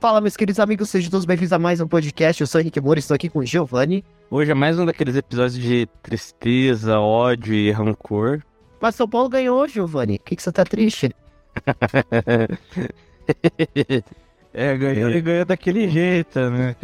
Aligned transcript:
Fala, 0.00 0.20
meus 0.20 0.36
queridos 0.36 0.60
amigos, 0.60 0.90
sejam 0.90 1.10
todos 1.10 1.26
bem-vindos 1.26 1.52
a 1.52 1.58
mais 1.58 1.80
um 1.80 1.88
podcast. 1.88 2.40
Eu 2.40 2.46
sou 2.46 2.60
o 2.60 2.62
Henrique 2.62 2.80
Moura, 2.80 3.00
estou 3.00 3.16
aqui 3.16 3.28
com 3.28 3.40
o 3.40 3.44
Giovanni. 3.44 4.04
Hoje 4.30 4.52
é 4.52 4.54
mais 4.54 4.78
um 4.78 4.86
daqueles 4.86 5.16
episódios 5.16 5.58
de 5.58 5.88
tristeza, 6.04 7.00
ódio 7.00 7.52
e 7.52 7.72
rancor. 7.72 8.40
Mas 8.80 8.94
São 8.94 9.08
Paulo 9.08 9.28
ganhou, 9.28 9.66
Giovanni. 9.66 10.20
Por 10.20 10.26
que, 10.26 10.36
que 10.36 10.42
você 10.44 10.52
tá 10.52 10.64
triste? 10.64 11.12
é, 14.54 14.76
ganhou 14.76 15.10
e 15.10 15.20
ganhou 15.20 15.44
daquele 15.44 15.88
jeito, 15.88 16.48
né? 16.48 16.76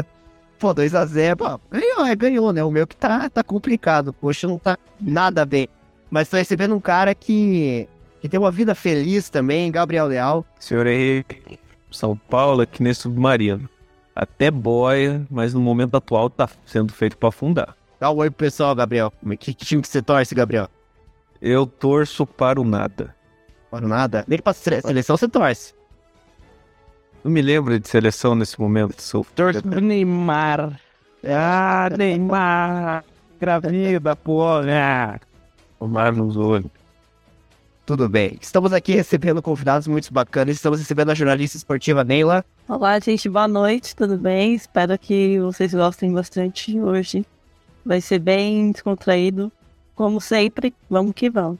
Pô, 0.60 0.74
2x0. 0.74 1.60
Ganhou, 1.70 2.04
é, 2.04 2.14
ganhou, 2.14 2.52
né? 2.52 2.62
O 2.62 2.70
meu 2.70 2.86
que 2.86 2.96
tá, 2.96 3.30
tá 3.30 3.42
complicado. 3.42 4.12
Poxa, 4.12 4.46
não 4.46 4.58
tá 4.58 4.76
nada 5.00 5.46
bem. 5.46 5.70
Mas 6.10 6.28
tô 6.28 6.36
recebendo 6.36 6.76
um 6.76 6.80
cara 6.80 7.14
que, 7.14 7.88
que 8.20 8.28
tem 8.28 8.38
uma 8.38 8.50
vida 8.50 8.74
feliz 8.74 9.30
também, 9.30 9.72
Gabriel 9.72 10.06
Leal. 10.06 10.44
Senhor 10.60 10.86
Henrique, 10.86 11.58
São 11.90 12.16
Paulo 12.16 12.62
é 12.62 12.66
que 12.66 12.82
nem 12.82 12.92
submarino. 12.94 13.68
Até 14.14 14.50
boia, 14.50 15.24
mas 15.30 15.54
no 15.54 15.60
momento 15.60 15.96
atual 15.96 16.28
tá 16.28 16.48
sendo 16.66 16.92
feito 16.92 17.16
para 17.16 17.28
afundar. 17.28 17.76
Dá 18.00 18.10
um 18.10 18.16
oi 18.16 18.30
pro 18.30 18.46
pessoal, 18.46 18.74
Gabriel. 18.74 19.12
Que 19.38 19.54
time 19.54 19.82
que 19.82 19.88
você 19.88 20.02
torce, 20.02 20.34
Gabriel? 20.34 20.68
Eu 21.40 21.66
torço 21.66 22.26
para 22.26 22.60
o 22.60 22.64
nada. 22.64 23.14
Para 23.70 23.84
o 23.84 23.88
nada? 23.88 24.24
Nem 24.26 24.38
pra 24.40 24.52
seleção 24.52 25.16
você 25.16 25.28
torce. 25.28 25.74
Não 27.22 27.30
me 27.30 27.42
lembro 27.42 27.78
de 27.78 27.88
seleção 27.88 28.34
nesse 28.34 28.60
momento. 28.60 29.00
Sou... 29.00 29.24
Torço 29.34 29.62
pro 29.62 29.80
Neymar. 29.80 30.80
Ah, 31.24 31.88
Neymar. 31.96 33.04
Gravida, 33.40 34.16
porra. 34.16 35.20
Tomar 35.78 36.12
nos 36.12 36.36
olhos. 36.36 36.70
Tudo 37.88 38.06
bem. 38.06 38.36
Estamos 38.38 38.70
aqui 38.74 38.92
recebendo 38.92 39.40
convidados 39.40 39.88
muito 39.88 40.12
bacanas. 40.12 40.56
Estamos 40.56 40.78
recebendo 40.78 41.08
a 41.08 41.14
jornalista 41.14 41.56
esportiva 41.56 42.04
Neila. 42.04 42.44
Olá, 42.68 43.00
gente. 43.00 43.30
Boa 43.30 43.48
noite. 43.48 43.96
Tudo 43.96 44.18
bem? 44.18 44.52
Espero 44.52 44.98
que 44.98 45.40
vocês 45.40 45.72
gostem 45.72 46.12
bastante 46.12 46.78
hoje. 46.78 47.24
Vai 47.86 48.02
ser 48.02 48.18
bem 48.18 48.72
descontraído. 48.72 49.50
Como 49.94 50.20
sempre, 50.20 50.74
vamos 50.90 51.14
que 51.14 51.30
vamos. 51.30 51.58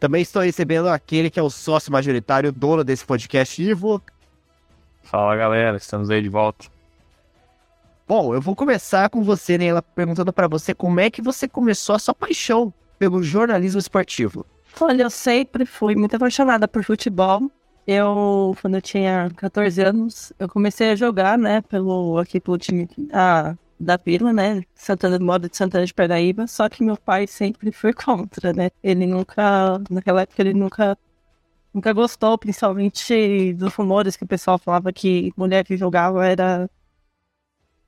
Também 0.00 0.22
estou 0.22 0.42
recebendo 0.42 0.88
aquele 0.88 1.30
que 1.30 1.38
é 1.38 1.42
o 1.42 1.50
sócio 1.50 1.92
majoritário, 1.92 2.50
dono 2.50 2.82
desse 2.82 3.04
podcast, 3.04 3.62
Ivo. 3.62 4.02
Fala 5.04 5.36
galera, 5.36 5.76
estamos 5.76 6.10
aí 6.10 6.20
de 6.20 6.28
volta. 6.28 6.66
Bom, 8.08 8.34
eu 8.34 8.40
vou 8.40 8.56
começar 8.56 9.08
com 9.08 9.22
você? 9.22 9.54
Ela 9.54 9.82
perguntando 9.82 10.32
para 10.32 10.48
você 10.48 10.74
como 10.74 10.98
é 10.98 11.08
que 11.08 11.22
você 11.22 11.46
começou 11.46 11.94
a 11.94 12.00
sua 12.00 12.12
paixão 12.12 12.74
pelo 12.98 13.22
jornalismo 13.22 13.78
esportivo. 13.78 14.44
Olha, 14.80 15.02
eu 15.04 15.10
sempre 15.10 15.64
fui 15.64 15.94
muito 15.94 16.16
apaixonada 16.16 16.66
por 16.66 16.84
futebol. 16.84 17.50
Eu, 17.86 18.56
quando 18.60 18.76
eu 18.76 18.82
tinha 18.82 19.30
14 19.36 19.82
anos, 19.82 20.32
eu 20.38 20.48
comecei 20.48 20.90
a 20.90 20.96
jogar, 20.96 21.36
né, 21.36 21.60
pelo, 21.62 22.18
aqui 22.18 22.40
pelo 22.40 22.56
time 22.58 22.88
da, 22.96 23.56
da 23.78 23.96
Vila, 23.96 24.32
né? 24.32 24.62
Santana 24.74 25.18
do 25.18 25.24
modo 25.24 25.48
de 25.48 25.56
Santana 25.56 25.84
de 25.84 25.92
Paraíba, 25.94 26.46
só 26.46 26.68
que 26.68 26.82
meu 26.84 26.96
pai 26.96 27.26
sempre 27.26 27.72
foi 27.72 27.92
contra, 27.94 28.52
né? 28.52 28.70
Ele 28.82 29.06
nunca, 29.06 29.80
naquela 29.90 30.22
época, 30.22 30.42
ele 30.42 30.54
nunca 30.54 30.96
nunca 31.74 31.92
gostou, 31.92 32.36
principalmente 32.38 33.54
dos 33.54 33.74
rumores 33.74 34.16
que 34.16 34.24
o 34.24 34.26
pessoal 34.28 34.58
falava 34.58 34.92
que 34.92 35.32
mulher 35.36 35.64
que 35.64 35.76
jogava 35.76 36.26
era 36.26 36.68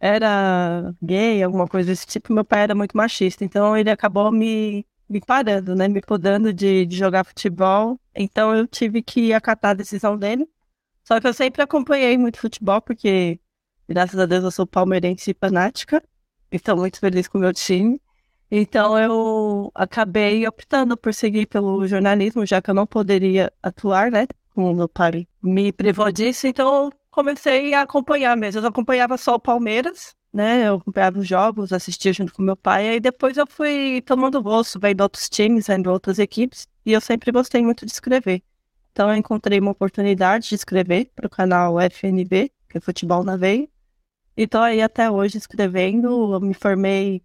era 0.01 0.95
gay, 1.03 1.43
alguma 1.43 1.67
coisa 1.67 1.91
desse 1.91 2.07
tipo. 2.07 2.33
Meu 2.33 2.45
pai 2.45 2.63
era 2.63 2.75
muito 2.75 2.97
machista, 2.97 3.45
então 3.45 3.77
ele 3.77 3.91
acabou 3.91 4.31
me, 4.33 4.87
me 5.09 5.21
parando, 5.21 5.75
né? 5.75 5.89
Me 5.89 6.01
podando 6.01 6.53
de, 6.53 6.87
de 6.87 6.97
jogar 6.97 7.25
futebol. 7.25 7.99
Então 8.15 8.55
eu 8.55 8.67
tive 8.67 9.03
que 9.03 9.33
acatar 9.33 9.73
a 9.73 9.75
decisão 9.75 10.17
dele. 10.17 10.49
Só 11.03 11.21
que 11.21 11.27
eu 11.27 11.35
sempre 11.35 11.63
acompanhei 11.63 12.17
muito 12.17 12.39
futebol, 12.39 12.81
porque 12.81 13.39
Graças 13.89 14.19
a 14.19 14.25
Deus 14.27 14.45
eu 14.45 14.51
sou 14.51 14.67
palmeirense 14.67 15.35
fanática. 15.39 16.03
Estou 16.51 16.77
muito 16.77 16.99
feliz 16.99 17.29
com 17.29 17.39
o 17.39 17.41
meu 17.41 17.53
time. 17.53 18.01
Então 18.51 18.99
eu 18.99 19.71
acabei 19.75 20.47
optando 20.47 20.97
por 20.97 21.13
seguir 21.13 21.47
pelo 21.47 21.87
jornalismo, 21.87 22.47
já 22.47 22.63
que 22.63 22.71
eu 22.71 22.75
não 22.75 22.87
poderia 22.87 23.53
atuar, 23.63 24.11
né? 24.11 24.27
Como 24.55 24.73
meu 24.75 24.89
pai 24.89 25.27
me 25.43 25.73
privou 25.73 26.11
disso, 26.13 26.47
então 26.47 26.91
comecei 27.11 27.75
a 27.75 27.83
acompanhar 27.83 28.37
mesmo. 28.37 28.61
Eu 28.61 28.69
acompanhava 28.69 29.19
só 29.19 29.35
o 29.35 29.41
Palmeiras, 29.41 30.15
né? 30.35 30.67
Eu 30.69 30.77
acompanhava 30.77 31.19
os 31.21 31.29
jogos, 31.29 31.73
assistia 31.73 32.13
junto 32.13 32.35
com 32.35 32.43
meu 32.43 32.57
pai, 32.57 32.89
aí 32.89 33.01
depois 33.01 33.37
eu 33.37 33.47
fui 33.47 34.03
tomando 34.05 34.43
gosto, 34.43 34.81
vendo 34.81 35.01
outros 35.03 35.29
times, 35.29 35.69
vendo 35.69 35.91
outras 35.91 36.19
equipes, 36.19 36.67
e 36.85 36.93
eu 36.93 37.01
sempre 37.01 37.31
gostei 37.33 37.63
muito 37.63 37.87
de 37.87 37.93
escrever. 37.93 38.43
Então 38.93 39.09
eu 39.11 39.17
encontrei 39.17 39.61
uma 39.61 39.73
oportunidade 39.73 40.49
de 40.49 40.55
escrever 40.57 41.11
para 41.15 41.27
o 41.27 41.31
canal 41.31 41.81
FNB, 41.81 42.51
que 42.69 42.79
é 42.79 42.81
Futebol 42.81 43.23
na 43.25 43.37
Veia, 43.37 43.69
e 44.37 44.49
aí 44.53 44.83
até 44.83 45.11
hoje 45.11 45.39
escrevendo. 45.39 46.35
Eu 46.35 46.41
me 46.41 46.55
formei 46.55 47.23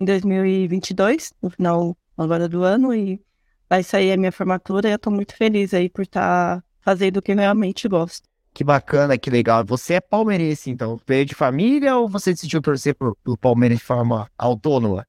em 0.00 0.04
2022, 0.04 1.32
no 1.42 1.50
final 1.50 1.96
agora 2.16 2.48
do 2.48 2.64
ano, 2.64 2.94
e 2.94 3.20
vai 3.68 3.82
sair 3.82 4.12
a 4.12 4.16
minha 4.16 4.32
formatura. 4.32 4.88
E 4.88 4.92
eu 4.92 4.98
tô 4.98 5.10
muito 5.10 5.36
feliz 5.36 5.74
aí 5.74 5.88
por 5.88 6.02
estar 6.02 6.60
tá 6.60 6.64
fazendo 6.80 7.18
o 7.18 7.22
que 7.22 7.34
realmente 7.34 7.88
gosto. 7.88 8.29
Que 8.60 8.64
bacana, 8.64 9.16
que 9.16 9.30
legal. 9.30 9.64
Você 9.64 9.94
é 9.94 10.00
palmeirense, 10.02 10.68
então? 10.68 11.00
Veio 11.06 11.24
de 11.24 11.34
família 11.34 11.96
ou 11.96 12.06
você 12.06 12.30
decidiu 12.30 12.60
torcer 12.60 12.94
pro 12.94 13.16
Palmeiras 13.40 13.78
de 13.78 13.84
forma 13.84 14.30
autônoma? 14.36 15.06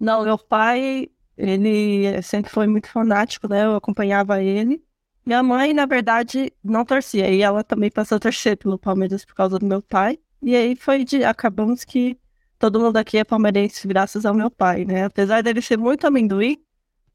Não, 0.00 0.24
meu 0.24 0.36
pai, 0.36 1.08
ele 1.38 2.20
sempre 2.22 2.50
foi 2.50 2.66
muito 2.66 2.88
fanático, 2.88 3.46
né? 3.46 3.64
Eu 3.64 3.76
acompanhava 3.76 4.42
ele. 4.42 4.82
Minha 5.24 5.40
mãe, 5.40 5.72
na 5.72 5.86
verdade, 5.86 6.52
não 6.64 6.84
torcia. 6.84 7.30
E 7.30 7.42
ela 7.42 7.62
também 7.62 7.92
passou 7.92 8.16
a 8.16 8.18
torcer 8.18 8.56
pelo 8.56 8.76
Palmeiras 8.76 9.24
por 9.24 9.36
causa 9.36 9.56
do 9.56 9.66
meu 9.66 9.80
pai. 9.80 10.18
E 10.42 10.56
aí 10.56 10.74
foi 10.74 11.04
de. 11.04 11.22
Acabamos 11.22 11.84
que 11.84 12.18
todo 12.58 12.80
mundo 12.80 12.96
aqui 12.96 13.18
é 13.18 13.22
palmeirense 13.22 13.86
graças 13.86 14.26
ao 14.26 14.34
meu 14.34 14.50
pai, 14.50 14.84
né? 14.84 15.04
Apesar 15.04 15.44
dele 15.44 15.62
ser 15.62 15.78
muito 15.78 16.08
amendoim, 16.08 16.60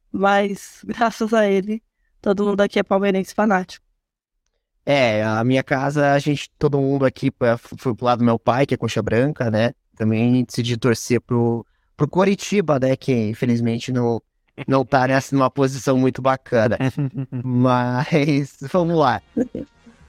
mas 0.10 0.80
graças 0.88 1.34
a 1.34 1.46
ele, 1.46 1.84
todo 2.22 2.46
mundo 2.46 2.62
aqui 2.62 2.80
é 2.80 2.84
palmeirense 2.84 3.36
fanático. 3.36 3.89
É, 4.92 5.24
a 5.24 5.44
minha 5.44 5.62
casa, 5.62 6.14
a 6.14 6.18
gente, 6.18 6.50
todo 6.58 6.80
mundo 6.80 7.06
aqui 7.06 7.32
foi 7.78 7.94
pro 7.94 8.06
lado 8.06 8.20
do 8.20 8.26
meu 8.26 8.40
pai, 8.40 8.66
que 8.66 8.74
é 8.74 8.78
coxa 8.78 9.04
branca, 9.04 9.52
né? 9.52 9.72
Também 9.96 10.44
decidi 10.44 10.78
torcer 10.78 11.22
pro, 11.22 11.64
pro 11.96 12.08
Coritiba, 12.08 12.80
né? 12.80 12.96
Que 12.96 13.30
infelizmente 13.30 13.92
não, 13.92 14.20
não 14.68 14.84
tá 14.84 15.08
nessa 15.08 15.36
numa 15.36 15.52
posição 15.52 15.96
muito 15.96 16.24
bacana. 16.24 16.76
Mas 17.32 18.58
vamos 18.62 18.98
lá. 18.98 19.22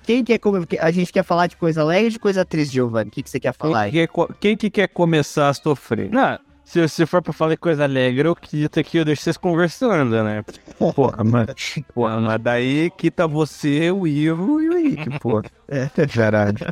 Quem 0.02 0.24
quer 0.24 0.38
comer? 0.38 0.66
A 0.80 0.90
gente 0.90 1.12
quer 1.12 1.24
falar 1.24 1.46
de 1.46 1.58
coisa 1.58 1.82
alegre 1.82 2.06
ou 2.06 2.12
de 2.12 2.18
coisa 2.18 2.42
triste, 2.42 2.72
Giovanni? 2.72 3.08
O 3.08 3.12
que, 3.12 3.22
que 3.22 3.28
você 3.28 3.38
quer 3.38 3.52
falar 3.52 3.90
quem, 3.90 4.06
quer, 4.06 4.26
quem 4.40 4.56
que 4.56 4.70
quer 4.70 4.88
começar 4.88 5.50
a 5.50 5.52
sofrer? 5.52 6.10
Não, 6.10 6.38
se, 6.70 6.88
se 6.88 7.04
for 7.04 7.20
pra 7.20 7.32
falar 7.32 7.56
coisa 7.56 7.82
alegre, 7.82 8.28
eu 8.28 8.36
quito 8.36 8.78
aqui, 8.78 8.98
eu 8.98 9.04
deixo 9.04 9.22
vocês 9.22 9.36
conversando, 9.36 10.22
né? 10.22 10.44
Porra, 10.78 11.22
mas, 11.26 11.82
porra, 11.92 12.20
mas 12.20 12.40
daí 12.40 12.90
quita 12.90 13.26
você, 13.26 13.90
o 13.90 14.06
Ivo 14.06 14.60
e 14.60 14.68
o 14.68 14.78
Henrique, 14.78 15.18
porra. 15.18 15.42
É, 15.66 15.88
verdade. 16.06 16.64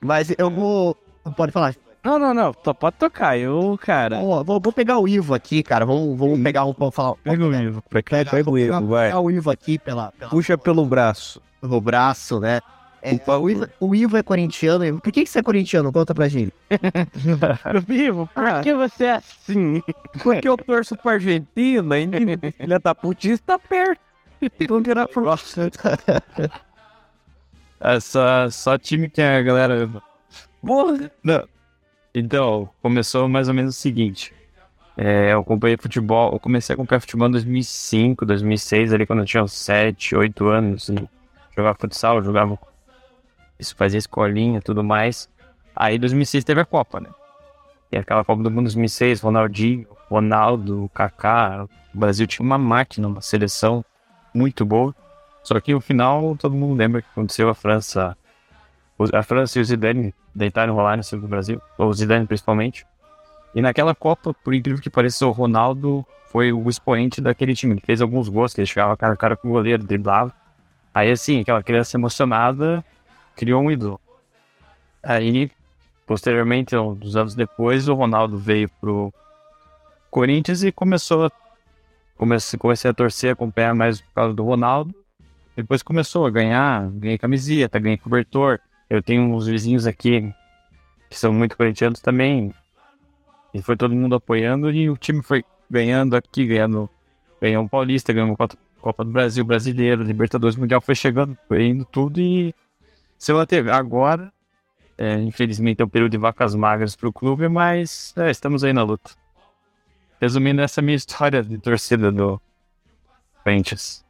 Mas 0.00 0.34
eu 0.38 0.50
vou... 0.50 0.96
Pode 1.36 1.52
falar. 1.52 1.74
Não, 2.02 2.18
não, 2.18 2.32
não. 2.32 2.54
Só 2.64 2.72
pode 2.72 2.96
tocar. 2.96 3.38
Eu, 3.38 3.78
cara. 3.82 4.18
Vou, 4.18 4.44
vou, 4.44 4.60
vou, 4.60 4.72
pegar 4.72 4.98
o 4.98 5.06
Ivo 5.06 5.34
aqui, 5.34 5.62
cara. 5.62 5.84
Vamos, 5.84 6.16
vamos 6.18 6.40
pegar 6.40 6.64
um. 6.64 6.72
Vamos 6.72 6.94
falar. 6.94 7.16
Pega 7.16 7.44
o 7.44 7.54
Ivo. 7.54 7.82
Pega, 7.90 8.24
pega 8.30 8.50
o 8.50 8.58
Ivo, 8.58 8.86
vai. 8.86 9.08
Pegar 9.08 9.20
o 9.20 9.30
Ivo 9.30 9.50
aqui 9.50 9.78
pela, 9.78 10.12
pela. 10.12 10.30
Puxa 10.30 10.56
pelo 10.56 10.84
braço 10.86 11.42
no 11.62 11.80
braço, 11.80 12.40
né? 12.40 12.60
É, 13.00 13.12
o, 13.30 13.50
Ivo, 13.50 13.68
o, 13.78 13.94
Ivo, 13.94 14.16
é 14.16 14.22
corintiano. 14.22 15.00
Por 15.00 15.12
que, 15.12 15.24
que 15.24 15.30
você 15.30 15.38
é 15.38 15.42
corintiano? 15.42 15.92
Conta 15.92 16.14
pra 16.14 16.28
gente. 16.28 16.52
Ivo, 17.88 18.28
por 18.34 18.44
ah. 18.44 18.60
que 18.60 18.74
você 18.74 19.04
é 19.04 19.12
assim? 19.12 19.82
Porque 20.22 20.48
eu 20.48 20.56
torço 20.56 20.96
pra 20.96 21.12
Argentina 21.12 21.98
e 21.98 22.52
filha 22.52 22.78
da 22.78 22.94
putista 22.94 23.58
tá 23.58 23.58
perto. 23.58 24.00
Então 24.40 24.80
virar 24.82 25.08
pro 25.08 25.24
é 27.80 28.00
só, 28.00 28.50
só 28.50 28.78
time 28.78 29.08
que 29.08 29.20
a 29.22 29.42
galera. 29.42 29.88
Porra! 30.60 31.10
Não. 31.22 31.48
Então, 32.14 32.68
começou 32.82 33.28
mais 33.28 33.48
ou 33.48 33.54
menos 33.54 33.76
o 33.76 33.78
seguinte. 33.78 34.34
É, 34.96 35.32
eu 35.32 35.40
acompanhei 35.40 35.76
futebol, 35.76 36.32
eu 36.32 36.40
comecei 36.40 36.72
a 36.72 36.74
acompanhar 36.74 37.00
futebol 37.00 37.28
em 37.28 37.32
2005, 37.32 38.26
2006, 38.26 38.92
ali 38.92 39.06
quando 39.06 39.20
eu 39.20 39.24
tinha 39.24 39.46
7, 39.46 40.16
8 40.16 40.46
anos. 40.48 40.90
Assim 40.90 41.08
jogava 41.58 41.76
futsal, 41.78 42.22
jogava. 42.22 42.58
Isso 43.58 43.74
fazia 43.76 43.98
escolinha 43.98 44.60
tudo 44.60 44.84
mais. 44.84 45.28
Aí 45.74 45.98
2006 45.98 46.44
teve 46.44 46.60
a 46.60 46.64
Copa, 46.64 47.00
né? 47.00 47.08
E 47.90 47.96
aquela 47.96 48.24
Copa 48.24 48.42
do 48.42 48.50
Mundo 48.50 48.64
2006, 48.64 49.20
Ronaldinho, 49.20 49.86
Ronaldo, 50.08 50.90
Kaká. 50.94 51.66
O 51.94 51.98
Brasil 51.98 52.26
tinha 52.26 52.44
uma 52.44 52.58
máquina, 52.58 53.08
uma 53.08 53.20
seleção 53.20 53.84
muito 54.34 54.64
boa. 54.64 54.94
Só 55.42 55.58
que 55.60 55.72
no 55.72 55.80
final 55.80 56.36
todo 56.36 56.54
mundo 56.54 56.76
lembra 56.76 57.00
que 57.00 57.08
aconteceu 57.10 57.48
a 57.48 57.54
França. 57.54 58.16
A 59.12 59.22
França 59.22 59.58
e 59.58 59.62
o 59.62 59.64
Zidane 59.64 60.14
deitaram 60.34 60.74
rolar 60.74 60.96
no 60.96 61.20
do 61.20 61.28
Brasil, 61.28 61.60
ou 61.78 61.88
o 61.88 61.94
Zidane 61.94 62.26
principalmente. 62.26 62.86
E 63.54 63.62
naquela 63.62 63.94
Copa, 63.94 64.34
por 64.34 64.52
incrível 64.52 64.82
que 64.82 64.90
pareça, 64.90 65.26
o 65.26 65.30
Ronaldo 65.30 66.04
foi 66.26 66.52
o 66.52 66.68
expoente 66.68 67.20
daquele 67.20 67.54
time. 67.54 67.74
Ele 67.74 67.80
fez 67.80 68.02
alguns 68.02 68.28
gols, 68.28 68.52
que 68.52 68.60
ele 68.60 68.66
chegava 68.66 68.96
cara 68.96 69.14
a 69.14 69.16
cara 69.16 69.36
com 69.36 69.48
o 69.48 69.52
goleiro, 69.52 69.82
driblava. 69.82 70.32
Aí, 70.92 71.10
assim, 71.10 71.40
aquela 71.40 71.62
criança 71.62 71.96
emocionada 71.96 72.84
criou 73.38 73.62
um 73.62 73.70
ídolo. 73.70 74.00
Aí, 75.00 75.48
posteriormente, 76.04 76.76
uns 76.76 77.14
anos 77.14 77.36
depois, 77.36 77.88
o 77.88 77.94
Ronaldo 77.94 78.36
veio 78.36 78.68
pro 78.80 79.14
Corinthians 80.10 80.64
e 80.64 80.72
começou 80.72 81.26
a 81.26 81.30
comecei, 82.16 82.58
comecei 82.58 82.90
a 82.90 82.94
torcer, 82.94 83.32
acompanhar 83.32 83.76
mais 83.76 84.00
por 84.00 84.12
causa 84.12 84.34
do 84.34 84.42
Ronaldo. 84.42 84.92
Depois 85.54 85.82
começou 85.84 86.26
a 86.26 86.30
ganhar, 86.30 86.90
ganhei 86.90 87.16
camiseta, 87.16 87.78
ganhei 87.78 87.96
cobertor. 87.96 88.58
Eu 88.90 89.00
tenho 89.00 89.22
uns 89.22 89.46
vizinhos 89.46 89.86
aqui 89.86 90.34
que 91.08 91.16
são 91.16 91.32
muito 91.32 91.56
corintianos 91.56 92.00
também. 92.00 92.52
E 93.54 93.62
foi 93.62 93.76
todo 93.76 93.94
mundo 93.94 94.16
apoiando 94.16 94.68
e 94.70 94.90
o 94.90 94.96
time 94.96 95.22
foi 95.22 95.44
ganhando 95.70 96.16
aqui, 96.16 96.44
ganhando, 96.44 96.90
ganhou 97.40 97.62
um 97.62 97.68
Paulista, 97.68 98.12
ganhou 98.12 98.28
uma 98.28 98.48
Copa 98.80 99.04
do 99.04 99.10
Brasil, 99.10 99.44
Brasileiro, 99.44 100.02
Libertadores 100.02 100.56
Mundial, 100.56 100.80
foi 100.80 100.94
chegando, 100.94 101.36
foi 101.46 101.66
indo 101.66 101.84
tudo 101.84 102.20
e 102.20 102.54
se 103.18 103.32
manteve. 103.32 103.70
Agora, 103.70 104.32
é, 104.96 105.14
infelizmente 105.20 105.82
é 105.82 105.84
um 105.84 105.88
período 105.88 106.12
de 106.12 106.18
vacas 106.18 106.54
magras 106.54 106.96
para 106.96 107.08
o 107.08 107.12
clube, 107.12 107.48
mas 107.48 108.14
é, 108.16 108.30
estamos 108.30 108.64
aí 108.64 108.72
na 108.72 108.82
luta. 108.82 109.10
Resumindo 110.20 110.60
essa 110.62 110.80
minha 110.80 110.96
história 110.96 111.42
de 111.42 111.58
torcida 111.58 112.10
do 112.10 112.40
Corinthians. 113.44 114.04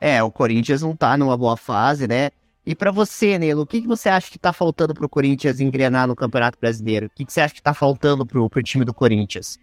É, 0.00 0.22
o 0.22 0.30
Corinthians 0.30 0.82
não 0.82 0.94
tá 0.94 1.16
numa 1.16 1.36
boa 1.36 1.56
fase, 1.56 2.06
né? 2.06 2.30
E 2.66 2.74
para 2.74 2.90
você, 2.90 3.38
Nelo, 3.38 3.62
o 3.62 3.66
que, 3.66 3.82
que 3.82 3.86
você 3.86 4.08
acha 4.08 4.30
que 4.30 4.38
tá 4.38 4.52
faltando 4.52 4.94
pro 4.94 5.08
Corinthians 5.08 5.60
engrenar 5.60 6.06
no 6.06 6.16
Campeonato 6.16 6.58
Brasileiro? 6.58 7.06
O 7.06 7.10
que, 7.10 7.24
que 7.24 7.32
você 7.32 7.42
acha 7.42 7.54
que 7.54 7.62
tá 7.62 7.74
faltando 7.74 8.24
pro, 8.24 8.48
pro 8.48 8.62
time 8.62 8.84
do 8.84 8.94
Corinthians? 8.94 9.58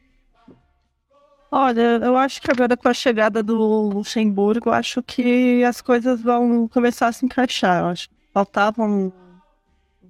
Olha, 1.54 2.00
eu 2.02 2.16
acho 2.16 2.42
que 2.42 2.50
agora 2.50 2.78
com 2.78 2.88
a 2.88 2.94
chegada 2.94 3.44
do 3.44 3.58
Luxemburgo, 3.58 4.70
acho 4.70 5.04
que 5.04 5.62
as 5.66 5.82
coisas 5.82 6.22
vão 6.22 6.66
começar 6.70 7.08
a 7.10 7.12
se 7.12 7.26
encaixar. 7.26 7.82
Eu 7.82 7.88
acho 7.88 8.08
que 8.08 8.16
faltava 8.34 8.84
um 8.84 9.12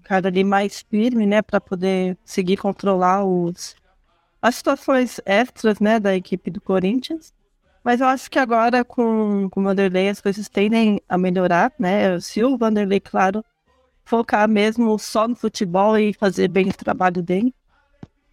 cara 0.04 0.28
ali 0.28 0.44
mais 0.44 0.82
firme, 0.82 1.26
né, 1.26 1.42
para 1.42 1.60
poder 1.60 2.16
seguir 2.24 2.58
controlar 2.58 3.26
os, 3.26 3.76
as 4.40 4.56
situações 4.56 5.20
extras, 5.26 5.80
né, 5.80 6.00
da 6.00 6.16
equipe 6.16 6.52
do 6.52 6.62
Corinthians. 6.62 7.34
Mas 7.84 8.02
eu 8.02 8.08
acho 8.08 8.30
que 8.30 8.38
agora 8.38 8.86
com, 8.86 9.50
com 9.50 9.62
o 9.62 9.64
Vanderlei 9.64 10.10
as 10.10 10.22
coisas 10.22 10.48
tendem 10.48 11.02
a 11.10 11.18
melhorar, 11.18 11.74
né? 11.80 12.20
Se 12.20 12.44
o 12.44 12.56
Vanderlei, 12.56 13.00
claro, 13.00 13.44
focar 14.06 14.48
mesmo 14.48 15.00
só 15.00 15.28
no 15.28 15.36
futebol 15.36 15.98
e 15.98 16.14
fazer 16.14 16.48
bem 16.50 16.70
o 16.70 16.74
trabalho 16.74 17.24
dele. 17.24 17.52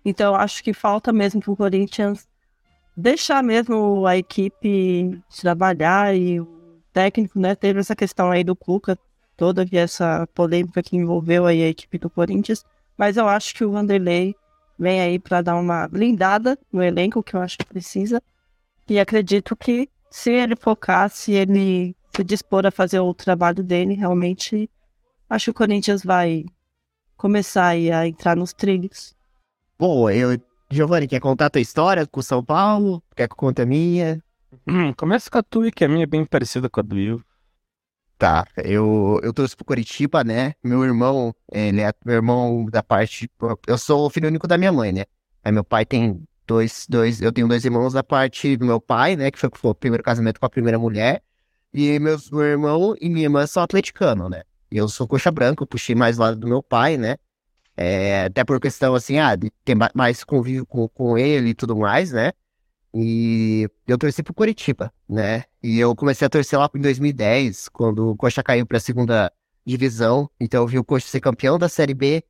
Então 0.05 0.35
acho 0.35 0.63
que 0.63 0.75
falta 0.75 1.11
mesmo 1.11 1.41
pro 1.41 1.57
Corinthians 1.57 2.29
deixar 2.99 3.45
mesmo 3.45 4.05
a 4.07 4.17
equipe 4.17 5.23
trabalhar 5.41 6.17
e 6.17 6.41
o 6.41 6.83
técnico, 6.93 7.39
né? 7.39 7.55
Teve 7.55 7.79
essa 7.79 7.95
questão 7.95 8.31
aí 8.33 8.43
do 8.43 8.57
Cuca, 8.57 8.99
toda 9.37 9.65
essa 9.71 10.29
polêmica 10.35 10.83
que 10.83 10.97
envolveu 10.97 11.47
aí 11.47 11.63
a 11.63 11.69
equipe 11.69 11.97
do 11.97 12.11
Corinthians. 12.11 12.65
Mas 12.97 13.17
eu 13.17 13.29
acho 13.29 13.55
que 13.55 13.65
o 13.65 13.71
Vanderlei 13.71 14.35
vem 14.77 15.01
aí 15.01 15.19
para 15.19 15.41
dar 15.41 15.55
uma 15.55 15.87
blindada 15.87 16.59
no 16.73 16.83
elenco, 16.83 17.23
que 17.23 17.37
eu 17.37 17.41
acho 17.41 17.57
que 17.57 17.65
precisa. 17.65 18.21
E 18.89 18.99
acredito 18.99 19.55
que 19.55 19.89
se 20.11 20.33
ele 20.33 20.57
focar, 20.57 21.09
se 21.09 21.33
ele 21.33 21.95
se 22.17 22.25
dispor 22.25 22.67
a 22.67 22.73
fazer 22.73 22.99
o 22.99 23.15
trabalho 23.15 23.63
dele, 23.63 23.95
realmente 23.95 24.69
acho 25.31 25.45
que 25.47 25.51
o 25.51 25.55
Corinthians 25.55 26.03
vai 26.03 26.45
começar 27.17 27.69
a 27.69 28.09
entrar 28.09 28.37
nos 28.37 28.53
trilhos. 28.53 29.15
Bom, 29.79 30.11
eu, 30.11 30.37
Giovanni, 30.71 31.09
quer 31.09 31.21
contar 31.21 31.47
a 31.47 31.51
tua 31.51 31.61
história 31.63 32.07
com 32.07 32.21
o 32.21 32.23
São 32.23 32.45
Paulo? 32.45 33.03
Quer 33.17 33.27
que 33.27 33.33
eu 33.33 33.37
conte 33.37 33.63
a 33.63 33.67
minha? 33.67 34.23
Hum, 34.67 34.93
começa 34.93 35.31
com 35.31 35.39
a 35.39 35.43
tua, 35.43 35.71
que 35.71 35.85
a 35.85 35.89
minha 35.89 36.03
é 36.03 36.07
bem 36.07 36.25
parecida 36.27 36.69
com 36.69 36.81
a 36.81 36.83
do 36.83 36.95
Will. 36.95 37.23
Tá, 38.19 38.47
eu, 38.57 39.21
eu 39.23 39.33
torço 39.33 39.57
pro 39.57 39.65
Curitiba, 39.65 40.25
né? 40.25 40.55
Meu 40.63 40.85
irmão, 40.85 41.35
ele 41.53 41.81
é 41.81 41.93
meu 42.05 42.17
irmão 42.17 42.67
da 42.67 42.83
parte. 42.83 43.31
Eu 43.67 43.79
sou 43.79 44.07
o 44.07 44.11
filho 44.11 44.29
único 44.29 44.47
da 44.47 44.59
minha 44.59 44.73
mãe, 44.73 44.93
né? 44.93 45.05
Aí 45.43 45.53
meu 45.53 45.65
pai 45.65 45.87
tem 45.87 46.23
dois, 46.47 46.85
dois. 46.89 47.23
Eu 47.23 47.33
tenho 47.33 47.49
dois 47.49 47.65
irmãos 47.65 47.93
da 47.93 48.03
parte 48.03 48.57
do 48.57 48.67
meu 48.67 48.81
pai, 48.81 49.17
né? 49.17 49.31
Que 49.31 49.39
foi, 49.39 49.49
foi 49.55 49.71
o 49.71 49.75
primeiro 49.75 50.03
casamento 50.03 50.41
com 50.41 50.47
a 50.47 50.51
primeira 50.51 50.79
mulher. 50.79 51.23
E 51.73 51.99
meus, 52.01 52.31
meu 52.31 52.43
irmão 52.43 52.95
e 53.01 53.09
minha 53.09 53.27
irmã 53.27 53.47
são 53.47 53.63
atleticanos, 53.63 54.29
né? 54.29 54.43
E 54.71 54.77
eu 54.77 54.89
sou 54.89 55.07
coxa 55.07 55.31
branca, 55.31 55.63
eu 55.63 55.67
puxei 55.67 55.95
mais 55.95 56.19
lado 56.19 56.37
do 56.37 56.47
meu 56.47 56.63
pai, 56.63 56.97
né? 56.97 57.17
É, 57.81 58.25
até 58.25 58.43
por 58.43 58.59
questão 58.59 58.93
assim, 58.93 59.21
ah, 59.21 59.37
de 59.37 59.53
ter 59.65 59.77
mais 59.95 60.25
convívio 60.25 60.67
com, 60.67 60.89
com 60.89 61.17
ele 61.17 61.51
e 61.51 61.55
tudo 61.55 61.77
mais, 61.77 62.11
né? 62.11 62.33
E 62.93 63.69
eu 63.87 63.97
torci 63.97 64.21
pro 64.21 64.35
Curitiba, 64.35 64.93
né? 65.09 65.45
E 65.63 65.79
eu 65.79 65.95
comecei 65.95 66.27
a 66.27 66.29
torcer 66.29 66.59
lá 66.59 66.69
em 66.75 66.81
2010, 66.81 67.69
quando 67.69 68.11
o 68.11 68.17
Coxa 68.17 68.43
caiu 68.43 68.67
pra 68.67 68.81
segunda 68.81 69.33
divisão. 69.65 70.29
Então 70.41 70.63
eu 70.63 70.67
vi 70.67 70.77
o 70.77 70.83
Coxa 70.83 71.07
ser 71.07 71.21
campeão 71.21 71.57
da 71.57 71.69
Série 71.69 71.95
B. 71.95 72.25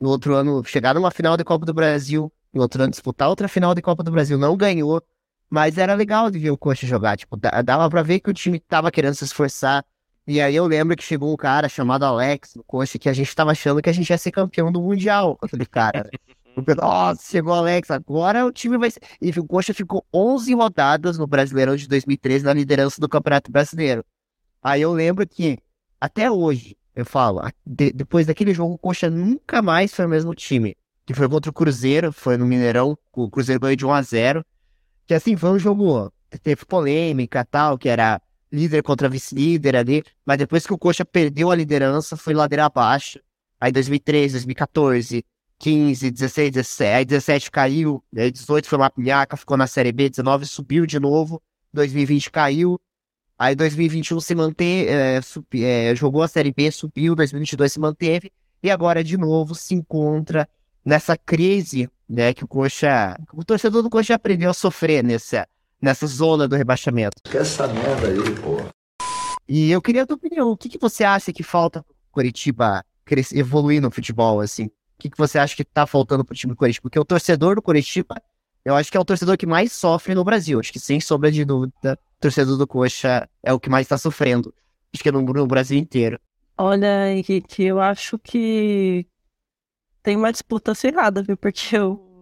No 0.00 0.08
outro 0.08 0.34
ano, 0.34 0.64
chegar 0.64 0.94
numa 0.94 1.10
final 1.10 1.36
de 1.36 1.44
Copa 1.44 1.66
do 1.66 1.74
Brasil. 1.74 2.32
No 2.50 2.62
outro 2.62 2.82
ano, 2.82 2.90
disputar 2.90 3.28
outra 3.28 3.46
final 3.46 3.74
de 3.74 3.82
Copa 3.82 4.02
do 4.02 4.10
Brasil. 4.10 4.38
Não 4.38 4.56
ganhou. 4.56 5.02
Mas 5.50 5.76
era 5.76 5.92
legal 5.92 6.30
de 6.30 6.38
ver 6.38 6.50
o 6.50 6.56
Coxa 6.56 6.86
jogar. 6.86 7.18
Tipo, 7.18 7.36
dava 7.36 7.90
pra 7.90 8.02
ver 8.02 8.20
que 8.20 8.30
o 8.30 8.34
time 8.34 8.58
tava 8.58 8.90
querendo 8.90 9.14
se 9.14 9.24
esforçar. 9.24 9.84
E 10.26 10.40
aí 10.40 10.56
eu 10.56 10.66
lembro 10.66 10.96
que 10.96 11.02
chegou 11.02 11.32
um 11.32 11.36
cara 11.36 11.68
chamado 11.68 12.04
Alex 12.04 12.54
no 12.54 12.64
Coxa 12.64 12.98
que 12.98 13.08
a 13.08 13.12
gente 13.12 13.34
tava 13.34 13.50
achando 13.50 13.82
que 13.82 13.90
a 13.90 13.92
gente 13.92 14.08
ia 14.08 14.16
ser 14.16 14.30
campeão 14.30 14.72
do 14.72 14.80
Mundial. 14.80 15.38
Aquele 15.42 15.66
cara. 15.66 16.08
Nossa, 16.76 17.22
chegou 17.30 17.52
o 17.52 17.56
Alex, 17.56 17.90
agora 17.90 18.46
o 18.46 18.52
time 18.52 18.78
vai 18.78 18.90
ser. 18.90 19.00
E 19.20 19.30
o 19.30 19.44
Coxa 19.44 19.74
ficou 19.74 20.06
11 20.14 20.54
rodadas 20.54 21.18
no 21.18 21.26
Brasileirão 21.26 21.76
de 21.76 21.86
2013 21.86 22.44
na 22.44 22.54
liderança 22.54 23.00
do 23.00 23.08
Campeonato 23.08 23.50
Brasileiro. 23.50 24.04
Aí 24.62 24.80
eu 24.80 24.92
lembro 24.92 25.26
que, 25.26 25.58
até 26.00 26.30
hoje, 26.30 26.76
eu 26.94 27.04
falo, 27.04 27.42
de, 27.66 27.92
depois 27.92 28.26
daquele 28.26 28.54
jogo, 28.54 28.74
o 28.74 28.78
Coxa 28.78 29.10
nunca 29.10 29.60
mais 29.60 29.92
foi 29.92 30.06
o 30.06 30.08
mesmo 30.08 30.34
time. 30.34 30.74
Que 31.04 31.12
foi 31.12 31.28
contra 31.28 31.50
o 31.50 31.54
Cruzeiro, 31.54 32.12
foi 32.12 32.38
no 32.38 32.46
Mineirão, 32.46 32.96
o 33.12 33.30
Cruzeiro 33.30 33.60
ganhou 33.60 33.76
de 33.76 33.84
1 33.84 33.92
a 33.92 34.00
0 34.00 34.46
Que 35.06 35.12
assim, 35.12 35.36
foi 35.36 35.50
um 35.50 35.58
jogo, 35.58 36.10
teve 36.42 36.64
polêmica 36.64 37.44
tal, 37.44 37.76
que 37.76 37.90
era 37.90 38.22
líder 38.54 38.82
contra 38.82 39.08
vice-líder 39.08 39.76
ali. 39.76 40.02
Mas 40.24 40.38
depois 40.38 40.66
que 40.66 40.72
o 40.72 40.78
Coxa 40.78 41.04
perdeu 41.04 41.50
a 41.50 41.54
liderança, 41.54 42.16
foi 42.16 42.32
ladeira 42.32 42.64
abaixo. 42.64 43.18
Aí 43.60 43.72
2013, 43.72 44.34
2014, 44.34 45.24
15, 45.58 46.10
16, 46.10 46.50
17, 46.52 46.94
aí 46.94 47.04
17 47.04 47.50
caiu, 47.50 48.04
aí 48.16 48.30
18 48.30 48.68
foi 48.68 48.78
uma 48.78 48.90
pilhaca, 48.90 49.36
ficou 49.36 49.56
na 49.56 49.66
Série 49.66 49.92
B, 49.92 50.10
19 50.10 50.46
subiu 50.46 50.84
de 50.84 50.98
novo, 51.00 51.40
2020 51.72 52.30
caiu, 52.30 52.78
aí 53.38 53.54
2021 53.54 54.20
se 54.20 54.34
manteve, 54.34 54.90
é, 54.90 55.20
é, 55.62 55.94
jogou 55.94 56.22
a 56.22 56.28
Série 56.28 56.52
B, 56.52 56.70
subiu, 56.70 57.14
2022 57.14 57.72
se 57.72 57.80
manteve, 57.80 58.32
e 58.62 58.70
agora 58.70 59.02
de 59.02 59.16
novo 59.16 59.54
se 59.54 59.74
encontra 59.74 60.48
nessa 60.84 61.16
crise, 61.16 61.88
né, 62.08 62.34
que 62.34 62.44
o 62.44 62.48
Coxa, 62.48 63.16
o 63.32 63.44
torcedor 63.44 63.82
do 63.82 63.88
Coxa 63.88 64.14
aprendeu 64.14 64.50
a 64.50 64.54
sofrer 64.54 65.02
nessa, 65.02 65.48
nessa 65.84 66.06
zona 66.06 66.48
do 66.48 66.56
rebaixamento. 66.56 67.16
Que 67.22 67.38
essa 67.38 67.68
merda 67.68 68.08
aí, 68.08 68.34
pô. 68.40 68.56
E 69.46 69.70
eu 69.70 69.82
queria 69.82 70.02
a 70.02 70.06
tua 70.06 70.16
opinião, 70.16 70.50
o 70.50 70.56
que, 70.56 70.68
que 70.70 70.78
você 70.78 71.04
acha 71.04 71.32
que 71.32 71.42
falta 71.42 71.82
pro 71.82 71.94
Curitiba 72.10 72.82
evoluir 73.34 73.82
no 73.82 73.90
futebol, 73.90 74.40
assim? 74.40 74.64
O 74.64 74.70
que, 74.98 75.10
que 75.10 75.18
você 75.18 75.38
acha 75.38 75.54
que 75.54 75.62
está 75.62 75.86
faltando 75.86 76.24
para 76.24 76.32
o 76.32 76.36
time 76.36 76.54
do 76.54 76.56
Coritiba? 76.56 76.82
Porque 76.82 76.98
o 76.98 77.04
torcedor 77.04 77.56
do 77.56 77.62
Coritiba, 77.62 78.20
eu 78.64 78.74
acho 78.74 78.90
que 78.90 78.96
é 78.96 79.00
o 79.00 79.04
torcedor 79.04 79.36
que 79.36 79.46
mais 79.46 79.72
sofre 79.72 80.14
no 80.14 80.24
Brasil. 80.24 80.58
Acho 80.58 80.72
que, 80.72 80.80
sem 80.80 80.98
sombra 80.98 81.30
de 81.30 81.44
dúvida, 81.44 81.98
o 82.16 82.20
torcedor 82.20 82.56
do 82.56 82.66
Coxa 82.66 83.28
é 83.42 83.52
o 83.52 83.60
que 83.60 83.68
mais 83.68 83.84
está 83.84 83.98
sofrendo. 83.98 84.54
Acho 84.92 85.02
que 85.02 85.08
é 85.10 85.12
no, 85.12 85.20
no 85.20 85.46
Brasil 85.46 85.78
inteiro. 85.78 86.18
Olha, 86.56 87.12
Henrique, 87.12 87.64
eu 87.64 87.80
acho 87.80 88.18
que 88.18 89.06
tem 90.02 90.16
uma 90.16 90.32
disputa 90.32 90.72
acirrada, 90.72 91.22
viu? 91.22 91.36
Porque 91.36 91.76
o 91.78 92.13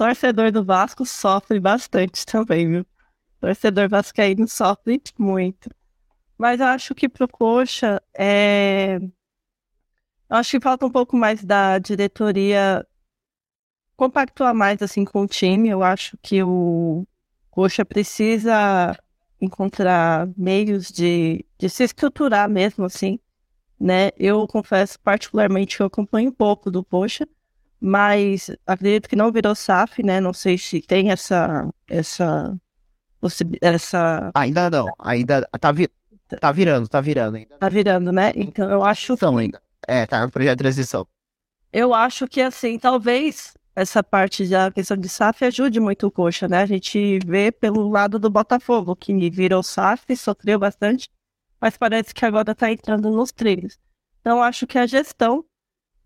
torcedor 0.00 0.50
do 0.50 0.64
Vasco 0.64 1.04
sofre 1.04 1.60
bastante 1.60 2.24
também, 2.24 2.66
viu? 2.66 2.86
Torcedor 3.38 3.86
vascaíno 3.86 4.48
sofre 4.48 4.98
muito. 5.18 5.68
Mas 6.38 6.58
eu 6.58 6.66
acho 6.68 6.94
que 6.94 7.06
pro 7.06 7.28
Coxa 7.28 8.02
é 8.16 8.98
eu 10.30 10.36
acho 10.36 10.52
que 10.52 10.60
falta 10.60 10.86
um 10.86 10.90
pouco 10.90 11.18
mais 11.18 11.44
da 11.44 11.78
diretoria 11.78 12.86
compactuar 13.94 14.54
mais 14.54 14.80
assim 14.80 15.04
com 15.04 15.20
o 15.20 15.26
time. 15.26 15.68
Eu 15.68 15.82
acho 15.82 16.16
que 16.22 16.42
o 16.42 17.06
Coxa 17.50 17.84
precisa 17.84 18.96
encontrar 19.38 20.30
meios 20.34 20.90
de, 20.90 21.44
de 21.58 21.68
se 21.68 21.84
estruturar 21.84 22.48
mesmo 22.48 22.86
assim, 22.86 23.18
né? 23.78 24.12
Eu 24.16 24.46
confesso 24.46 24.98
particularmente 25.00 25.76
que 25.76 25.82
eu 25.82 25.88
acompanho 25.88 26.30
um 26.30 26.34
pouco 26.34 26.70
do 26.70 26.82
Coxa, 26.82 27.28
mas 27.80 28.50
acredito 28.66 29.08
que 29.08 29.16
não 29.16 29.32
virou 29.32 29.54
SAF, 29.54 30.02
né? 30.02 30.20
Não 30.20 30.32
sei 30.32 30.58
se 30.58 30.82
tem 30.82 31.10
essa 31.10 31.68
essa 31.88 32.56
essa 33.60 34.30
ainda 34.34 34.70
não, 34.70 34.86
ainda 34.98 35.46
tá, 35.60 35.72
vi, 35.72 35.88
tá 36.40 36.52
virando, 36.52 36.88
tá 36.88 37.00
virando 37.00 37.36
ainda. 37.36 37.56
Tá 37.58 37.68
virando, 37.68 38.12
né? 38.12 38.32
Então 38.34 38.70
eu 38.70 38.84
acho 38.84 39.16
São 39.16 39.36
ainda. 39.38 39.60
É, 39.86 40.06
tá 40.06 40.24
no 40.24 40.30
projeto 40.30 40.58
de 40.58 40.62
transição. 40.62 41.06
Eu 41.72 41.94
acho 41.94 42.26
que, 42.26 42.40
assim, 42.40 42.78
talvez 42.78 43.54
essa 43.74 44.02
parte 44.02 44.46
da 44.48 44.70
questão 44.70 44.96
de 44.96 45.08
SAF 45.08 45.44
ajude 45.44 45.78
muito 45.78 46.06
o 46.06 46.10
Coxa, 46.10 46.48
né? 46.48 46.62
A 46.62 46.66
gente 46.66 47.18
vê 47.24 47.52
pelo 47.52 47.88
lado 47.88 48.18
do 48.18 48.28
Botafogo, 48.28 48.96
que 48.96 49.30
virou 49.30 49.62
SAF, 49.62 50.16
sofreu 50.16 50.58
bastante, 50.58 51.08
mas 51.60 51.76
parece 51.76 52.12
que 52.12 52.24
agora 52.24 52.52
está 52.52 52.70
entrando 52.70 53.10
nos 53.10 53.30
trilhos. 53.30 53.78
Então, 54.20 54.42
acho 54.42 54.66
que 54.66 54.78
a 54.78 54.86
gestão 54.86 55.44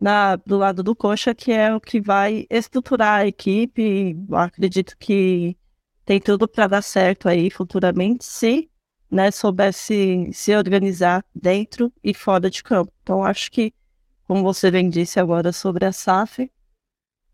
na, 0.00 0.36
do 0.36 0.58
lado 0.58 0.82
do 0.82 0.94
Coxa 0.94 1.34
que 1.34 1.52
é 1.52 1.74
o 1.74 1.80
que 1.80 2.00
vai 2.00 2.46
estruturar 2.50 3.20
a 3.20 3.26
equipe. 3.26 4.16
Acredito 4.32 4.96
que 4.98 5.56
tem 6.04 6.20
tudo 6.20 6.46
para 6.46 6.66
dar 6.66 6.82
certo 6.82 7.28
aí 7.28 7.50
futuramente, 7.50 8.24
se 8.24 8.70
né, 9.10 9.30
soubesse 9.30 10.28
se 10.32 10.56
organizar 10.56 11.24
dentro 11.34 11.92
e 12.02 12.12
fora 12.12 12.50
de 12.50 12.62
campo. 12.62 12.92
Então, 13.02 13.24
acho 13.24 13.50
que, 13.50 13.72
como 14.26 14.42
você 14.42 14.70
bem 14.70 14.90
disse 14.90 15.20
agora 15.20 15.52
sobre 15.52 15.84
a 15.84 15.92
SAF, 15.92 16.50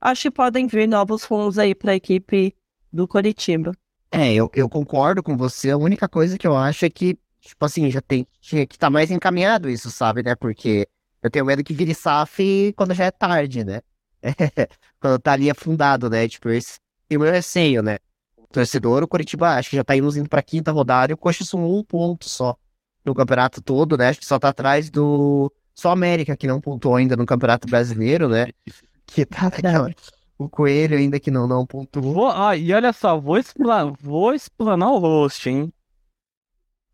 acho 0.00 0.22
que 0.22 0.30
podem 0.30 0.66
vir 0.66 0.86
novos 0.86 1.24
rumos 1.24 1.58
aí 1.58 1.74
para 1.74 1.92
a 1.92 1.96
equipe 1.96 2.54
do 2.92 3.08
Coritiba. 3.08 3.72
É, 4.12 4.34
eu, 4.34 4.50
eu 4.54 4.68
concordo 4.68 5.22
com 5.22 5.36
você. 5.36 5.70
A 5.70 5.76
única 5.76 6.08
coisa 6.08 6.36
que 6.36 6.46
eu 6.46 6.56
acho 6.56 6.84
é 6.84 6.90
que, 6.90 7.18
tipo 7.40 7.64
assim, 7.64 7.90
já 7.90 8.00
tem 8.00 8.26
tinha 8.40 8.66
que 8.66 8.74
estar 8.74 8.88
tá 8.88 8.90
mais 8.90 9.10
encaminhado 9.10 9.70
isso, 9.70 9.90
sabe, 9.90 10.22
né? 10.22 10.34
Porque 10.34 10.86
eu 11.22 11.30
tenho 11.30 11.44
medo 11.44 11.62
que 11.62 11.74
vire 11.74 11.94
SAF 11.94 12.72
quando 12.76 12.94
já 12.94 13.04
é 13.06 13.10
tarde, 13.10 13.64
né? 13.64 13.80
quando 15.00 15.18
tá 15.18 15.32
ali 15.32 15.50
afundado, 15.50 16.08
né? 16.08 16.28
Tipo, 16.28 16.48
esse 16.50 16.78
é 17.08 17.16
o 17.16 17.20
meu 17.20 17.30
receio, 17.30 17.82
né? 17.82 17.98
O 18.36 18.46
torcedor, 18.46 19.02
o 19.02 19.08
Curitiba, 19.08 19.56
acho 19.56 19.70
que 19.70 19.76
já 19.76 19.84
tá 19.84 19.96
indo, 19.96 20.08
indo 20.16 20.28
pra 20.28 20.42
quinta 20.42 20.72
rodada 20.72 21.12
e 21.12 21.14
o 21.14 21.16
Coxa 21.16 21.44
são 21.44 21.64
um 21.64 21.84
ponto 21.84 22.28
só 22.28 22.56
no 23.04 23.14
campeonato 23.14 23.62
todo, 23.62 23.96
né? 23.96 24.08
Acho 24.08 24.20
que 24.20 24.26
só 24.26 24.38
tá 24.38 24.48
atrás 24.48 24.90
do. 24.90 25.52
Só 25.74 25.90
América 25.90 26.36
que 26.36 26.46
não 26.46 26.60
pontuou 26.60 26.96
ainda 26.96 27.16
no 27.16 27.24
Campeonato 27.24 27.68
Brasileiro, 27.68 28.28
né? 28.28 28.48
Que 29.06 29.26
tá 29.26 29.44
naquela. 29.50 29.92
O 30.38 30.48
Coelho 30.48 30.96
ainda 30.96 31.18
que 31.18 31.32
não, 31.32 31.48
não 31.48 31.66
pontuou. 31.66 32.14
Vou, 32.14 32.30
ah, 32.30 32.56
e 32.56 32.72
olha 32.72 32.92
só, 32.92 33.18
vou 33.18 33.36
explanar, 33.36 33.92
vou 34.00 34.32
explanar 34.32 34.92
o 34.92 34.98
host, 34.98 35.50
hein? 35.50 35.72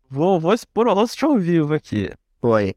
Vou, 0.09 0.39
vou 0.39 0.53
expor 0.53 0.87
o 0.87 0.93
host 0.93 1.23
ao 1.23 1.37
vivo 1.37 1.75
aqui. 1.75 2.09
Foi 2.41 2.75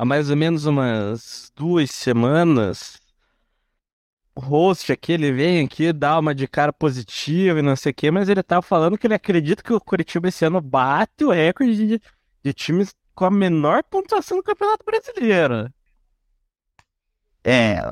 há 0.00 0.04
mais 0.06 0.30
ou 0.30 0.36
menos 0.36 0.64
umas 0.64 1.52
duas 1.54 1.90
semanas, 1.90 2.98
o 4.34 4.40
host 4.40 4.90
aqui, 4.90 5.12
ele 5.12 5.30
vem 5.30 5.62
aqui, 5.62 5.92
dá 5.92 6.18
uma 6.18 6.34
de 6.34 6.48
cara 6.48 6.72
positiva 6.72 7.58
e 7.58 7.62
não 7.62 7.76
sei 7.76 7.92
o 7.92 7.94
quê, 7.94 8.10
mas 8.10 8.30
ele 8.30 8.42
tava 8.42 8.62
falando 8.62 8.96
que 8.96 9.06
ele 9.06 9.12
acredita 9.12 9.62
que 9.62 9.74
o 9.74 9.78
Curitiba 9.78 10.28
esse 10.28 10.42
ano 10.42 10.58
bate 10.58 11.22
o 11.22 11.30
recorde 11.30 11.86
de, 11.86 12.02
de 12.42 12.52
times 12.54 12.94
com 13.14 13.26
a 13.26 13.30
menor 13.30 13.82
pontuação 13.82 14.38
do 14.38 14.42
Campeonato 14.42 14.86
Brasileiro. 14.86 15.70
É, 17.44 17.82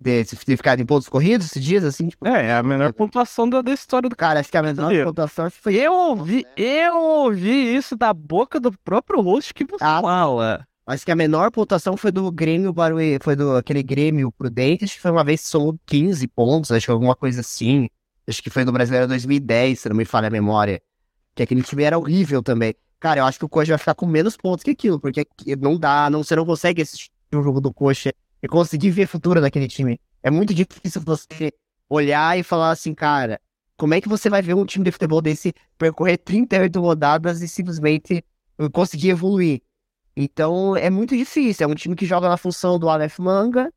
de 0.00 0.24
significado 0.24 0.80
em 0.80 0.86
pontos 0.86 1.06
corridos, 1.06 1.48
se 1.48 1.60
diz 1.60 1.84
assim? 1.84 2.08
Tipo... 2.08 2.26
É, 2.26 2.46
é 2.46 2.54
a 2.54 2.62
menor 2.62 2.94
pontuação 2.94 3.46
da, 3.46 3.60
da 3.60 3.74
história 3.74 4.08
do 4.08 4.16
cara. 4.16 4.40
Acho 4.40 4.50
que 4.50 4.56
a 4.56 4.62
menor 4.62 4.90
pontuação 5.04 5.50
foi. 5.50 5.74
Eu 5.74 5.92
ouvi, 5.92 6.46
eu 6.56 6.96
ouvi 6.96 7.76
isso 7.76 7.94
da 7.94 8.14
boca 8.14 8.58
do 8.58 8.72
próprio 8.72 9.20
host 9.20 9.52
que 9.52 9.66
você 9.66 9.84
ah, 9.84 10.00
fala. 10.00 10.66
Acho 10.88 11.04
que 11.04 11.12
a 11.12 11.16
menor 11.16 11.50
pontuação 11.50 11.98
foi 11.98 12.10
do 12.10 12.32
Grêmio 12.32 12.72
Barueri, 12.72 13.22
foi 13.22 13.36
do 13.36 13.54
aquele 13.54 13.82
Grêmio 13.82 14.32
Prudente, 14.32 14.86
acho 14.86 14.94
que 14.94 15.02
foi 15.02 15.10
uma 15.10 15.22
vez 15.22 15.42
que 15.42 15.48
somou 15.48 15.78
15 15.84 16.26
pontos, 16.28 16.72
acho 16.72 16.86
que 16.86 16.90
alguma 16.90 17.14
coisa 17.14 17.42
assim. 17.42 17.90
Acho 18.26 18.42
que 18.42 18.48
foi 18.48 18.64
no 18.64 18.72
Brasileiro 18.72 19.06
2010, 19.06 19.80
se 19.80 19.88
não 19.90 19.94
me 19.94 20.06
falha 20.06 20.28
a 20.28 20.30
memória. 20.30 20.80
Que 21.34 21.42
aquele 21.42 21.62
time 21.62 21.82
era 21.82 21.98
horrível 21.98 22.42
também. 22.42 22.74
Cara, 22.98 23.20
eu 23.20 23.26
acho 23.26 23.38
que 23.38 23.44
o 23.44 23.48
Coxa 23.50 23.72
vai 23.72 23.78
ficar 23.78 23.94
com 23.94 24.06
menos 24.06 24.34
pontos 24.34 24.64
que 24.64 24.70
aquilo, 24.70 24.98
porque 24.98 25.26
não 25.60 25.78
dá, 25.78 26.08
não, 26.08 26.24
você 26.24 26.34
não 26.34 26.46
consegue 26.46 26.80
assistir 26.80 27.10
o 27.34 27.42
jogo 27.42 27.60
do 27.60 27.70
Coxa 27.70 28.10
e 28.42 28.48
conseguir 28.48 28.88
ver 28.88 29.06
futuro 29.06 29.42
naquele 29.42 29.68
time. 29.68 30.00
É 30.22 30.30
muito 30.30 30.54
difícil 30.54 31.02
você 31.02 31.52
olhar 31.86 32.38
e 32.38 32.42
falar 32.42 32.70
assim, 32.70 32.94
cara, 32.94 33.38
como 33.76 33.92
é 33.92 34.00
que 34.00 34.08
você 34.08 34.30
vai 34.30 34.40
ver 34.40 34.54
um 34.54 34.64
time 34.64 34.86
de 34.86 34.90
futebol 34.90 35.20
desse 35.20 35.52
percorrer 35.76 36.16
38 36.16 36.80
rodadas 36.80 37.42
e 37.42 37.46
simplesmente 37.46 38.24
conseguir 38.72 39.10
evoluir? 39.10 39.60
Então 40.20 40.76
é 40.76 40.90
muito 40.90 41.16
difícil. 41.16 41.64
É 41.64 41.70
um 41.70 41.76
time 41.76 41.94
que 41.94 42.04
joga 42.04 42.28
na 42.28 42.36
função 42.36 42.76
do 42.76 42.88
Aleph 42.88 43.20
Manga, 43.20 43.72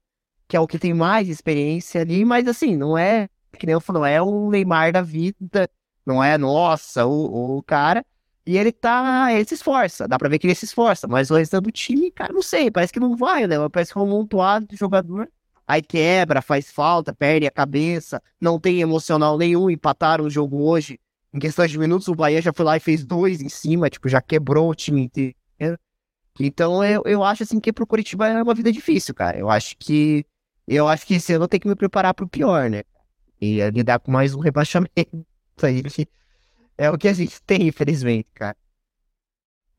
que 0.47 0.57
é 0.57 0.59
o 0.59 0.65
que 0.65 0.79
tem 0.79 0.91
mais 0.91 1.29
experiência 1.29 2.01
ali, 2.01 2.25
mas 2.25 2.47
assim, 2.47 2.75
não 2.75 2.97
é, 2.97 3.29
que 3.59 3.67
nem 3.67 3.73
eu 3.73 3.79
falo, 3.79 4.03
é 4.03 4.19
o 4.19 4.49
Neymar 4.49 4.91
da 4.91 5.03
vida, 5.03 5.69
não 6.03 6.23
é, 6.23 6.39
nossa, 6.39 7.05
o, 7.05 7.57
o 7.57 7.63
cara. 7.63 8.03
E 8.43 8.57
ele 8.57 8.71
tá, 8.71 9.31
ele 9.31 9.45
se 9.45 9.53
esforça, 9.53 10.07
dá 10.07 10.17
pra 10.17 10.27
ver 10.27 10.39
que 10.39 10.47
ele 10.47 10.55
se 10.55 10.65
esforça, 10.65 11.07
mas 11.07 11.29
o 11.29 11.35
restante 11.35 11.65
do 11.65 11.71
time, 11.71 12.09
cara, 12.09 12.33
não 12.33 12.41
sei, 12.41 12.71
parece 12.71 12.91
que 12.91 12.99
não 12.99 13.15
vai, 13.15 13.45
né? 13.45 13.57
Parece 13.69 13.93
que 13.93 13.99
é 13.99 14.01
um 14.01 14.07
montuado 14.07 14.65
de 14.65 14.75
jogador. 14.75 15.29
Aí 15.67 15.83
quebra, 15.83 16.41
faz 16.41 16.71
falta, 16.71 17.13
perde 17.13 17.45
a 17.45 17.51
cabeça, 17.51 18.19
não 18.41 18.59
tem 18.59 18.81
emocional 18.81 19.37
nenhum, 19.37 19.69
empataram 19.69 20.25
o 20.25 20.29
jogo 20.29 20.63
hoje. 20.63 20.99
Em 21.31 21.37
questão 21.37 21.67
de 21.67 21.77
minutos, 21.77 22.07
o 22.07 22.15
Bahia 22.15 22.41
já 22.41 22.51
foi 22.51 22.65
lá 22.65 22.77
e 22.77 22.79
fez 22.79 23.05
dois 23.05 23.41
em 23.41 23.47
cima, 23.47 23.91
tipo, 23.91 24.09
já 24.09 24.19
quebrou 24.19 24.71
o 24.71 24.75
time 24.75 25.03
inteiro. 25.03 25.35
Então 26.39 26.83
eu, 26.83 27.03
eu 27.05 27.23
acho 27.23 27.43
assim 27.43 27.59
que 27.59 27.73
pro 27.73 27.87
Curitiba 27.87 28.27
é 28.27 28.41
uma 28.41 28.53
vida 28.53 28.71
difícil, 28.71 29.13
cara. 29.13 29.37
Eu 29.37 29.49
acho 29.49 29.75
que 29.77 30.25
eu 30.67 30.87
acho 30.87 31.05
que 31.05 31.15
esse 31.15 31.33
ano 31.33 31.45
eu 31.45 31.47
tenho 31.47 31.61
que 31.61 31.67
me 31.67 31.75
preparar 31.75 32.13
pro 32.13 32.27
pior, 32.27 32.69
né? 32.69 32.83
E 33.39 33.59
lidar 33.71 33.99
com 33.99 34.11
mais 34.11 34.33
um 34.33 34.39
rebaixamento 34.41 35.25
aí 35.63 35.83
que 35.83 36.07
é 36.77 36.89
o 36.89 36.97
que 36.97 37.07
a 37.07 37.13
gente 37.13 37.41
tem, 37.43 37.67
infelizmente, 37.67 38.27
cara. 38.33 38.55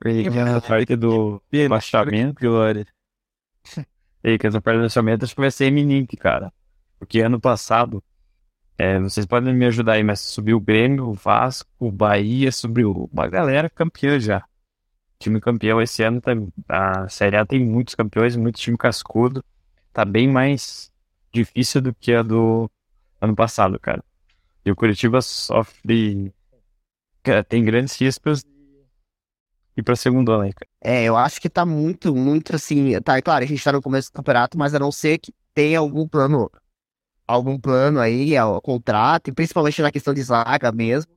E 0.04 0.26
essa 0.26 0.60
parte 0.60 0.96
do 0.96 1.40
rebaixamento, 1.50 2.40
Glória. 2.40 2.86
E 4.24 4.38
que 4.38 4.46
essa 4.46 4.60
parte 4.60 4.76
do 4.76 4.82
rebaixamento 4.82 5.24
acho 5.24 5.34
que 5.34 5.40
vai 5.40 5.50
ser 5.50 5.64
eminente, 5.64 6.16
cara. 6.16 6.52
Porque 6.96 7.20
ano 7.20 7.40
passado, 7.40 8.00
é, 8.78 9.00
vocês 9.00 9.26
podem 9.26 9.52
me 9.52 9.66
ajudar 9.66 9.94
aí, 9.94 10.04
mas 10.04 10.20
subiu 10.20 10.58
o 10.58 10.60
Grêmio, 10.60 11.08
o 11.08 11.12
Vasco, 11.12 11.68
o 11.76 11.90
Bahia, 11.90 12.52
subiu 12.52 13.10
uma 13.12 13.26
galera 13.26 13.68
campeã 13.68 14.20
já 14.20 14.44
time 15.22 15.40
campeão 15.40 15.80
esse 15.80 16.02
ano, 16.02 16.20
tá, 16.20 16.32
a 16.68 17.08
Série 17.08 17.36
A 17.36 17.46
tem 17.46 17.64
muitos 17.64 17.94
campeões, 17.94 18.36
muito 18.36 18.58
time 18.58 18.76
cascudo. 18.76 19.44
Tá 19.92 20.04
bem 20.04 20.28
mais 20.28 20.90
difícil 21.32 21.80
do 21.80 21.94
que 21.94 22.12
a 22.12 22.22
do 22.22 22.70
ano 23.20 23.34
passado, 23.34 23.78
cara. 23.78 24.02
E 24.64 24.70
o 24.70 24.76
Curitiba 24.76 25.20
sofre. 25.22 26.32
Tem 27.48 27.64
grandes 27.64 28.00
riscos 28.00 28.44
e 29.76 29.82
pra 29.82 29.94
aí, 29.94 30.52
cara. 30.52 30.68
É, 30.80 31.04
eu 31.04 31.16
acho 31.16 31.40
que 31.40 31.48
tá 31.48 31.64
muito, 31.64 32.14
muito 32.14 32.54
assim. 32.54 33.00
Tá, 33.00 33.16
é 33.16 33.22
claro, 33.22 33.44
a 33.44 33.46
gente 33.46 33.62
tá 33.62 33.72
no 33.72 33.80
começo 33.80 34.10
do 34.10 34.14
campeonato, 34.14 34.58
mas 34.58 34.74
a 34.74 34.78
não 34.78 34.92
ser 34.92 35.18
que 35.18 35.32
tenha 35.54 35.78
algum 35.78 36.06
plano. 36.06 36.50
Algum 37.26 37.58
plano 37.58 37.98
aí, 37.98 38.38
o 38.38 38.60
contrato, 38.60 39.28
e 39.28 39.32
principalmente 39.32 39.80
na 39.80 39.92
questão 39.92 40.12
de 40.12 40.22
zaga 40.22 40.70
mesmo. 40.70 41.10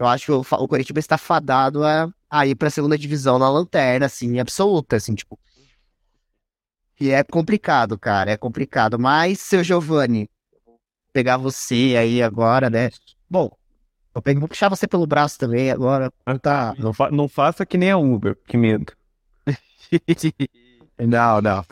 Eu 0.00 0.06
acho 0.06 0.26
que 0.26 0.32
o, 0.32 0.40
o 0.40 0.68
Curitiba 0.68 0.98
está 0.98 1.16
fadado 1.16 1.84
a 1.84 2.12
a 2.30 2.46
ir 2.46 2.54
pra 2.54 2.70
segunda 2.70 2.96
divisão 2.96 3.38
na 3.38 3.50
lanterna, 3.50 4.06
assim, 4.06 4.38
absoluta, 4.38 4.96
assim, 4.96 5.14
tipo. 5.14 5.38
E 7.00 7.10
é 7.10 7.24
complicado, 7.24 7.98
cara, 7.98 8.30
é 8.30 8.36
complicado. 8.36 8.98
Mas, 8.98 9.40
seu 9.40 9.64
Giovanni, 9.64 10.30
pegar 11.12 11.38
você 11.38 11.96
aí 11.98 12.22
agora, 12.22 12.70
né? 12.70 12.90
Bom, 13.28 13.50
eu 14.14 14.22
pego, 14.22 14.38
vou 14.38 14.48
puxar 14.48 14.68
você 14.68 14.86
pelo 14.86 15.06
braço 15.06 15.38
também 15.38 15.70
agora. 15.70 16.12
Ah, 16.24 16.38
tá. 16.38 16.74
Não, 16.78 16.92
fa 16.92 17.10
não 17.10 17.28
faça 17.28 17.66
que 17.66 17.76
nem 17.76 17.90
a 17.90 17.98
Uber, 17.98 18.36
que 18.46 18.56
medo. 18.56 18.92
não, 20.98 21.40
não. 21.40 21.64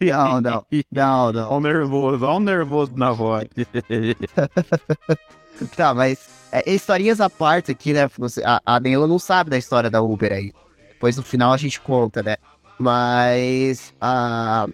Não, 0.00 0.40
não. 0.40 0.66
Não, 0.90 1.32
não. 1.32 1.50
Olha 1.50 1.56
o 1.56 1.60
nervoso, 1.60 2.24
olha 2.24 2.36
o 2.36 2.40
nervoso 2.40 2.92
na 2.96 3.10
voz. 3.10 3.48
tá, 5.76 5.92
mas 5.92 6.39
é, 6.52 6.70
historinhas 6.70 7.20
à 7.20 7.30
parte 7.30 7.70
aqui, 7.70 7.92
né? 7.92 8.08
A, 8.44 8.62
a 8.64 8.80
Neila 8.80 9.06
não 9.06 9.18
sabe 9.18 9.50
da 9.50 9.58
história 9.58 9.90
da 9.90 10.02
Uber 10.02 10.32
aí. 10.32 10.52
Depois 10.88 11.16
no 11.16 11.22
final 11.22 11.52
a 11.52 11.56
gente 11.56 11.80
conta, 11.80 12.22
né? 12.22 12.36
Mas 12.78 13.94
a, 14.00 14.66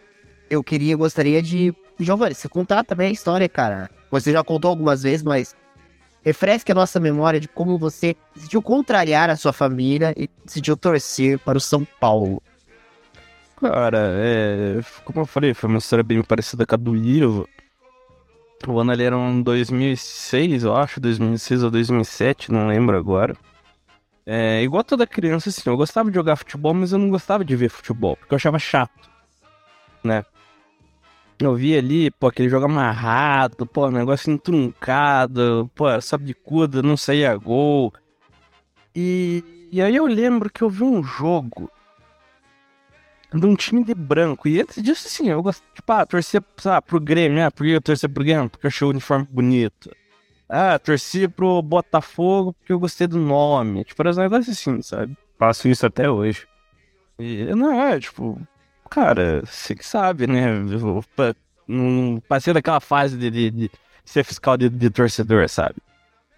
eu 0.50 0.62
queria, 0.62 0.96
gostaria 0.96 1.42
de. 1.42 1.74
Giovanni, 1.98 2.34
você 2.34 2.48
contar 2.48 2.84
também 2.84 3.08
a 3.08 3.12
história, 3.12 3.48
cara. 3.48 3.90
Você 4.10 4.32
já 4.32 4.44
contou 4.44 4.70
algumas 4.70 5.02
vezes, 5.02 5.22
mas 5.22 5.56
refresque 6.22 6.72
a 6.72 6.74
nossa 6.74 7.00
memória 7.00 7.40
de 7.40 7.48
como 7.48 7.78
você 7.78 8.16
decidiu 8.34 8.60
contrariar 8.60 9.30
a 9.30 9.36
sua 9.36 9.52
família 9.52 10.12
e 10.16 10.28
decidiu 10.44 10.76
torcer 10.76 11.38
para 11.38 11.56
o 11.56 11.60
São 11.60 11.86
Paulo. 11.98 12.42
Cara, 13.60 14.10
é, 14.16 14.80
como 15.04 15.20
eu 15.20 15.26
falei, 15.26 15.54
foi 15.54 15.68
uma 15.70 15.78
história 15.78 16.04
bem 16.04 16.22
parecida 16.22 16.66
com 16.66 16.74
a 16.74 16.78
do 16.78 16.94
Ivo. 16.94 17.48
O 18.66 18.80
ano 18.80 18.92
ali 18.92 19.04
era 19.04 19.16
um 19.16 19.42
2006, 19.42 20.64
eu 20.64 20.74
acho, 20.74 21.00
2006 21.00 21.62
ou 21.62 21.70
2007, 21.70 22.50
não 22.50 22.68
lembro 22.68 22.96
agora. 22.96 23.36
É, 24.24 24.62
igual 24.62 24.82
toda 24.82 25.06
criança, 25.06 25.50
assim, 25.50 25.62
eu 25.66 25.76
gostava 25.76 26.10
de 26.10 26.16
jogar 26.16 26.36
futebol, 26.36 26.74
mas 26.74 26.92
eu 26.92 26.98
não 26.98 27.10
gostava 27.10 27.44
de 27.44 27.54
ver 27.54 27.68
futebol, 27.68 28.16
porque 28.16 28.34
eu 28.34 28.36
achava 28.36 28.58
chato, 28.58 29.08
né? 30.02 30.24
Eu 31.38 31.54
via 31.54 31.78
ali, 31.78 32.10
pô, 32.10 32.28
aquele 32.28 32.48
jogo 32.48 32.64
amarrado, 32.64 33.66
pô, 33.66 33.90
negócio 33.90 34.32
entruncado, 34.32 35.70
pô, 35.74 36.00
sabe 36.00 36.24
de 36.24 36.34
cuda, 36.34 36.82
não 36.82 36.96
saía 36.96 37.36
gol. 37.36 37.92
E, 38.94 39.44
e 39.70 39.82
aí 39.82 39.94
eu 39.94 40.06
lembro 40.06 40.50
que 40.50 40.62
eu 40.62 40.70
vi 40.70 40.82
um 40.82 41.04
jogo 41.04 41.70
de 43.32 43.46
um 43.46 43.54
time 43.54 43.84
de 43.84 43.94
branco. 43.94 44.48
E 44.48 44.60
antes 44.60 44.82
disso, 44.82 45.06
assim, 45.06 45.28
eu 45.28 45.42
gosto, 45.42 45.62
tipo, 45.74 45.92
ah, 45.92 46.06
torcer, 46.06 46.42
sabe, 46.56 46.86
pro 46.86 47.00
Grêmio, 47.00 47.44
ah, 47.44 47.50
por 47.50 47.64
que 47.64 47.72
eu 47.72 47.80
torcer 47.80 48.08
pro 48.08 48.24
Grêmio? 48.24 48.48
Porque 48.48 48.66
eu 48.66 48.68
achei 48.68 48.86
o 48.86 48.90
uniforme 48.90 49.26
bonito. 49.30 49.90
Ah, 50.48 50.78
torci 50.78 51.26
pro 51.26 51.60
Botafogo 51.60 52.52
porque 52.52 52.72
eu 52.72 52.78
gostei 52.78 53.06
do 53.06 53.18
nome. 53.18 53.84
Tipo, 53.84 54.02
era 54.02 54.12
um 54.12 54.16
negócio 54.16 54.52
assim, 54.52 54.80
sabe? 54.80 55.16
Faço 55.38 55.68
isso 55.68 55.84
até 55.84 56.08
hoje. 56.08 56.46
E, 57.18 57.44
não, 57.54 57.72
é, 57.72 57.98
tipo, 57.98 58.40
cara, 58.88 59.42
você 59.44 59.74
que 59.74 59.84
sabe, 59.84 60.26
né? 60.26 60.48
Eu, 60.70 61.04
não 61.66 62.22
passei 62.28 62.54
daquela 62.54 62.78
fase 62.78 63.16
de, 63.16 63.30
de, 63.30 63.50
de 63.50 63.70
ser 64.04 64.22
fiscal 64.24 64.56
de, 64.56 64.68
de, 64.68 64.88
torcedor, 64.88 65.48
sabe? 65.48 65.76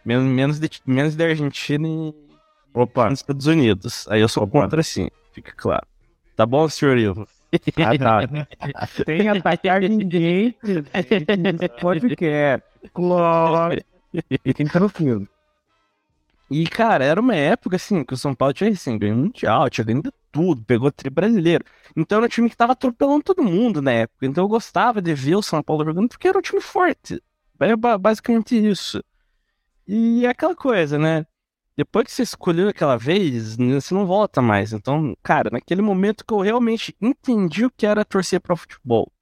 Menos, 0.05 0.25
menos, 0.25 0.59
de, 0.59 0.71
menos 0.87 1.15
da 1.15 1.27
Argentina 1.27 1.87
e 1.87 2.15
Opa. 2.73 3.11
nos 3.11 3.19
Estados 3.19 3.47
Unidos. 3.47 4.09
Aí 4.09 4.23
eu 4.23 4.29
sou 4.29 4.45
Opa. 4.45 4.63
contra, 4.63 4.83
sim, 4.83 5.11
fica 5.33 5.53
claro. 5.55 5.87
Tá 6.39 6.47
bom, 6.47 6.69
senhor 6.69 6.97
Ivo? 6.97 7.27
Ah, 7.85 7.99
tá. 7.99 8.21
Tem 9.05 9.29
atacar 9.29 9.81
ninguém. 9.81 10.55
Pode 11.81 12.15
quer. 12.15 12.63
Claro. 12.95 13.83
Fica 14.45 14.79
no 14.79 14.89
filme. 14.89 15.29
E, 16.49 16.65
cara, 16.69 17.05
era 17.05 17.21
uma 17.21 17.35
época, 17.35 17.75
assim, 17.75 18.05
que 18.05 18.15
o 18.15 18.17
São 18.17 18.37
Paulo 18.37 18.55
tinha, 18.55 18.71
assim, 18.71 18.97
ganho 18.97 19.17
mundial, 19.17 19.69
tinha 19.69 19.85
ganho 19.85 20.01
tudo, 20.31 20.63
pegou 20.63 20.93
tri 20.93 21.11
brasileiro. 21.11 21.65
Então 21.97 22.19
era 22.19 22.27
um 22.27 22.29
time 22.29 22.49
que 22.49 22.57
tava 22.57 22.73
atropelando 22.73 23.25
todo 23.25 23.43
mundo 23.43 23.83
na 23.83 23.91
época. 23.91 24.25
Então 24.25 24.45
eu 24.45 24.49
gostava 24.49 25.03
de 25.03 25.13
ver 25.15 25.35
o 25.35 25.43
São 25.43 25.61
Paulo 25.61 25.85
jogando 25.85 26.09
porque 26.09 26.29
era 26.29 26.39
um 26.39 26.43
time 26.43 26.61
forte. 26.61 27.21
É 27.59 27.75
basicamente 27.75 28.57
isso. 28.57 29.03
E 29.89 30.25
é 30.25 30.29
aquela 30.29 30.55
coisa, 30.55 31.01
né? 31.01 31.27
Depois 31.79 32.07
que 32.07 32.11
você 32.11 32.25
escolheu 32.25 32.69
aquela 32.69 32.97
vez, 32.97 33.55
você 33.55 33.95
não 33.95 34.05
volta 34.05 34.43
mais. 34.43 34.73
Então, 34.73 35.17
cara, 35.23 35.49
naquele 35.49 35.81
momento 35.81 36.25
que 36.27 36.35
eu 36.35 36.41
realmente 36.41 36.93
entendi 37.01 37.65
o 37.65 37.71
que 37.71 37.87
era 37.87 38.05
torcer 38.05 38.41
para 38.41 38.57
futebol. 38.57 39.13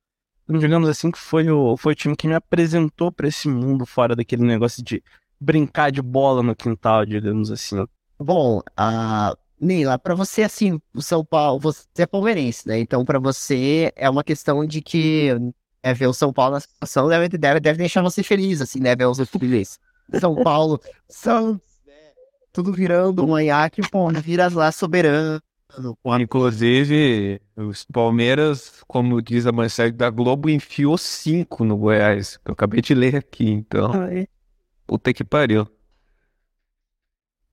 Então, 0.44 0.58
digamos 0.58 0.88
assim, 0.88 1.10
que 1.10 1.18
foi 1.18 1.50
o, 1.50 1.76
foi 1.76 1.92
o 1.92 1.94
time 1.94 2.16
que 2.16 2.26
me 2.26 2.32
apresentou 2.32 3.12
para 3.12 3.28
esse 3.28 3.46
mundo 3.46 3.84
fora 3.84 4.16
daquele 4.16 4.42
negócio 4.42 4.82
de 4.82 5.04
brincar 5.38 5.92
de 5.92 6.00
bola 6.00 6.42
no 6.42 6.56
quintal, 6.56 7.04
digamos 7.04 7.50
assim. 7.50 7.84
Bom, 8.18 8.62
a 8.74 9.36
Neila, 9.60 9.98
para 9.98 10.14
você, 10.14 10.42
assim, 10.42 10.80
o 10.94 11.02
São 11.02 11.22
Paulo, 11.22 11.60
você 11.60 11.84
é 11.98 12.06
palmeirense, 12.06 12.66
né? 12.66 12.78
Então, 12.78 13.04
para 13.04 13.18
você, 13.18 13.92
é 13.94 14.08
uma 14.08 14.24
questão 14.24 14.64
de 14.64 14.80
que 14.80 15.28
é, 15.82 15.92
ver 15.92 16.06
o 16.06 16.14
São 16.14 16.32
Paulo 16.32 16.54
na 16.54 16.60
situação 16.60 17.06
deve, 17.06 17.28
deve, 17.36 17.60
deve 17.60 17.76
deixar 17.76 18.00
você 18.00 18.22
feliz, 18.22 18.62
assim, 18.62 18.80
né? 18.80 18.96
Ver 18.96 19.04
os 19.04 19.20
filhos. 19.28 19.78
São 20.18 20.34
Paulo, 20.36 20.80
né? 20.82 21.60
Tudo 22.56 22.72
virando 22.72 23.22
um 23.22 23.28
manhaque, 23.28 23.82
pô, 23.90 24.08
vira 24.08 24.48
lá 24.48 24.72
soberano. 24.72 25.42
Inclusive, 26.18 27.38
os 27.54 27.84
Palmeiras, 27.84 28.82
como 28.86 29.20
diz 29.20 29.46
a 29.46 29.52
manchete 29.52 29.94
da 29.94 30.08
Globo, 30.08 30.48
enfiou 30.48 30.96
cinco 30.96 31.66
no 31.66 31.76
Goiás. 31.76 32.40
Eu 32.46 32.54
acabei 32.54 32.80
de 32.80 32.94
ler 32.94 33.16
aqui, 33.16 33.50
então. 33.50 33.92
Ai. 33.92 34.26
Puta 34.86 35.12
que 35.12 35.22
pariu. 35.22 35.68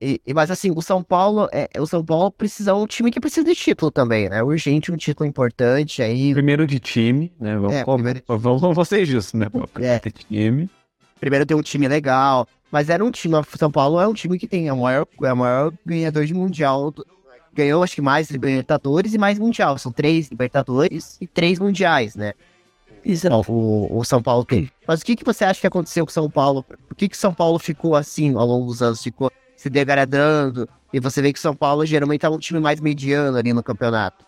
E, 0.00 0.22
mas 0.34 0.50
assim, 0.50 0.70
o 0.70 0.80
São 0.80 1.02
Paulo, 1.02 1.48
é, 1.52 1.68
o 1.78 1.86
São 1.86 2.02
Paulo 2.02 2.30
precisa 2.30 2.70
é 2.70 2.74
um 2.74 2.86
time 2.86 3.10
que 3.10 3.20
precisa 3.20 3.44
de 3.44 3.54
título 3.54 3.90
também, 3.90 4.30
né? 4.30 4.42
Urgente 4.42 4.90
um 4.90 4.96
título 4.96 5.28
importante 5.28 6.00
aí. 6.02 6.32
Primeiro 6.32 6.66
de 6.66 6.80
time, 6.80 7.30
né? 7.38 7.56
Vamos, 7.56 7.74
é, 7.74 7.84
primeiro... 7.84 8.22
vamos, 8.26 8.60
vamos 8.62 8.88
ser 8.88 9.04
justos, 9.04 9.34
né? 9.34 9.48
É. 9.80 9.98
De 9.98 10.10
time. 10.12 10.70
Primeiro 11.20 11.44
ter 11.44 11.54
um 11.54 11.62
time 11.62 11.88
legal. 11.88 12.48
Mas 12.70 12.88
era 12.88 13.04
um 13.04 13.10
time, 13.10 13.34
o 13.36 13.44
São 13.56 13.70
Paulo 13.70 14.00
é 14.00 14.08
um 14.08 14.14
time 14.14 14.38
que 14.38 14.48
tem 14.48 14.68
a 14.68 14.74
maior, 14.74 15.06
é 15.22 15.32
o 15.32 15.36
maior 15.36 15.72
ganhador 15.86 16.24
de 16.24 16.34
mundial. 16.34 16.92
Ganhou, 17.52 17.82
acho 17.84 17.94
que 17.94 18.02
mais 18.02 18.30
Libertadores 18.30 19.14
e 19.14 19.18
mais 19.18 19.38
Mundial. 19.38 19.78
São 19.78 19.92
três 19.92 20.28
Libertadores 20.28 21.16
e 21.20 21.26
três 21.26 21.60
Mundiais, 21.60 22.16
né? 22.16 22.32
Isso. 23.04 23.28
O, 23.48 23.98
o 23.98 24.04
São 24.04 24.20
Paulo 24.20 24.44
tem. 24.44 24.70
Mas 24.88 25.02
o 25.02 25.04
que, 25.04 25.14
que 25.14 25.24
você 25.24 25.44
acha 25.44 25.60
que 25.60 25.66
aconteceu 25.66 26.04
com 26.04 26.10
o 26.10 26.12
São 26.12 26.28
Paulo? 26.28 26.64
Por 26.64 26.96
que, 26.96 27.08
que 27.08 27.16
São 27.16 27.32
Paulo 27.32 27.58
ficou 27.58 27.94
assim 27.94 28.34
ao 28.34 28.46
longo 28.46 28.66
dos 28.66 28.82
anos? 28.82 29.02
Ficou 29.02 29.30
se 29.56 29.70
degradando. 29.70 30.68
E 30.92 30.98
você 30.98 31.22
vê 31.22 31.32
que 31.32 31.38
São 31.38 31.54
Paulo 31.54 31.84
geralmente 31.84 32.24
é 32.24 32.28
um 32.28 32.38
time 32.38 32.58
mais 32.58 32.80
mediano 32.80 33.36
ali 33.36 33.52
no 33.52 33.62
campeonato. 33.62 34.24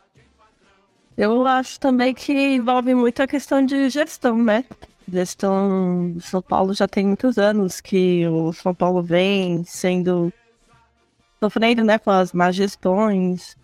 Eu 1.17 1.47
acho 1.47 1.81
também 1.81 2.13
que 2.13 2.33
envolve 2.33 2.95
muito 2.95 3.23
a 3.23 3.27
questão 3.27 3.65
de 3.65 3.89
gestão, 3.89 4.37
né? 4.37 4.65
Gestão 5.09 6.17
São 6.21 6.43
Paulo 6.43 6.75
já 6.75 6.89
tem 6.89 7.07
muitos 7.07 7.39
anos 7.39 7.81
que 7.81 8.27
o 8.27 8.53
São 8.53 8.75
Paulo 8.75 9.03
vem 9.03 9.65
sendo 9.65 10.33
sofrendo, 11.41 11.85
né, 11.85 11.99
com 11.99 12.11
as 12.11 12.33
más 12.33 12.55
gestões. 12.57 13.57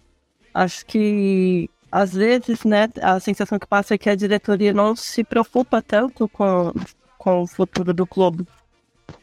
Acho 0.54 0.84
que 0.86 1.68
às 1.90 2.14
vezes, 2.14 2.64
né, 2.64 2.88
a 3.02 3.20
sensação 3.20 3.58
que 3.58 3.66
passa 3.66 3.94
é 3.94 3.98
que 3.98 4.08
a 4.08 4.14
diretoria 4.14 4.72
não 4.72 4.96
se 4.96 5.22
preocupa 5.24 5.82
tanto 5.82 6.28
com, 6.28 6.72
com 7.18 7.42
o 7.42 7.46
futuro 7.46 7.92
do 7.92 8.06
clube. 8.06 8.46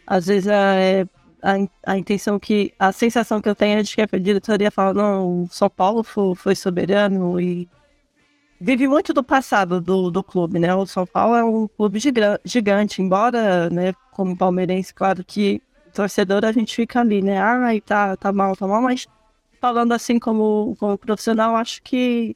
Às 0.06 0.28
vezes 0.28 0.48
é, 0.48 1.08
a, 1.42 1.54
a 1.94 1.98
intenção 1.98 2.40
que. 2.40 2.74
A 2.78 2.92
sensação 2.92 3.42
que 3.42 3.50
eu 3.50 3.56
tenho 3.56 3.80
é 3.80 3.84
de 3.84 3.96
que 3.96 4.02
a 4.02 4.20
diretoria 4.20 4.72
fala, 4.72 4.94
não, 4.94 5.44
o 5.44 5.48
São 5.50 5.70
Paulo 5.70 6.04
foi, 6.04 6.36
foi 6.36 6.56
soberano 6.56 7.40
e 7.40 7.68
vive 8.60 8.88
muito 8.88 9.14
do 9.14 9.24
passado 9.24 9.80
do, 9.82 10.12
do 10.12 10.24
clube, 10.24 10.60
né? 10.60 10.74
O 10.76 10.86
São 10.86 11.06
Paulo 11.06 11.36
é 11.36 11.44
um 11.44 11.68
clube 11.68 12.00
gigante, 12.46 13.02
embora, 13.02 13.70
né, 13.70 13.94
como 14.12 14.38
palmeirense, 14.38 14.94
claro 14.94 15.24
que 15.24 15.62
torcedor 15.94 16.46
a 16.46 16.52
gente 16.52 16.76
fica 16.76 17.00
ali, 17.00 17.22
né? 17.22 17.40
Ai, 17.40 17.82
tá, 17.82 18.16
tá 18.18 18.32
mal, 18.32 18.56
tá 18.56 18.68
mal, 18.68 18.82
mas 18.82 19.08
falando 19.60 19.92
assim 19.94 20.20
como, 20.20 20.76
como 20.80 20.98
profissional, 20.98 21.56
acho 21.56 21.82
que 21.84 22.36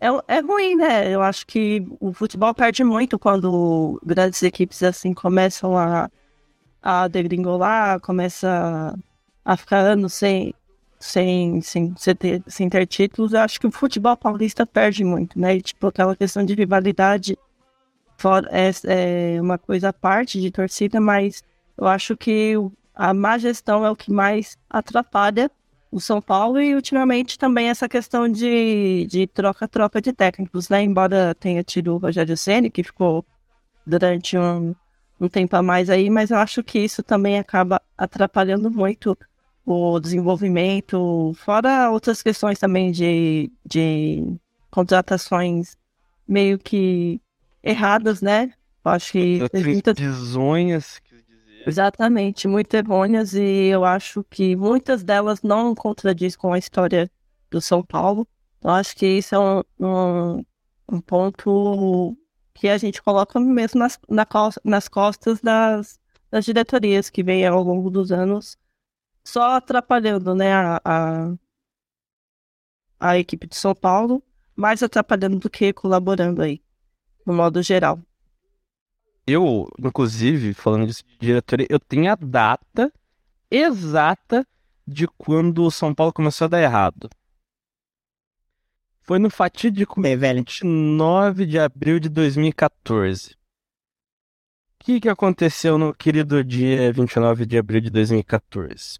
é, 0.00 0.08
é 0.36 0.40
ruim, 0.40 0.76
né? 0.76 1.12
Eu 1.12 1.22
acho 1.22 1.46
que 1.46 1.86
o 2.00 2.12
futebol 2.12 2.54
perde 2.54 2.84
muito 2.84 3.18
quando 3.18 4.00
grandes 4.04 4.42
equipes 4.42 4.82
assim 4.82 5.12
começam 5.12 5.76
a 5.76 6.10
a 6.82 7.08
degringolar, 7.08 8.00
começa 8.00 8.96
a 9.44 9.56
ficar 9.56 9.78
anos 9.78 10.14
sem, 10.14 10.54
sem, 10.98 11.60
sem, 11.60 11.94
ter, 12.18 12.42
sem 12.46 12.68
ter 12.68 12.86
títulos, 12.86 13.32
eu 13.32 13.40
acho 13.40 13.60
que 13.60 13.66
o 13.66 13.70
futebol 13.70 14.16
paulista 14.16 14.66
perde 14.66 15.04
muito, 15.04 15.38
né? 15.38 15.56
E, 15.56 15.62
tipo, 15.62 15.86
aquela 15.86 16.16
questão 16.16 16.44
de 16.44 16.54
rivalidade 16.54 17.38
fora, 18.16 18.48
é, 18.50 18.70
é 19.36 19.40
uma 19.40 19.58
coisa 19.58 19.90
à 19.90 19.92
parte 19.92 20.40
de 20.40 20.50
torcida, 20.50 21.00
mas 21.00 21.42
eu 21.76 21.86
acho 21.86 22.16
que 22.16 22.54
a 22.94 23.14
má 23.14 23.38
gestão 23.38 23.86
é 23.86 23.90
o 23.90 23.96
que 23.96 24.10
mais 24.10 24.58
atrapalha 24.68 25.50
o 25.90 26.00
São 26.00 26.20
Paulo 26.20 26.60
e 26.60 26.74
ultimamente 26.74 27.38
também 27.38 27.68
essa 27.68 27.88
questão 27.88 28.28
de, 28.28 29.06
de 29.08 29.26
troca-troca 29.26 30.00
de 30.02 30.12
técnicos, 30.12 30.68
né? 30.68 30.82
Embora 30.82 31.34
tenha 31.34 31.62
tido 31.62 31.94
o 31.94 31.98
Rogério 31.98 32.36
Ceni 32.36 32.70
que 32.70 32.82
ficou 32.82 33.24
durante 33.86 34.36
um, 34.36 34.74
um 35.20 35.28
tempo 35.28 35.56
a 35.56 35.62
mais 35.62 35.88
aí, 35.88 36.10
mas 36.10 36.30
eu 36.30 36.36
acho 36.38 36.62
que 36.62 36.78
isso 36.78 37.02
também 37.02 37.38
acaba 37.38 37.80
atrapalhando 37.96 38.70
muito 38.70 39.16
o 39.70 40.00
desenvolvimento, 40.00 41.34
fora 41.36 41.90
outras 41.90 42.22
questões 42.22 42.58
também 42.58 42.90
de, 42.90 43.52
de 43.66 44.38
contratações 44.70 45.76
meio 46.26 46.58
que 46.58 47.20
erradas, 47.62 48.22
né? 48.22 48.54
Eu 48.82 48.90
acho 48.92 49.12
que. 49.12 49.40
Muitas 49.52 49.94
decisões. 49.94 51.02
Exatamente, 51.66 52.48
muito 52.48 52.72
errôneas, 52.72 53.34
e 53.34 53.66
eu 53.66 53.84
acho 53.84 54.24
que 54.30 54.56
muitas 54.56 55.04
delas 55.04 55.42
não 55.42 55.74
contradiz 55.74 56.34
com 56.34 56.50
a 56.50 56.58
história 56.58 57.10
do 57.50 57.60
São 57.60 57.82
Paulo. 57.82 58.26
Eu 58.64 58.70
acho 58.70 58.96
que 58.96 59.06
isso 59.06 59.34
é 59.34 59.38
um, 59.38 59.62
um, 59.78 60.44
um 60.90 61.00
ponto 61.00 62.16
que 62.54 62.68
a 62.68 62.78
gente 62.78 63.02
coloca 63.02 63.38
mesmo 63.38 63.80
nas, 63.80 63.98
na, 64.08 64.26
nas 64.64 64.88
costas 64.88 65.42
das, 65.42 65.98
das 66.30 66.46
diretorias 66.46 67.10
que 67.10 67.22
vem 67.22 67.46
ao 67.46 67.62
longo 67.62 67.90
dos 67.90 68.10
anos 68.10 68.56
só 69.28 69.56
atrapalhando 69.56 70.34
né, 70.34 70.54
a, 70.54 70.80
a, 70.82 71.34
a, 72.98 73.18
equipe 73.18 73.46
de 73.46 73.56
São 73.56 73.74
Paulo, 73.74 74.22
mais 74.56 74.82
atrapalhando 74.82 75.38
do 75.38 75.50
que 75.50 75.70
colaborando 75.70 76.40
aí, 76.40 76.62
no 77.26 77.34
modo 77.34 77.62
geral. 77.62 78.00
Eu, 79.26 79.68
inclusive, 79.78 80.54
falando 80.54 80.86
disso 80.86 81.04
de 81.04 81.18
diretoria, 81.18 81.66
eu 81.68 81.78
tenho 81.78 82.10
a 82.10 82.14
data 82.14 82.90
exata 83.50 84.46
de 84.86 85.06
quando 85.06 85.62
o 85.62 85.70
São 85.70 85.94
Paulo 85.94 86.10
começou 86.10 86.46
a 86.46 86.48
dar 86.48 86.62
errado. 86.62 87.10
Foi 89.02 89.18
no 89.18 89.28
fatídico 89.28 90.00
Bem, 90.00 90.16
velho. 90.16 90.38
29 90.38 91.44
de 91.44 91.58
abril 91.58 92.00
de 92.00 92.08
2014. 92.08 93.32
O 93.32 93.36
que, 94.84 95.00
que 95.00 95.08
aconteceu 95.08 95.76
no 95.76 95.92
querido 95.92 96.42
dia 96.42 96.90
29 96.90 97.44
de 97.44 97.58
abril 97.58 97.82
de 97.82 97.90
2014? 97.90 98.98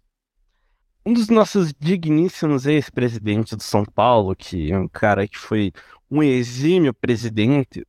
Um 1.05 1.13
dos 1.13 1.29
nossos 1.29 1.73
digníssimos 1.73 2.65
ex-presidentes 2.65 3.55
do 3.55 3.63
São 3.63 3.85
Paulo, 3.85 4.35
que 4.35 4.71
é 4.71 4.77
um 4.77 4.87
cara 4.87 5.27
que 5.27 5.37
foi 5.37 5.71
um 6.11 6.21
exímio 6.21 6.93
presidente, 6.93 7.85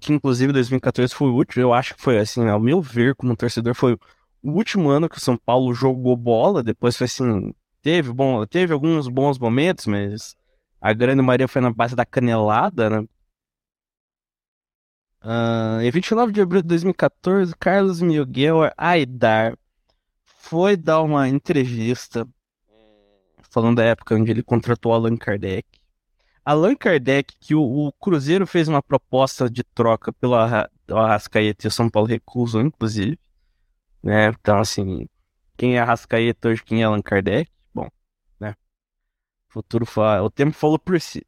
que 0.00 0.12
inclusive 0.12 0.52
2014 0.52 1.14
foi 1.14 1.28
o 1.28 1.34
último, 1.34 1.62
eu 1.62 1.72
acho 1.72 1.94
que 1.94 2.02
foi 2.02 2.18
assim, 2.18 2.46
ao 2.48 2.60
meu 2.60 2.80
ver, 2.80 3.14
como 3.14 3.36
torcedor, 3.36 3.74
foi 3.74 3.94
o 4.42 4.50
último 4.52 4.90
ano 4.90 5.08
que 5.08 5.16
o 5.16 5.20
São 5.20 5.36
Paulo 5.36 5.74
jogou 5.74 6.16
bola, 6.16 6.62
depois 6.62 6.96
foi 6.96 7.06
assim, 7.06 7.52
teve, 7.82 8.12
bom, 8.12 8.46
teve 8.46 8.72
alguns 8.72 9.08
bons 9.08 9.38
momentos, 9.38 9.86
mas 9.86 10.36
A 10.80 10.92
grande 10.94 11.22
maioria 11.22 11.48
foi 11.48 11.60
na 11.60 11.72
base 11.72 11.94
da 11.94 12.06
canelada, 12.06 12.88
né? 12.90 13.06
Uh, 15.22 15.82
em 15.82 15.90
29 15.90 16.32
de 16.32 16.40
abril 16.40 16.62
de 16.62 16.68
2014, 16.68 17.54
Carlos 17.56 18.00
Miguel 18.00 18.72
Aidar 18.76 19.54
foi 20.40 20.74
dar 20.76 21.02
uma 21.02 21.28
entrevista 21.28 22.26
falando 23.50 23.76
da 23.76 23.84
época 23.84 24.14
onde 24.14 24.30
ele 24.30 24.42
contratou 24.42 24.92
Allan 24.92 25.16
Kardec. 25.16 25.68
Allan 26.44 26.74
Kardec, 26.74 27.34
que 27.38 27.54
o, 27.54 27.62
o 27.62 27.92
Cruzeiro 27.92 28.46
fez 28.46 28.66
uma 28.66 28.82
proposta 28.82 29.50
de 29.50 29.62
troca 29.62 30.12
pelo 30.12 30.34
Arrascaeta 30.34 31.66
e 31.66 31.68
o 31.68 31.70
São 31.70 31.90
Paulo 31.90 32.08
recusou, 32.08 32.62
inclusive. 32.62 33.18
Né? 34.02 34.28
Então, 34.28 34.58
assim, 34.58 35.06
quem 35.56 35.76
é 35.76 35.80
Arrascaeta 35.80 36.48
hoje, 36.48 36.64
quem 36.64 36.80
é 36.80 36.84
Allan 36.84 37.02
Kardec? 37.02 37.50
Bom, 37.72 37.88
né? 38.40 38.56
O 39.50 39.52
futuro 39.52 39.84
fala, 39.84 40.22
o 40.22 40.30
tempo 40.30 40.52
falou 40.52 40.78
por 40.78 40.98
si. 41.00 41.24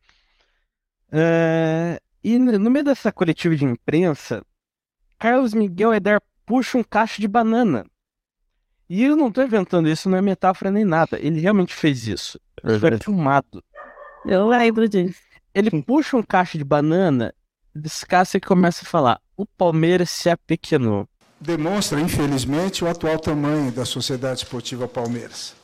Uh, 1.13 2.01
e 2.25 2.39
no 2.39 2.71
meio 2.71 2.85
dessa 2.85 3.13
coletiva 3.13 3.55
de 3.55 3.65
imprensa, 3.65 4.45
Carlos 5.19 5.53
Miguel 5.53 5.93
Eder 5.93 6.21
puxa 6.47 6.79
um 6.79 6.83
cacho 6.83 7.21
de 7.21 7.29
banana. 7.29 7.85
E 8.95 9.05
eu 9.05 9.17
não 9.17 9.29
estou 9.29 9.43
inventando 9.43 9.89
isso, 9.89 10.07
não 10.11 10.19
é 10.19 10.21
metáfora 10.21 10.71
nem 10.71 10.85
nada. 10.85 11.19
Ele 11.19 11.41
realmente 11.41 11.75
fez 11.75 12.07
isso. 12.07 12.39
Isso 12.63 12.79
foi 12.79 12.99
filmado. 12.99 13.65
Eu 14.27 14.47
lembro 14.47 14.87
disso. 14.87 15.19
Ele 15.55 15.83
puxa 15.83 16.15
um 16.15 16.23
cacho 16.23 16.59
de 16.59 16.65
banana, 16.65 17.33
descasca 17.75 18.37
e 18.37 18.41
começa 18.41 18.85
a 18.85 18.87
falar: 18.87 19.19
o 19.35 19.47
Palmeiras 19.47 20.11
se 20.11 20.29
apequenou. 20.29 21.09
Demonstra, 21.41 22.03
infelizmente, 22.03 22.85
o 22.85 22.87
atual 22.87 23.19
tamanho 23.19 23.73
da 23.73 23.87
Sociedade 23.87 24.41
Esportiva 24.41 24.87
Palmeiras 24.87 25.55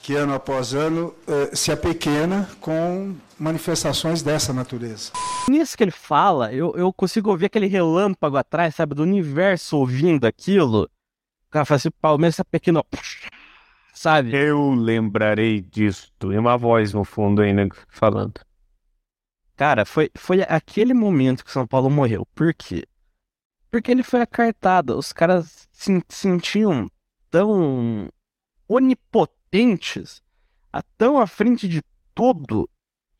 que 0.00 0.14
ano 0.14 0.34
após 0.34 0.74
ano 0.74 1.14
uh, 1.28 1.56
se 1.56 1.70
apequena 1.70 2.48
com 2.60 3.14
manifestações 3.38 4.20
dessa 4.20 4.52
natureza. 4.52 5.12
Nisso 5.48 5.76
que 5.76 5.84
ele 5.84 5.92
fala, 5.92 6.52
eu, 6.52 6.74
eu 6.76 6.92
consigo 6.92 7.30
ouvir 7.30 7.46
aquele 7.46 7.68
relâmpago 7.68 8.36
atrás, 8.36 8.74
sabe, 8.74 8.96
do 8.96 9.02
universo 9.04 9.76
ouvindo 9.76 10.24
aquilo. 10.24 10.90
O 11.52 11.58
cara 11.60 11.64
fala 11.66 11.76
assim, 11.76 11.90
Palmeiras 11.90 12.36
se 12.36 12.40
apequenou. 12.40 12.86
Sabe? 13.92 14.34
Eu 14.34 14.70
lembrarei 14.70 15.60
disso. 15.60 16.10
Tem 16.18 16.38
uma 16.38 16.56
voz 16.56 16.94
no 16.94 17.04
fundo 17.04 17.42
ainda 17.42 17.68
falando. 17.88 18.40
Cara, 19.54 19.84
foi, 19.84 20.10
foi 20.16 20.42
aquele 20.42 20.94
momento 20.94 21.44
que 21.44 21.50
o 21.50 21.52
São 21.52 21.66
Paulo 21.66 21.90
morreu. 21.90 22.26
Por 22.34 22.54
quê? 22.54 22.84
Porque 23.70 23.90
ele 23.90 24.02
foi 24.02 24.22
acartado. 24.22 24.96
Os 24.96 25.12
caras 25.12 25.68
se 25.70 26.02
sentiam 26.08 26.90
tão 27.30 28.08
onipotentes 28.66 29.42
potentes, 29.52 30.22
tão 30.96 31.18
à 31.18 31.26
frente 31.26 31.68
de 31.68 31.82
tudo, 32.14 32.68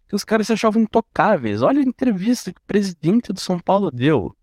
que 0.09 0.17
os 0.17 0.25
caras 0.25 0.47
se 0.47 0.55
achavam 0.55 0.83
intocáveis. 0.83 1.61
Olha 1.61 1.81
a 1.81 1.85
entrevista 1.85 2.51
que 2.51 2.59
o 2.59 2.67
presidente 2.67 3.33
do 3.33 3.41
São 3.41 3.61
Paulo 3.61 3.91
deu. 3.91 4.35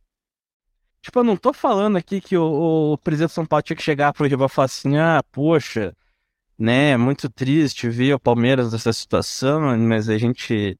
Tipo, 1.01 1.19
eu 1.19 1.23
não 1.23 1.37
tô 1.37 1.53
falando 1.53 1.97
aqui 1.97 2.19
que 2.21 2.37
o, 2.37 2.93
o 2.93 2.97
presidente 2.97 3.29
do 3.29 3.33
São 3.33 3.45
Paulo 3.45 3.63
tinha 3.63 3.75
que 3.77 3.83
chegar 3.83 4.13
pro 4.13 4.27
rival 4.27 4.47
e 4.47 4.49
falar 4.49 4.65
assim: 4.65 4.97
ah, 4.97 5.23
poxa, 5.31 5.95
né, 6.57 6.97
muito 6.97 7.29
triste 7.29 7.89
ver 7.89 8.13
o 8.13 8.19
Palmeiras 8.19 8.71
nessa 8.71 8.93
situação, 8.93 9.77
mas 9.77 10.09
a 10.09 10.17
gente. 10.17 10.77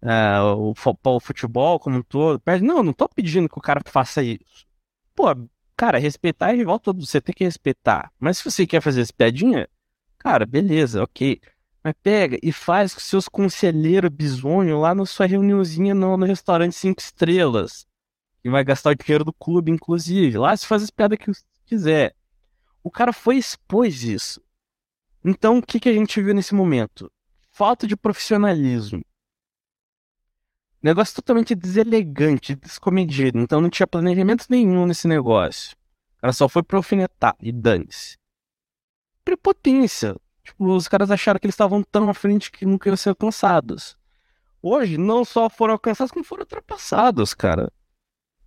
Uh, 0.00 0.54
o, 0.54 0.74
o, 1.16 1.20
futebol 1.20 1.80
como 1.80 1.98
um 1.98 2.02
todo. 2.02 2.40
Não, 2.62 2.82
não 2.84 2.92
tô 2.92 3.08
pedindo 3.08 3.48
que 3.48 3.58
o 3.58 3.62
cara 3.62 3.80
faça 3.86 4.22
isso. 4.22 4.66
Pô, 5.14 5.24
cara, 5.76 5.98
respeitar 5.98 6.50
é 6.52 6.56
rival 6.56 6.78
todo, 6.78 7.04
você 7.04 7.20
tem 7.20 7.34
que 7.34 7.44
respeitar. 7.44 8.12
Mas 8.18 8.38
se 8.38 8.44
você 8.44 8.66
quer 8.66 8.80
fazer 8.80 9.00
essa 9.00 9.12
piadinha, 9.12 9.68
Cara, 10.18 10.44
beleza, 10.44 11.02
ok. 11.02 11.40
Mas 11.82 11.94
pega 12.02 12.38
e 12.42 12.52
faz 12.52 12.92
com 12.92 13.00
seus 13.00 13.28
conselheiros 13.28 14.10
bizonhos 14.10 14.80
lá 14.80 14.94
na 14.94 15.06
sua 15.06 15.26
reuniãozinha 15.26 15.94
no, 15.94 16.16
no 16.16 16.26
restaurante 16.26 16.74
cinco 16.74 17.00
estrelas. 17.00 17.86
E 18.44 18.50
vai 18.50 18.64
gastar 18.64 18.90
o 18.90 18.94
dinheiro 18.94 19.24
do 19.24 19.32
clube, 19.32 19.70
inclusive. 19.70 20.38
Lá 20.38 20.56
se 20.56 20.66
faz 20.66 20.82
as 20.82 20.90
piadas 20.90 21.18
que 21.18 21.30
quiser. 21.66 22.14
O 22.82 22.90
cara 22.90 23.12
foi 23.12 23.36
expôs 23.36 24.02
isso. 24.02 24.40
Então, 25.24 25.58
o 25.58 25.62
que, 25.62 25.80
que 25.80 25.88
a 25.88 25.92
gente 25.92 26.22
viu 26.22 26.34
nesse 26.34 26.54
momento? 26.54 27.10
Falta 27.50 27.86
de 27.86 27.96
profissionalismo. 27.96 29.02
Negócio 30.80 31.16
totalmente 31.16 31.54
deselegante, 31.54 32.54
descomedido. 32.54 33.38
Então 33.38 33.60
não 33.60 33.68
tinha 33.68 33.86
planejamento 33.86 34.46
nenhum 34.48 34.86
nesse 34.86 35.08
negócio. 35.08 35.76
O 36.18 36.20
cara 36.20 36.32
só 36.32 36.48
foi 36.48 36.62
pra 36.62 36.76
alfinetar 36.76 37.36
e 37.40 37.50
dane-se 37.50 38.16
prepotência. 39.28 40.16
Tipo, 40.42 40.74
os 40.74 40.88
caras 40.88 41.10
acharam 41.10 41.38
que 41.38 41.44
eles 41.44 41.52
estavam 41.52 41.82
tão 41.82 42.08
à 42.08 42.14
frente 42.14 42.50
que 42.50 42.64
nunca 42.64 42.88
iam 42.88 42.96
ser 42.96 43.10
alcançados. 43.10 43.98
Hoje, 44.62 44.96
não 44.96 45.22
só 45.22 45.50
foram 45.50 45.74
alcançados, 45.74 46.10
como 46.10 46.24
foram 46.24 46.42
ultrapassados, 46.42 47.34
cara. 47.34 47.70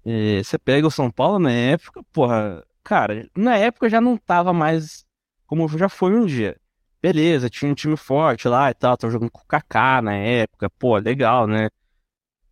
E 0.06 0.44
você 0.44 0.58
pega 0.58 0.88
o 0.88 0.92
São 0.92 1.12
Paulo 1.12 1.40
na 1.40 1.52
época, 1.52 2.04
porra, 2.12 2.64
cara, 2.84 3.30
na 3.36 3.56
época 3.58 3.90
já 3.90 4.02
não 4.02 4.18
tava 4.18 4.52
mais 4.54 5.06
como 5.46 5.68
já 5.78 5.90
foi 5.90 6.16
um 6.16 6.26
dia. 6.26 6.58
Beleza, 7.02 7.50
tinha 7.50 7.72
um 7.72 7.76
time 7.76 7.98
forte 7.98 8.48
lá 8.48 8.72
e 8.72 8.74
tal, 8.74 8.96
tava 8.98 9.12
jogando 9.12 9.32
com 9.32 9.42
o 9.42 9.46
Kaká 9.46 10.02
na 10.02 10.16
época, 10.16 10.70
pô, 10.70 10.98
legal, 10.98 11.48
né? 11.48 11.70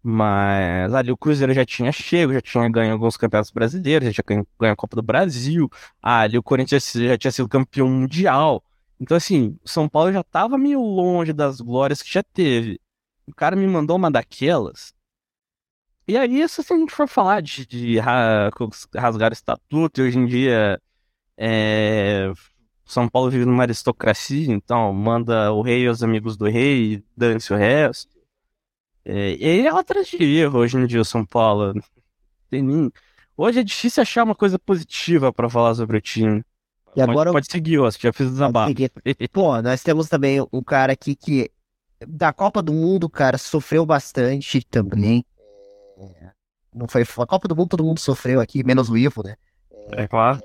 Mas 0.02 0.94
ali 0.94 1.12
o 1.12 1.18
Cruzeiro 1.18 1.54
já 1.54 1.66
tinha 1.66 1.92
chego, 1.92 2.34
já 2.34 2.42
tinha 2.42 2.68
ganho 2.70 2.94
alguns 2.94 3.18
campeonatos 3.18 3.52
brasileiros, 3.52 4.08
já 4.08 4.14
tinha 4.14 4.24
ganho, 4.26 4.48
ganho 4.60 4.74
a 4.74 4.76
Copa 4.76 4.96
do 4.96 5.02
Brasil. 5.02 5.70
Ali 6.02 6.38
o 6.38 6.44
Corinthians 6.44 6.92
já 6.94 7.18
tinha 7.18 7.32
sido 7.32 7.50
campeão 7.50 7.88
mundial. 7.90 8.64
Então, 9.00 9.16
assim, 9.18 9.58
São 9.66 9.88
Paulo 9.90 10.12
já 10.12 10.24
tava 10.24 10.58
meio 10.58 10.82
longe 10.82 11.34
das 11.34 11.62
glórias 11.62 12.02
que 12.02 12.12
já 12.12 12.24
teve. 12.24 12.80
O 13.28 13.36
cara 13.36 13.56
me 13.56 13.68
mandou 13.68 13.98
uma 13.98 14.10
daquelas. 14.10 14.94
E 16.10 16.18
aí, 16.18 16.50
se 16.50 16.62
a 16.62 16.76
gente 16.76 16.92
for 16.92 17.08
falar 17.08 17.40
de, 17.40 17.68
de 17.68 18.00
rasgar 18.96 19.32
estatuto, 19.32 20.02
e 20.02 20.08
hoje 20.08 20.18
em 20.18 20.26
dia 20.26 20.82
é, 21.38 22.34
São 22.84 23.08
Paulo 23.08 23.30
vive 23.30 23.46
numa 23.46 23.62
aristocracia, 23.62 24.52
então 24.52 24.92
manda 24.92 25.54
o 25.54 25.62
rei 25.62 25.84
e 25.84 25.88
os 25.88 26.02
amigos 26.02 26.36
do 26.36 26.50
rei, 26.50 27.04
dane-se 27.16 27.54
o 27.54 27.56
resto. 27.56 28.12
É, 29.06 29.36
e 29.36 29.68
é 29.68 29.70
atrás 29.70 30.08
de 30.08 30.18
erro 30.18 30.58
hoje 30.58 30.78
em 30.78 30.88
dia, 30.88 31.04
São 31.04 31.24
Paulo. 31.24 31.80
Tem 32.50 32.64
nem... 32.64 32.92
Hoje 33.38 33.60
é 33.60 33.64
difícil 33.64 34.02
achar 34.02 34.24
uma 34.24 34.34
coisa 34.34 34.58
positiva 34.58 35.32
para 35.32 35.48
falar 35.48 35.76
sobre 35.76 35.98
o 35.98 36.02
time. 36.02 36.44
E 36.96 37.04
agora 37.04 37.32
pode, 37.32 37.46
pode 37.46 37.52
seguir, 37.52 37.78
ó, 37.78 37.92
já 37.92 38.12
fiz 38.12 38.26
o 38.26 38.32
desabafo. 38.32 38.74
Pô, 39.32 39.62
nós 39.62 39.84
temos 39.84 40.10
também 40.10 40.44
um 40.52 40.64
cara 40.64 40.94
aqui 40.94 41.16
que 41.16 41.52
da 42.08 42.34
Copa 42.34 42.64
do 42.64 42.74
Mundo, 42.74 43.08
cara, 43.08 43.38
sofreu 43.38 43.86
bastante 43.86 44.66
também. 44.66 45.24
É, 46.00 46.32
não 46.74 46.88
foi 46.88 47.02
a 47.02 47.26
Copa 47.26 47.48
do 47.48 47.56
Mundo 47.56 47.70
todo 47.70 47.84
mundo 47.84 48.00
sofreu 48.00 48.40
aqui, 48.40 48.64
menos 48.64 48.90
o 48.90 48.98
Ivo, 48.98 49.24
né? 49.24 49.36
É 49.92 50.08
claro. 50.08 50.40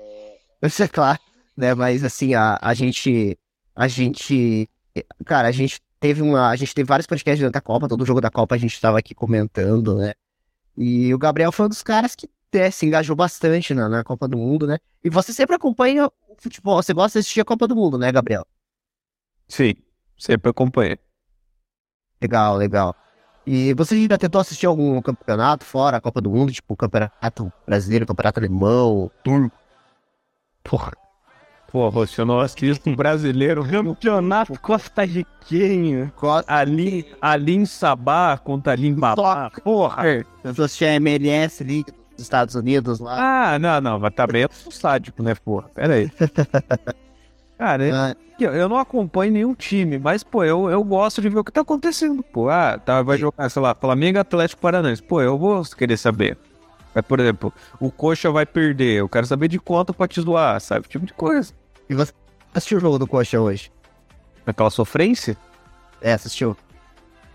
Isso 0.61 0.83
é 0.83 0.87
claro, 0.87 1.19
né? 1.55 1.73
Mas 1.73 2.03
assim, 2.03 2.33
a, 2.33 2.57
a 2.61 2.73
gente 2.73 3.37
a 3.75 3.87
gente 3.87 4.69
cara, 5.25 5.47
a 5.47 5.51
gente 5.51 5.81
teve 5.99 6.21
uma. 6.21 6.49
A 6.49 6.55
gente 6.55 6.73
teve 6.73 6.87
vários 6.87 7.07
podcasts 7.07 7.39
durante 7.39 7.57
a 7.57 7.61
Copa, 7.61 7.87
todo 7.87 8.05
jogo 8.05 8.21
da 8.21 8.29
Copa 8.29 8.55
a 8.55 8.57
gente 8.57 8.73
estava 8.73 8.99
aqui 8.99 9.13
comentando, 9.15 9.95
né? 9.95 10.13
E 10.77 11.13
o 11.13 11.17
Gabriel 11.17 11.51
foi 11.51 11.65
um 11.65 11.69
dos 11.69 11.81
caras 11.81 12.15
que 12.15 12.29
é, 12.53 12.71
se 12.71 12.85
engajou 12.85 13.15
bastante 13.15 13.73
na, 13.73 13.89
na, 13.89 14.03
Copa 14.03 14.27
do 14.27 14.37
Mundo, 14.37 14.67
né? 14.67 14.77
E 15.03 15.09
você 15.09 15.33
sempre 15.33 15.55
acompanha 15.55 16.07
o 16.07 16.35
futebol, 16.37 16.81
você 16.81 16.93
gosta 16.93 17.19
de 17.19 17.21
assistir 17.21 17.41
a 17.41 17.45
Copa 17.45 17.67
do 17.67 17.75
Mundo, 17.75 17.97
né, 17.97 18.11
Gabriel? 18.11 18.45
Sim, 19.47 19.73
sempre 20.17 20.51
acompanhei. 20.51 20.97
Legal, 22.21 22.55
legal. 22.55 22.95
E 23.45 23.73
você 23.73 24.07
já 24.07 24.17
tentou 24.17 24.41
assistir 24.41 24.65
algum 24.65 25.01
campeonato 25.01 25.63
fora 25.63 25.97
a 25.97 26.01
Copa 26.01 26.19
do 26.19 26.31
Mundo, 26.31 26.51
tipo 26.51 26.75
campeonato 26.75 27.51
brasileiro, 27.65 28.05
campeonato 28.05 28.39
alemão, 28.39 29.11
turco? 29.23 29.55
Porra, 30.63 30.93
Pô, 31.75 31.91
você 31.91 32.23
não 32.23 32.39
assiste 32.39 32.89
um 32.89 32.95
brasileiro. 32.95 33.67
Campeonato 33.67 34.57
Costa 34.61 35.03
Riquenho. 35.03 36.09
Costa... 36.15 36.53
Ali, 36.53 37.05
ali 37.21 37.53
em 37.53 37.65
Sabá 37.65 38.37
contra 38.37 38.71
ali 38.71 38.87
em 38.87 38.93
Babá. 38.93 39.51
Porra. 39.61 40.05
Eu 40.05 40.51
assisti 40.51 40.85
a 40.85 40.93
MLS 40.93 41.61
ali 41.61 41.83
dos 41.83 42.23
Estados 42.23 42.55
Unidos 42.55 42.99
lá. 42.99 43.55
Ah, 43.55 43.59
não, 43.59 43.81
não. 43.81 43.99
Mas 43.99 44.13
tá 44.15 44.25
bem 44.25 44.47
sádico, 44.71 45.21
né, 45.21 45.35
porra? 45.35 45.67
Pera 45.73 45.95
aí. 45.95 46.09
Cara, 47.57 47.83
ah. 47.93 48.15
eu, 48.39 48.53
eu 48.53 48.67
não 48.67 48.77
acompanho 48.77 49.31
nenhum 49.31 49.55
time, 49.55 49.97
mas, 49.97 50.23
pô, 50.23 50.43
eu, 50.43 50.69
eu 50.69 50.83
gosto 50.83 51.21
de 51.21 51.29
ver 51.29 51.39
o 51.39 51.43
que 51.43 51.51
tá 51.51 51.61
acontecendo, 51.61 52.21
pô. 52.21 52.49
Ah, 52.49 52.77
tá, 52.77 53.01
vai 53.01 53.17
jogar, 53.17 53.49
sei 53.49 53.61
lá, 53.61 53.73
Flamengo 53.73 54.19
Atlético 54.19 54.61
Paranaense. 54.61 55.01
Pô, 55.01 55.21
eu 55.21 55.37
vou 55.37 55.63
querer 55.63 55.97
saber. 55.97 56.37
Mas, 56.93 57.05
por 57.05 57.19
exemplo, 57.19 57.53
o 57.79 57.91
Coxa 57.91 58.31
vai 58.31 58.45
perder, 58.45 58.99
eu 58.99 59.09
quero 59.09 59.25
saber 59.25 59.47
de 59.47 59.59
quanto 59.59 59.93
pra 59.93 60.07
te 60.07 60.21
zoar, 60.21 60.59
sabe? 60.59 60.87
Tipo 60.87 61.05
de 61.05 61.13
coisa. 61.13 61.53
E 61.89 61.95
você 61.95 62.11
assistiu 62.53 62.77
o 62.77 62.81
jogo 62.81 62.99
do 62.99 63.07
Coxa 63.07 63.39
hoje? 63.39 63.71
Aquela 64.45 64.69
sofrência? 64.69 65.37
É, 66.01 66.13
assistiu. 66.13 66.55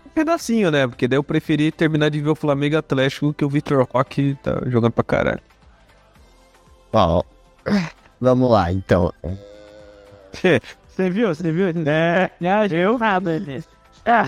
Um 0.05 0.09
pedacinho, 0.09 0.71
né? 0.71 0.87
Porque 0.87 1.07
daí 1.07 1.17
eu 1.17 1.23
preferi 1.23 1.71
terminar 1.71 2.09
de 2.09 2.21
ver 2.21 2.29
o 2.29 2.35
Flamengo 2.35 2.77
Atlético 2.77 3.33
que 3.33 3.45
o 3.45 3.49
Vitor 3.49 3.87
Roque 3.91 4.37
tá 4.41 4.61
jogando 4.67 4.91
pra 4.91 5.03
caralho. 5.03 5.41
Bom, 6.91 7.23
vamos 8.19 8.51
lá, 8.51 8.71
então. 8.71 9.13
Você 10.87 11.09
viu? 11.09 11.27
Você 11.33 11.51
viu? 11.51 11.67
É, 11.85 12.29
eu 12.71 12.97
nada 12.97 13.31
Ah, 14.05 14.25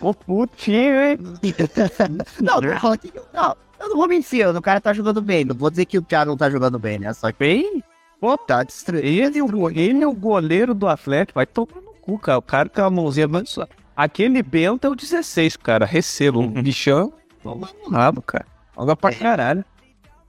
o 0.00 0.14
putinho, 0.14 0.94
hein? 1.02 1.18
não, 2.40 2.60
não, 2.60 3.56
eu 3.80 3.88
não 3.88 3.96
vou 3.96 4.08
mentir, 4.08 4.46
o 4.48 4.62
cara 4.62 4.80
tá 4.80 4.92
jogando 4.92 5.20
bem. 5.20 5.44
Não 5.44 5.54
vou 5.56 5.70
dizer 5.70 5.84
que 5.84 5.98
o 5.98 6.02
Thiago 6.02 6.30
não 6.30 6.36
tá 6.36 6.48
jogando 6.50 6.78
bem, 6.78 6.98
né? 6.98 7.12
Só 7.12 7.30
que. 7.32 7.38
Bem, 7.38 7.82
Pô, 8.20 8.36
tá 8.36 8.62
destruindo. 8.62 9.06
ele, 9.06 9.38
é 9.38 9.42
o- 9.42 9.70
ele 9.70 10.02
é 10.02 10.06
o 10.06 10.12
goleiro 10.12 10.74
do 10.74 10.88
Atlético, 10.88 11.38
vai 11.38 11.46
tomar 11.46 11.80
no 11.80 11.92
cu, 12.00 12.18
cara. 12.18 12.38
O 12.38 12.42
cara 12.42 12.68
com 12.68 12.82
a 12.82 12.90
mãozinha 12.90 13.26
avançada. 13.26 13.68
Aquele 13.96 14.42
Bento 14.42 14.86
é 14.86 14.90
o 14.90 14.94
16, 14.94 15.56
cara. 15.56 15.84
Recelo. 15.86 16.40
O 16.42 16.48
bichão, 16.48 17.12
toma 17.42 17.68
no 17.84 17.90
rabo, 17.90 18.22
cara. 18.22 18.46
Joga 18.76 18.96
pra 18.96 19.12
caralho. 19.12 19.64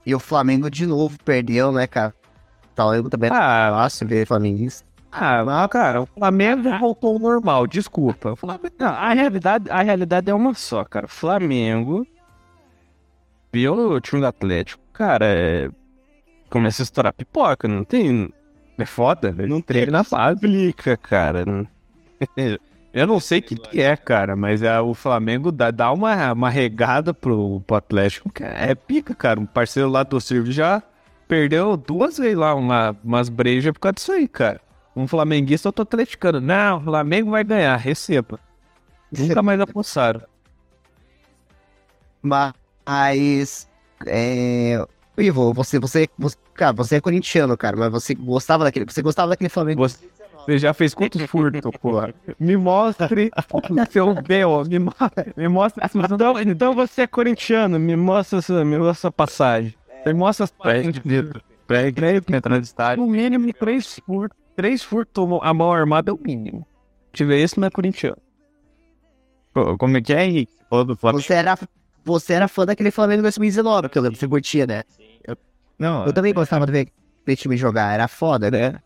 E 0.04 0.14
o 0.14 0.18
Flamengo 0.18 0.70
de 0.70 0.86
novo 0.86 1.16
perdeu, 1.24 1.70
né, 1.72 1.86
cara? 1.86 2.14
O 2.80 2.86
Flamengo 2.88 3.10
também 3.10 3.30
é 3.30 3.32
Ah, 3.34 3.70
fácil 3.74 4.08
ver 4.08 4.26
flamenguista. 4.26 4.88
Ah, 5.12 5.44
mas, 5.44 5.66
cara, 5.68 6.02
o 6.02 6.06
Flamengo 6.06 6.62
já 6.62 6.78
voltou 6.78 7.14
ao 7.14 7.18
normal, 7.18 7.66
desculpa. 7.66 8.36
Flamengo- 8.36 8.74
não, 8.78 8.88
a, 8.88 9.12
realidade, 9.12 9.68
a 9.70 9.82
realidade 9.82 10.30
é 10.30 10.34
uma 10.34 10.54
só, 10.54 10.84
cara. 10.84 11.06
O 11.06 11.08
Flamengo 11.08 12.06
viu 13.52 13.74
o 13.74 14.00
time 14.00 14.20
do 14.20 14.26
Atlético, 14.26 14.82
cara, 14.92 15.24
é... 15.26 15.68
começa 16.48 16.82
a 16.82 16.84
estourar 16.84 17.12
pipoca, 17.12 17.66
não 17.68 17.84
tem. 17.84 18.32
É 18.78 18.86
foda, 18.86 19.30
né? 19.32 19.46
Não 19.46 19.60
treina 19.60 19.92
na. 19.92 20.32
Explica, 20.32 20.96
cara. 20.96 21.44
Eu 22.92 23.06
não 23.06 23.20
sei 23.20 23.38
o 23.38 23.42
que, 23.42 23.54
que 23.54 23.80
é, 23.80 23.96
cara, 23.96 24.34
mas 24.34 24.62
é, 24.62 24.80
o 24.80 24.94
Flamengo 24.94 25.52
dá, 25.52 25.70
dá 25.70 25.92
uma, 25.92 26.32
uma 26.32 26.50
regada 26.50 27.14
pro, 27.14 27.60
pro 27.60 27.76
Atlético, 27.76 28.32
que 28.32 28.42
é 28.42 28.74
pica, 28.74 29.14
cara. 29.14 29.38
Um 29.38 29.46
parceiro 29.46 29.88
lá 29.88 30.02
do 30.02 30.20
Silvio 30.20 30.50
já 30.52 30.82
perdeu 31.30 31.76
duas 31.76 32.18
vezes 32.18 32.36
lá 32.36 32.54
uma, 32.54 32.96
umas 33.04 33.28
brejas 33.28 33.72
por 33.72 33.78
causa 33.78 33.94
disso 33.94 34.10
aí, 34.12 34.26
cara. 34.26 34.60
Um 34.96 35.06
flamenguista 35.06 35.68
eu 35.68 35.72
tô 35.72 35.82
atleticano. 35.82 36.40
Não, 36.40 36.78
o 36.78 36.82
Flamengo 36.82 37.30
vai 37.30 37.44
ganhar, 37.44 37.76
receba. 37.76 38.40
Nunca 39.16 39.40
mais 39.42 39.60
apostaram. 39.60 40.22
Mas. 42.22 43.68
É. 44.06 44.84
Ivo, 45.16 45.52
você, 45.52 45.78
você, 45.78 46.08
você. 46.18 46.36
Cara, 46.54 46.72
você 46.72 46.96
é 46.96 47.00
corintiano, 47.00 47.56
cara, 47.56 47.76
mas 47.76 47.90
você 47.92 48.14
gostava 48.14 48.64
daquele. 48.64 48.84
Você 48.86 49.00
gostava 49.02 49.28
daquele 49.30 49.48
Flamengo. 49.48 49.86
Você, 49.88 50.08
você 50.44 50.58
já 50.58 50.74
fez 50.74 50.94
quantos 50.94 51.22
furtos, 51.22 51.70
porra? 51.80 52.12
Me 52.38 52.56
mostre 52.56 53.30
seu 53.90 54.14
Bel, 54.14 54.64
me, 54.64 54.78
mo- 54.78 54.94
me 55.36 55.48
mostra. 55.48 55.88
Então, 55.94 56.40
então 56.40 56.74
você 56.74 57.02
é 57.02 57.06
corintiano, 57.06 57.78
me 57.78 57.94
mostra, 57.94 58.40
sua- 58.42 58.64
me 58.64 58.78
mostra 58.78 59.08
a 59.08 59.12
passagem. 59.12 59.74
Me 60.06 60.12
mostra 60.14 60.44
as 60.44 60.50
páginas 60.50 60.94
de 60.94 61.00
dedo. 61.00 61.42
Pré 61.66 61.92
que 61.92 62.34
entra 62.34 62.56
no 62.56 62.60
estádio. 62.62 63.04
No 63.04 63.10
mínimo, 63.10 63.52
três 63.52 63.98
furtos. 64.04 64.36
Três 64.56 64.82
furtos 64.82 65.12
tomou- 65.12 65.40
a 65.42 65.54
mão 65.54 65.72
armada 65.72 66.10
é 66.10 66.14
o 66.14 66.18
mínimo. 66.20 66.66
Se 67.12 67.18
tiver 67.18 67.38
esse, 67.38 67.58
não 67.58 67.68
é 67.68 67.70
corintiano. 67.70 68.16
Pô, 69.52 69.76
Como 69.78 69.96
é 69.96 70.00
que 70.00 70.12
é, 70.12 70.24
Henrique? 70.24 70.52
Você. 70.70 70.94
Você 71.12 71.34
era, 71.34 71.58
você 72.04 72.32
era 72.34 72.48
fã 72.48 72.64
daquele 72.64 72.90
Flamengo 72.90 73.22
2019, 73.22 73.88
que 73.88 73.98
eu 73.98 74.02
lembro, 74.02 74.18
você 74.18 74.28
curtia, 74.28 74.66
né? 74.66 74.82
Não, 75.78 76.04
Eu 76.06 76.12
também 76.12 76.32
gostava 76.34 76.66
de 76.66 76.72
ver 76.72 76.88
aquele 77.22 77.36
time 77.36 77.56
jogar, 77.56 77.92
era 77.94 78.06
foda, 78.06 78.50
né? 78.50 78.80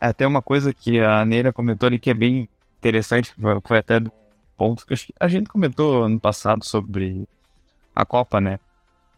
É 0.00 0.06
até 0.08 0.26
uma 0.26 0.40
coisa 0.40 0.72
que 0.72 0.98
a 0.98 1.22
Neira 1.24 1.52
comentou 1.52 1.86
ali 1.86 1.98
que 1.98 2.08
é 2.10 2.14
bem 2.14 2.48
interessante, 2.78 3.34
foi- 3.64 3.78
até 3.78 4.00
do 4.00 4.10
ponto 4.56 4.86
que 4.86 4.94
a 5.20 5.28
gente 5.28 5.48
comentou 5.48 6.04
ano 6.04 6.18
passado 6.18 6.64
sobre 6.64 7.28
a 7.94 8.04
Copa, 8.06 8.40
né? 8.40 8.58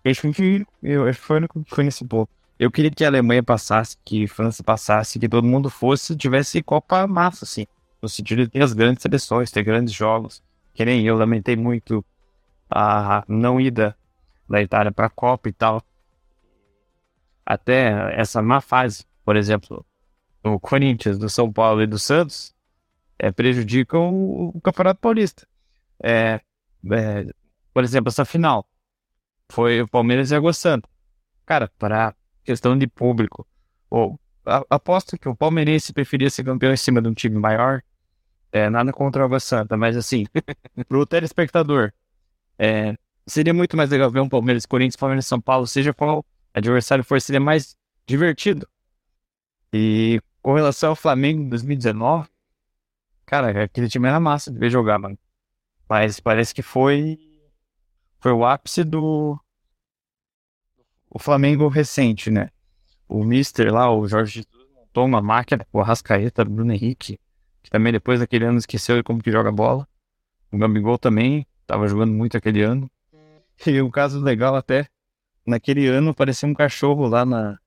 Acho 0.04 0.32
que 0.32 0.64
eu 0.82 1.12
foi 1.14 1.36
o 1.36 1.38
único 1.38 1.62
que 1.62 1.82
nesse 1.82 2.04
ponto. 2.04 2.30
Eu 2.58 2.70
queria 2.70 2.90
que 2.90 3.04
a 3.04 3.08
Alemanha 3.08 3.42
passasse, 3.42 3.96
que 4.04 4.26
França 4.26 4.62
passasse, 4.62 5.18
que 5.18 5.28
todo 5.28 5.46
mundo 5.46 5.70
fosse, 5.70 6.16
tivesse 6.16 6.62
Copa 6.62 7.06
massa, 7.06 7.44
assim. 7.44 7.66
No 8.02 8.08
sentido 8.08 8.44
de 8.44 8.50
ter 8.50 8.62
as 8.62 8.72
grandes 8.72 9.02
seleções, 9.02 9.50
ter 9.50 9.62
grandes 9.62 9.94
jogos. 9.94 10.42
Que 10.74 10.84
nem 10.84 11.06
eu 11.06 11.16
lamentei 11.16 11.56
muito 11.56 12.04
a 12.70 13.24
não 13.28 13.60
ida 13.60 13.96
da 14.48 14.62
Itália 14.62 14.92
para 14.92 15.06
a 15.06 15.10
Copa 15.10 15.48
e 15.48 15.52
tal. 15.52 15.82
Até 17.44 18.14
essa 18.18 18.42
má 18.42 18.60
fase, 18.60 19.04
por 19.24 19.36
exemplo, 19.36 19.84
do 20.42 20.58
Corinthians, 20.58 21.18
do 21.18 21.28
São 21.28 21.52
Paulo 21.52 21.82
e 21.82 21.86
do 21.86 21.98
Santos, 21.98 22.54
é, 23.18 23.30
prejudicam 23.30 24.12
o, 24.12 24.48
o 24.54 24.60
Campeonato 24.60 25.00
Paulista. 25.00 25.46
É, 26.02 26.40
é, 26.90 27.26
por 27.72 27.84
exemplo, 27.84 28.08
essa 28.08 28.24
final 28.24 28.66
foi 29.50 29.82
o 29.82 29.88
Palmeiras 29.88 30.30
e 30.30 30.34
Água 30.36 30.52
Santa. 30.52 30.88
Cara, 31.46 31.70
para 31.78 32.14
questão 32.44 32.76
de 32.78 32.86
público, 32.86 33.46
ou, 33.90 34.18
a- 34.46 34.64
aposto 34.70 35.18
que 35.18 35.28
o 35.28 35.36
palmeirense 35.36 35.92
preferia 35.92 36.30
ser 36.30 36.44
campeão 36.44 36.72
em 36.72 36.76
cima 36.76 37.02
de 37.02 37.08
um 37.08 37.14
time 37.14 37.38
maior. 37.38 37.82
É, 38.52 38.68
nada 38.70 38.92
contra 38.92 39.22
o 39.22 39.24
Água 39.26 39.40
Santa, 39.40 39.76
mas 39.76 39.96
assim, 39.96 40.26
pro 40.88 41.06
telespectador, 41.06 41.92
é, 42.58 42.96
seria 43.26 43.54
muito 43.54 43.76
mais 43.76 43.90
legal 43.90 44.10
ver 44.10 44.20
um 44.20 44.28
Palmeiras, 44.28 44.66
Corinthians, 44.66 44.96
Palmeiras, 44.96 45.26
São 45.26 45.40
Paulo, 45.40 45.66
seja 45.66 45.94
qual 45.94 46.24
adversário 46.54 47.04
for, 47.04 47.20
seria 47.20 47.40
mais 47.40 47.76
divertido. 48.06 48.68
E 49.72 50.20
com 50.42 50.54
relação 50.54 50.90
ao 50.90 50.96
Flamengo 50.96 51.42
em 51.42 51.48
2019, 51.48 52.28
cara, 53.26 53.64
aquele 53.64 53.88
time 53.88 54.08
era 54.08 54.20
massa 54.20 54.50
de 54.50 54.58
ver 54.58 54.70
jogar, 54.70 54.98
mano. 54.98 55.18
Mas 55.88 56.20
parece 56.20 56.54
que 56.54 56.62
foi 56.62 57.18
foi 58.20 58.32
o 58.32 58.44
ápice 58.44 58.84
do 58.84 59.38
o 61.08 61.18
Flamengo 61.18 61.66
recente, 61.68 62.30
né? 62.30 62.50
O 63.08 63.24
Mister 63.24 63.72
lá, 63.72 63.92
o 63.92 64.06
Jorge 64.06 64.44
Jesus, 64.44 64.68
montou 64.76 65.04
uma 65.04 65.20
máquina, 65.20 65.66
o 65.72 65.80
Arrascaeta, 65.80 66.44
Bruno 66.44 66.72
Henrique, 66.72 67.18
que 67.62 67.70
também 67.70 67.92
depois 67.92 68.20
daquele 68.20 68.44
ano 68.44 68.58
esqueceu 68.58 69.02
como 69.02 69.22
que 69.22 69.32
joga 69.32 69.50
bola. 69.50 69.88
O 70.52 70.58
Gabigol 70.58 70.98
também 70.98 71.46
tava 71.66 71.88
jogando 71.88 72.12
muito 72.12 72.36
aquele 72.36 72.62
ano. 72.62 72.88
E 73.66 73.82
um 73.82 73.90
caso 73.90 74.20
legal 74.20 74.54
até, 74.54 74.88
naquele 75.44 75.86
ano 75.88 76.10
apareceu 76.10 76.48
um 76.48 76.54
cachorro 76.54 77.06
lá 77.08 77.26
na, 77.26 77.58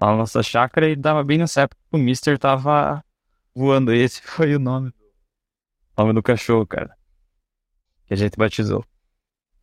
na 0.00 0.16
nossa 0.16 0.42
chácara 0.42 0.88
e 0.88 0.96
dava 0.96 1.22
bem 1.22 1.38
nessa 1.38 1.62
época 1.62 1.80
que 1.90 1.96
o 1.96 2.00
Mister 2.00 2.38
tava 2.38 3.04
voando. 3.54 3.92
Esse 3.92 4.20
foi 4.26 4.54
o 4.56 4.58
nome, 4.58 4.92
o 5.96 6.02
nome 6.02 6.12
do 6.12 6.22
cachorro, 6.22 6.66
cara. 6.66 6.96
Que 8.06 8.14
a 8.14 8.16
gente 8.16 8.36
batizou. 8.36 8.84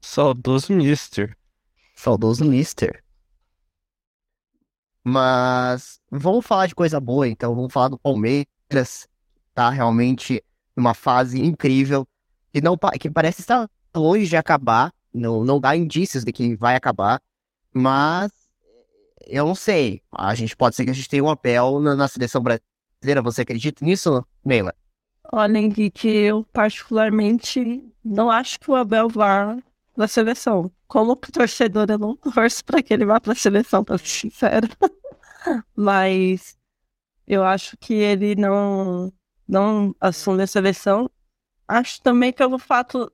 Saudoso 0.05 0.71
Mister. 0.71 1.35
Saudoso 1.95 2.45
Mister. 2.45 3.03
Mas 5.03 5.99
vamos 6.09 6.45
falar 6.45 6.67
de 6.67 6.75
coisa 6.75 6.99
boa, 6.99 7.27
então. 7.27 7.55
Vamos 7.55 7.73
falar 7.73 7.89
do 7.89 7.97
Palmeiras. 7.97 9.09
Tá 9.53 9.69
realmente 9.71 10.43
numa 10.75 10.93
fase 10.93 11.43
incrível. 11.43 12.07
Que, 12.53 12.61
não, 12.61 12.77
que 12.99 13.09
parece 13.09 13.41
estar 13.41 13.67
longe 13.93 14.27
de 14.27 14.37
acabar. 14.37 14.93
Não, 15.11 15.43
não 15.43 15.59
dá 15.59 15.75
indícios 15.75 16.23
de 16.23 16.31
que 16.31 16.55
vai 16.55 16.75
acabar. 16.75 17.19
Mas 17.73 18.31
eu 19.25 19.47
não 19.47 19.55
sei. 19.55 20.01
A 20.11 20.35
gente 20.35 20.55
pode 20.55 20.75
ser 20.75 20.85
que 20.85 20.91
a 20.91 20.93
gente 20.93 21.09
tenha 21.09 21.23
um 21.23 21.29
Abel 21.29 21.79
na, 21.81 21.95
na 21.95 22.07
seleção 22.07 22.41
brasileira. 22.41 23.23
Você 23.23 23.41
acredita 23.41 23.83
nisso, 23.83 24.25
Neila? 24.45 24.73
Olha, 25.33 25.57
Henrique, 25.57 26.07
eu 26.07 26.45
particularmente 26.53 27.83
não 28.03 28.29
acho 28.29 28.59
que 28.59 28.69
o 28.69 28.75
Abel 28.75 29.09
vá 29.09 29.57
na 29.97 30.07
seleção. 30.07 30.71
Como 30.87 31.15
torcedor, 31.15 31.87
eu 31.89 31.97
não 31.97 32.15
torço 32.15 32.63
para 32.63 32.81
que 32.83 32.93
ele 32.93 33.05
vá 33.05 33.19
para 33.19 33.33
a 33.33 33.35
seleção, 33.35 33.83
pra 33.83 33.97
ser 33.97 34.07
sincero. 34.07 34.67
Mas 35.75 36.57
eu 37.27 37.43
acho 37.43 37.77
que 37.77 37.93
ele 37.93 38.35
não, 38.35 39.11
não 39.47 39.95
assume 39.99 40.43
a 40.43 40.47
seleção. 40.47 41.09
Acho 41.67 42.01
também 42.01 42.31
pelo 42.33 42.59
fato 42.59 43.11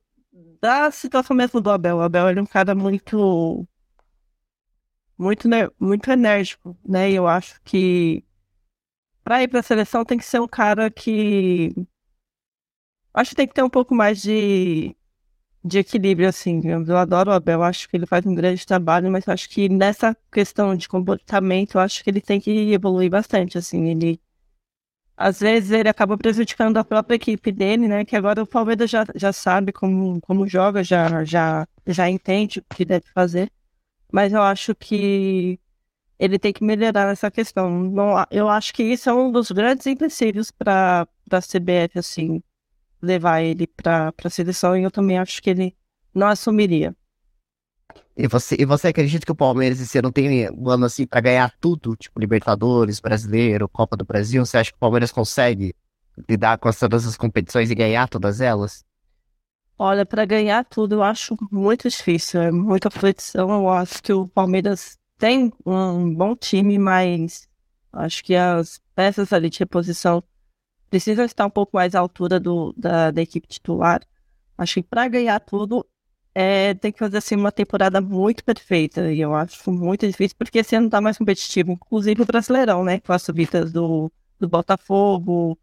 da 0.61 0.91
situação 0.91 1.35
mesmo 1.35 1.61
do 1.61 1.69
Abel. 1.71 1.97
O 1.97 2.01
Abel 2.01 2.29
ele 2.29 2.39
é 2.39 2.43
um 2.43 2.45
cara 2.45 2.75
muito, 2.75 3.67
muito, 5.17 5.47
muito 5.79 6.11
enérgico, 6.11 6.77
né? 6.87 7.11
E 7.11 7.15
eu 7.15 7.27
acho 7.27 7.61
que 7.63 8.23
para 9.23 9.43
ir 9.43 9.47
para 9.47 9.59
a 9.59 9.63
seleção 9.63 10.03
tem 10.03 10.17
que 10.17 10.25
ser 10.25 10.41
um 10.41 10.47
cara 10.47 10.89
que 10.89 11.73
Acho 13.13 13.31
que 13.31 13.35
tem 13.35 13.47
que 13.47 13.53
ter 13.53 13.63
um 13.63 13.69
pouco 13.69 13.93
mais 13.93 14.21
de, 14.21 14.95
de 15.63 15.79
equilíbrio, 15.79 16.27
assim. 16.27 16.61
Eu 16.65 16.97
adoro 16.97 17.31
o 17.31 17.33
Abel, 17.33 17.63
acho 17.63 17.87
que 17.89 17.97
ele 17.97 18.05
faz 18.05 18.25
um 18.25 18.35
grande 18.35 18.65
trabalho, 18.65 19.11
mas 19.11 19.27
acho 19.27 19.49
que 19.49 19.69
nessa 19.69 20.15
questão 20.31 20.75
de 20.75 20.87
comportamento, 20.89 21.75
eu 21.75 21.81
acho 21.81 22.03
que 22.03 22.09
ele 22.09 22.21
tem 22.21 22.39
que 22.39 22.71
evoluir 22.73 23.09
bastante, 23.09 23.57
assim. 23.57 23.89
Ele, 23.89 24.19
às 25.17 25.39
vezes, 25.39 25.71
ele 25.71 25.89
acaba 25.89 26.17
prejudicando 26.17 26.77
a 26.77 26.83
própria 26.83 27.15
equipe 27.15 27.51
dele, 27.51 27.87
né? 27.87 28.05
Que 28.05 28.15
agora 28.15 28.43
o 28.43 28.47
Palmeiras 28.47 28.89
já, 28.89 29.05
já 29.15 29.31
sabe 29.33 29.71
como, 29.71 30.19
como 30.21 30.47
joga, 30.47 30.83
já, 30.83 31.23
já, 31.23 31.67
já 31.87 32.09
entende 32.09 32.59
o 32.59 32.75
que 32.75 32.85
deve 32.85 33.05
fazer. 33.13 33.51
Mas 34.11 34.33
eu 34.33 34.41
acho 34.41 34.75
que 34.75 35.59
ele 36.19 36.39
tem 36.39 36.53
que 36.53 36.63
melhorar 36.63 37.07
nessa 37.07 37.31
questão. 37.31 37.69
Não, 37.69 38.25
eu 38.31 38.49
acho 38.49 38.73
que 38.73 38.83
isso 38.83 39.09
é 39.09 39.13
um 39.13 39.31
dos 39.31 39.51
grandes 39.51 39.87
empecilhos 39.87 40.51
para 40.51 41.07
a 41.31 41.41
CBF, 41.41 41.99
assim 41.99 42.41
levar 43.01 43.41
ele 43.41 43.67
para 43.67 44.13
a 44.23 44.29
seleção 44.29 44.77
e 44.77 44.83
eu 44.83 44.91
também 44.91 45.17
acho 45.17 45.41
que 45.41 45.49
ele 45.49 45.75
não 46.13 46.27
assumiria. 46.27 46.95
E 48.15 48.27
você, 48.27 48.55
e 48.59 48.65
você 48.65 48.89
acredita 48.89 49.25
que 49.25 49.31
o 49.31 49.35
Palmeiras 49.35 49.79
esse 49.79 49.97
ano 49.97 50.11
tem 50.11 50.49
um 50.51 50.69
ano 50.69 50.85
assim 50.85 51.05
pra 51.05 51.21
ganhar 51.21 51.51
tudo? 51.59 51.95
Tipo, 51.95 52.19
Libertadores, 52.19 52.99
Brasileiro, 52.99 53.69
Copa 53.69 53.97
do 53.97 54.05
Brasil? 54.05 54.45
Você 54.45 54.57
acha 54.57 54.71
que 54.71 54.77
o 54.77 54.79
Palmeiras 54.79 55.11
consegue 55.11 55.73
lidar 56.29 56.57
com 56.57 56.71
todas 56.71 57.07
as 57.07 57.17
competições 57.17 57.71
e 57.71 57.75
ganhar 57.75 58.07
todas 58.07 58.41
elas? 58.41 58.83
Olha, 59.77 60.05
para 60.05 60.25
ganhar 60.25 60.63
tudo 60.65 60.95
eu 60.95 61.03
acho 61.03 61.35
muito 61.51 61.89
difícil, 61.89 62.41
é 62.41 62.51
muita 62.51 62.89
competição. 62.91 63.49
Eu 63.49 63.69
acho 63.69 64.03
que 64.03 64.13
o 64.13 64.27
Palmeiras 64.27 64.99
tem 65.17 65.51
um 65.65 66.13
bom 66.13 66.35
time, 66.35 66.77
mas 66.77 67.47
acho 67.91 68.23
que 68.23 68.35
as 68.35 68.79
peças 68.93 69.33
ali 69.33 69.49
de 69.49 69.59
reposição 69.59 70.23
precisam 70.91 71.25
estar 71.25 71.45
um 71.45 71.49
pouco 71.49 71.75
mais 71.75 71.95
à 71.95 71.99
altura 71.99 72.39
do, 72.39 72.73
da, 72.77 73.11
da 73.11 73.21
equipe 73.21 73.47
titular. 73.47 74.01
Acho 74.57 74.75
que 74.75 74.83
para 74.83 75.07
ganhar 75.07 75.39
tudo 75.39 75.87
é, 76.35 76.73
tem 76.75 76.91
que 76.91 76.99
fazer 76.99 77.17
assim, 77.17 77.35
uma 77.35 77.51
temporada 77.51 78.01
muito 78.01 78.43
perfeita. 78.43 79.11
E 79.11 79.21
eu 79.21 79.33
acho 79.33 79.71
muito 79.71 80.05
difícil, 80.05 80.35
porque 80.37 80.59
esse 80.59 80.75
ano 80.75 80.89
tá 80.89 81.01
mais 81.01 81.17
competitivo, 81.17 81.71
inclusive 81.71 82.21
o 82.21 82.25
Brasileirão, 82.25 82.83
né? 82.83 82.99
Com 82.99 83.13
as 83.13 83.23
subidas 83.23 83.71
do, 83.71 84.11
do 84.39 84.49
Botafogo, 84.49 85.57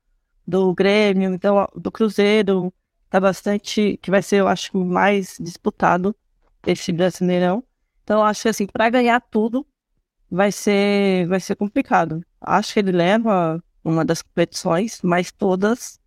do 0.46 0.74
Grêmio, 0.74 1.34
então 1.34 1.68
do 1.76 1.92
Cruzeiro, 1.92 2.72
tá 3.10 3.20
bastante. 3.20 3.98
que 4.02 4.10
vai 4.10 4.22
ser, 4.22 4.36
eu 4.36 4.48
acho, 4.48 4.76
mais 4.78 5.36
disputado 5.38 6.16
esse 6.66 6.90
Brasileirão. 6.90 7.62
Então, 8.02 8.24
acho 8.24 8.42
que 8.42 8.48
assim, 8.48 8.66
para 8.66 8.88
ganhar 8.88 9.20
tudo 9.20 9.66
vai 10.30 10.50
ser, 10.52 11.26
vai 11.28 11.40
ser 11.40 11.54
complicado. 11.56 12.22
Acho 12.40 12.72
que 12.74 12.80
ele 12.80 12.92
leva 12.92 13.62
uma 13.88 14.04
das 14.04 14.22
competições, 14.22 15.00
mas 15.02 15.32
todas 15.32 15.98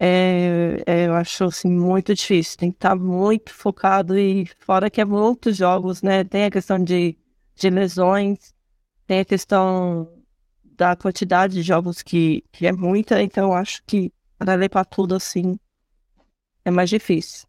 é, 0.00 0.82
é, 0.86 1.06
eu 1.06 1.14
acho 1.14 1.44
assim, 1.44 1.70
muito 1.70 2.14
difícil. 2.14 2.56
Tem 2.56 2.70
que 2.70 2.76
estar 2.76 2.94
muito 2.94 3.52
focado 3.52 4.18
e 4.18 4.46
fora 4.60 4.90
que 4.90 5.00
é 5.00 5.04
muitos 5.04 5.56
jogos, 5.56 6.02
né? 6.02 6.24
Tem 6.24 6.44
a 6.44 6.50
questão 6.50 6.82
de, 6.82 7.16
de 7.56 7.70
lesões, 7.70 8.54
tem 9.06 9.20
a 9.20 9.24
questão 9.24 10.12
da 10.62 10.94
quantidade 10.94 11.54
de 11.54 11.62
jogos 11.62 12.02
que, 12.02 12.44
que 12.52 12.66
é 12.66 12.72
muita, 12.72 13.20
então 13.20 13.48
eu 13.48 13.54
acho 13.54 13.82
que 13.84 14.12
para 14.38 14.54
ler 14.54 14.68
para 14.68 14.84
tudo 14.84 15.16
assim 15.16 15.58
é 16.64 16.70
mais 16.70 16.88
difícil. 16.88 17.48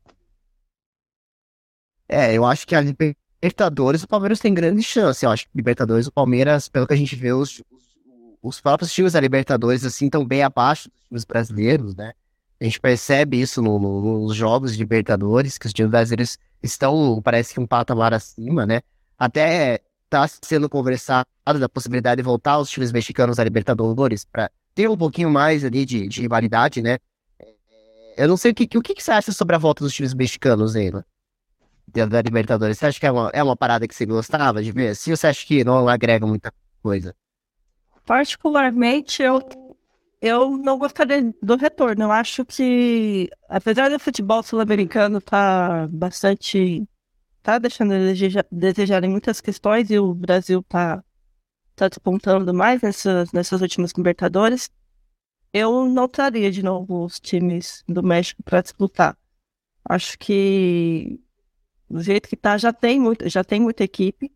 É, 2.08 2.34
eu 2.34 2.44
acho 2.44 2.66
que 2.66 2.74
a 2.74 2.82
Libertadores 2.82 4.02
o 4.02 4.08
Palmeiras 4.08 4.40
tem 4.40 4.52
grande 4.52 4.82
chance. 4.82 5.24
Eu 5.24 5.30
acho 5.30 5.46
que 5.46 5.52
Libertadores 5.56 6.08
o 6.08 6.12
Palmeiras, 6.12 6.68
pelo 6.68 6.88
que 6.88 6.94
a 6.94 6.98
gente 6.98 7.16
vê, 7.16 7.32
os, 7.32 7.62
os, 8.42 8.56
os 8.56 8.62
próprios 8.62 8.92
times 8.92 9.14
da 9.14 9.20
Libertadores 9.20 9.86
assim 9.86 10.06
estão 10.06 10.26
bem 10.26 10.44
abaixo 10.44 10.90
dos 10.90 11.08
times 11.08 11.26
brasileiros, 11.26 11.96
né? 11.96 12.14
A 12.60 12.64
gente 12.66 12.80
percebe 12.80 13.40
isso 13.40 13.62
no, 13.62 13.80
no, 13.80 14.20
nos 14.26 14.36
jogos 14.36 14.74
de 14.74 14.80
Libertadores, 14.80 15.58
que 15.58 15.66
os 15.66 15.74
times 15.74 15.92
brasileiros 15.92 16.38
estão, 16.62 17.22
parece 17.24 17.54
que 17.54 17.60
um 17.60 17.66
patamar 17.66 18.14
acima, 18.14 18.66
né? 18.66 18.82
Até 19.18 19.82
está 20.06 20.28
sendo 20.42 20.68
conversado 20.68 21.28
da 21.60 21.70
possibilidade 21.70 22.22
de 22.22 22.26
voltar 22.26 22.58
os 22.60 22.70
times 22.70 22.92
mexicanos 22.92 23.40
à 23.40 23.44
Libertadores 23.44 24.26
para 24.26 24.52
ter 24.76 24.90
um 24.90 24.98
pouquinho 24.98 25.30
mais 25.30 25.64
ali 25.64 25.86
de, 25.86 26.08
de 26.08 26.22
rivalidade, 26.22 26.82
né? 26.82 26.98
Eu 28.18 28.28
não 28.28 28.36
sei 28.36 28.52
o 28.52 28.56
que, 28.56 28.78
o 28.78 28.82
que, 28.82 29.02
você 29.02 29.12
acha 29.12 29.32
sobre 29.32 29.56
a 29.56 29.60
volta 29.60 29.84
dos 29.84 29.94
times 29.94 30.14
mexicanos, 30.14 30.76
Eila? 30.76 31.06
Da 31.88 32.22
Libertadores. 32.22 32.78
Você 32.78 32.88
acha 32.88 33.00
que 33.00 33.06
é 33.06 33.12
uma, 33.12 33.30
é 33.34 33.42
uma 33.42 33.56
parada 33.56 33.88
que 33.88 33.96
você 33.96 34.06
gostava 34.06 34.62
de 34.62 34.72
ver? 34.72 34.96
Se 34.96 35.10
você 35.10 35.28
acha 35.28 35.46
que 35.46 35.64
não 35.64 35.88
agrega 35.88 36.28
muita 36.28 36.54
coisa? 36.84 37.16
Particularmente, 38.10 39.22
eu 39.22 39.40
eu 40.20 40.58
não 40.58 40.80
gostaria 40.80 41.32
do 41.44 41.56
retorno. 41.56 42.06
Eu 42.06 42.12
acho 42.12 42.44
que, 42.44 43.30
apesar 43.48 43.88
do 43.90 44.00
futebol 44.00 44.42
sul-americano 44.42 45.22
tá 45.22 45.88
bastante. 45.92 46.88
tá 47.44 47.60
deixando 47.60 47.94
a 47.94 48.00
desejar, 48.52 49.04
em 49.04 49.10
muitas 49.10 49.40
questões 49.40 49.92
e 49.92 50.00
o 50.00 50.16
Brasil 50.16 50.64
tá, 50.64 51.04
tá 51.76 51.88
despontando 51.88 52.52
mais 52.52 52.82
nessas, 52.82 53.32
nessas 53.32 53.62
últimas 53.62 53.92
Libertadores, 53.96 54.72
eu 55.54 55.86
não 55.88 56.08
traria 56.08 56.50
de 56.50 56.64
novo 56.64 57.06
os 57.06 57.20
times 57.20 57.84
do 57.88 58.02
México 58.02 58.42
para 58.44 58.62
disputar. 58.64 59.16
Acho 59.88 60.18
que 60.18 61.20
do 61.88 62.02
jeito 62.02 62.28
que 62.28 62.36
tá 62.36 62.58
já 62.58 62.74
tem 62.74 63.00
muito, 63.00 63.30
já 63.30 63.44
tem 63.44 63.60
muita 63.62 63.84
equipe. 63.84 64.32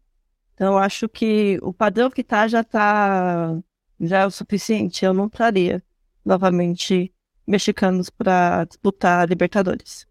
Então 0.53 0.77
acho 0.77 1.09
que 1.09 1.59
o 1.61 1.73
padrão 1.73 2.09
que 2.09 2.23
tá 2.23 2.47
já 2.47 2.63
tá 2.63 3.57
já 3.99 4.19
é 4.19 4.25
o 4.25 4.31
suficiente. 4.31 5.05
Eu 5.05 5.13
não 5.13 5.29
traria 5.29 5.83
novamente 6.23 7.13
mexicanos 7.45 8.09
para 8.09 8.65
disputar 8.65 9.21
a 9.21 9.25
Libertadores. 9.25 10.07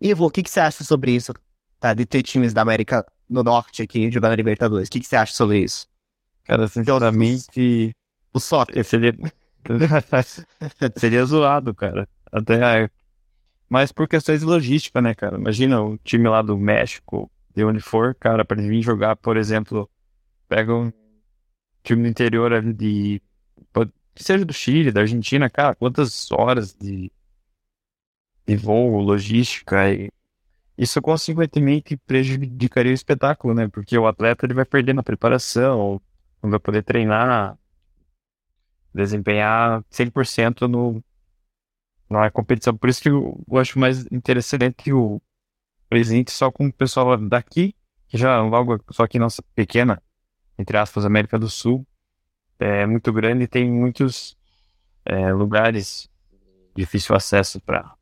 Ivo, 0.00 0.26
o 0.26 0.30
que, 0.30 0.42
que 0.42 0.50
você 0.50 0.60
acha 0.60 0.82
sobre 0.82 1.12
isso? 1.12 1.32
Tá, 1.78 1.94
de 1.94 2.06
ter 2.06 2.22
times 2.22 2.52
da 2.52 2.62
América 2.62 3.04
do 3.28 3.44
Norte 3.44 3.82
aqui 3.82 4.10
jogando 4.10 4.32
a 4.32 4.36
Libertadores. 4.36 4.88
O 4.88 4.90
que, 4.90 5.00
que 5.00 5.06
você 5.06 5.16
acha 5.16 5.34
sobre 5.34 5.58
isso? 5.60 5.86
Cara, 6.44 6.66
sinceramente, 6.68 7.94
o 8.32 8.40
soccer 8.40 8.84
seria. 8.84 9.14
seria 10.96 11.24
zoado, 11.24 11.74
cara. 11.74 12.08
Até. 12.32 12.90
Mas 13.68 13.92
por 13.92 14.08
questões 14.08 14.40
de 14.40 14.46
logística, 14.46 15.00
né, 15.00 15.14
cara? 15.14 15.36
Imagina 15.36 15.80
o 15.82 15.96
time 15.98 16.28
lá 16.28 16.42
do 16.42 16.58
México, 16.58 17.30
de 17.60 17.64
onde 17.64 17.80
for, 17.80 18.14
cara, 18.14 18.42
para 18.44 18.60
vir 18.60 18.82
jogar, 18.82 19.16
por 19.16 19.36
exemplo, 19.36 19.88
pega 20.48 20.74
um 20.74 20.90
time 21.82 22.02
do 22.02 22.08
interior 22.08 22.52
ali 22.52 22.72
de. 22.72 23.22
Seja 24.16 24.44
do 24.44 24.52
Chile, 24.52 24.90
da 24.90 25.02
Argentina, 25.02 25.48
cara, 25.48 25.74
quantas 25.74 26.30
horas 26.32 26.74
de, 26.74 27.10
de 28.46 28.56
voo, 28.56 29.00
logística 29.00 29.92
e. 29.92 30.10
Isso 30.76 31.02
consequentemente 31.02 31.94
prejudicaria 31.98 32.92
o 32.92 32.94
espetáculo, 32.94 33.52
né? 33.52 33.68
Porque 33.68 33.98
o 33.98 34.06
atleta 34.06 34.46
ele 34.46 34.54
vai 34.54 34.64
perder 34.64 34.94
na 34.94 35.02
preparação, 35.02 36.00
não 36.42 36.48
vai 36.48 36.58
poder 36.58 36.82
treinar, 36.82 37.58
desempenhar 38.94 39.84
100% 39.90 40.66
no, 40.66 41.04
na 42.08 42.30
competição. 42.30 42.74
Por 42.74 42.88
isso 42.88 43.02
que 43.02 43.10
eu, 43.10 43.38
eu 43.46 43.58
acho 43.58 43.78
mais 43.78 44.06
interessante 44.10 44.74
que 44.76 44.90
o 44.90 45.20
presidente 45.90 46.30
só 46.30 46.50
com 46.50 46.68
o 46.68 46.72
pessoal 46.72 47.18
daqui, 47.18 47.74
que 48.08 48.16
já 48.16 48.40
logo 48.40 48.82
só 48.90 49.02
aqui 49.02 49.18
nossa 49.18 49.42
pequena 49.54 50.02
entre 50.60 50.76
aspas, 50.76 51.06
América 51.06 51.38
do 51.38 51.48
Sul, 51.48 51.86
é 52.58 52.84
muito 52.84 53.10
grande 53.12 53.44
e 53.44 53.48
tem 53.48 53.70
muitos 53.70 54.36
é, 55.06 55.32
lugares 55.32 56.08
de 56.76 56.82
difícil 56.82 57.16
acesso 57.16 57.58
para 57.60 57.94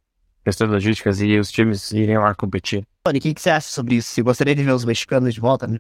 questões 0.44 0.70
logísticas 0.70 1.20
e 1.20 1.38
os 1.38 1.52
times 1.52 1.92
irem 1.92 2.18
lá 2.18 2.34
competir. 2.34 2.84
Tony, 3.04 3.18
o 3.18 3.22
que, 3.22 3.32
que, 3.32 3.40
você 3.40 3.50
acha 3.50 3.68
sobre 3.68 3.96
isso? 3.96 4.12
Você 4.12 4.22
gostaria 4.22 4.54
de 4.54 4.64
ver 4.64 4.72
os 4.72 4.84
mexicanos 4.84 5.32
de 5.32 5.40
volta 5.40 5.66
no 5.66 5.78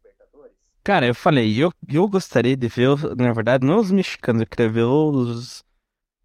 Cara, 0.84 1.06
eu 1.06 1.14
falei, 1.14 1.58
eu, 1.58 1.72
eu 1.86 2.08
gostaria 2.08 2.56
de 2.56 2.68
ver, 2.68 2.96
na 3.16 3.32
verdade, 3.32 3.66
não 3.66 3.78
os 3.78 3.90
mexicanos, 3.90 4.40
eu 4.40 4.46
queria 4.46 4.70
ver 4.70 4.84
os, 4.84 5.64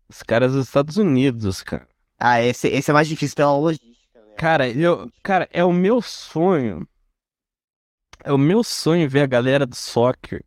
os 0.07 0.23
caras 0.23 0.53
dos 0.53 0.67
Estados 0.67 0.95
Unidos, 0.95 1.63
cara. 1.63 1.87
Ah, 2.17 2.41
esse, 2.41 2.67
esse 2.67 2.89
é 2.89 2.93
mais 2.93 3.07
difícil 3.07 3.35
pela 3.35 3.57
logística. 3.57 3.92
Cara, 4.35 4.69
eu, 4.69 5.11
cara, 5.21 5.47
é 5.51 5.63
o 5.63 5.71
meu 5.71 6.01
sonho 6.01 6.87
é 8.23 8.31
o 8.31 8.37
meu 8.37 8.63
sonho 8.63 9.09
ver 9.09 9.21
a 9.21 9.27
galera 9.27 9.65
do 9.65 9.75
soccer 9.75 10.43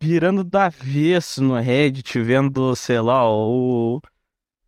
virando 0.00 0.44
da 0.44 0.66
avesso 0.66 1.42
no 1.42 1.58
Reddit, 1.58 2.20
vendo, 2.20 2.74
sei 2.76 3.00
lá, 3.00 3.28
o. 3.28 4.00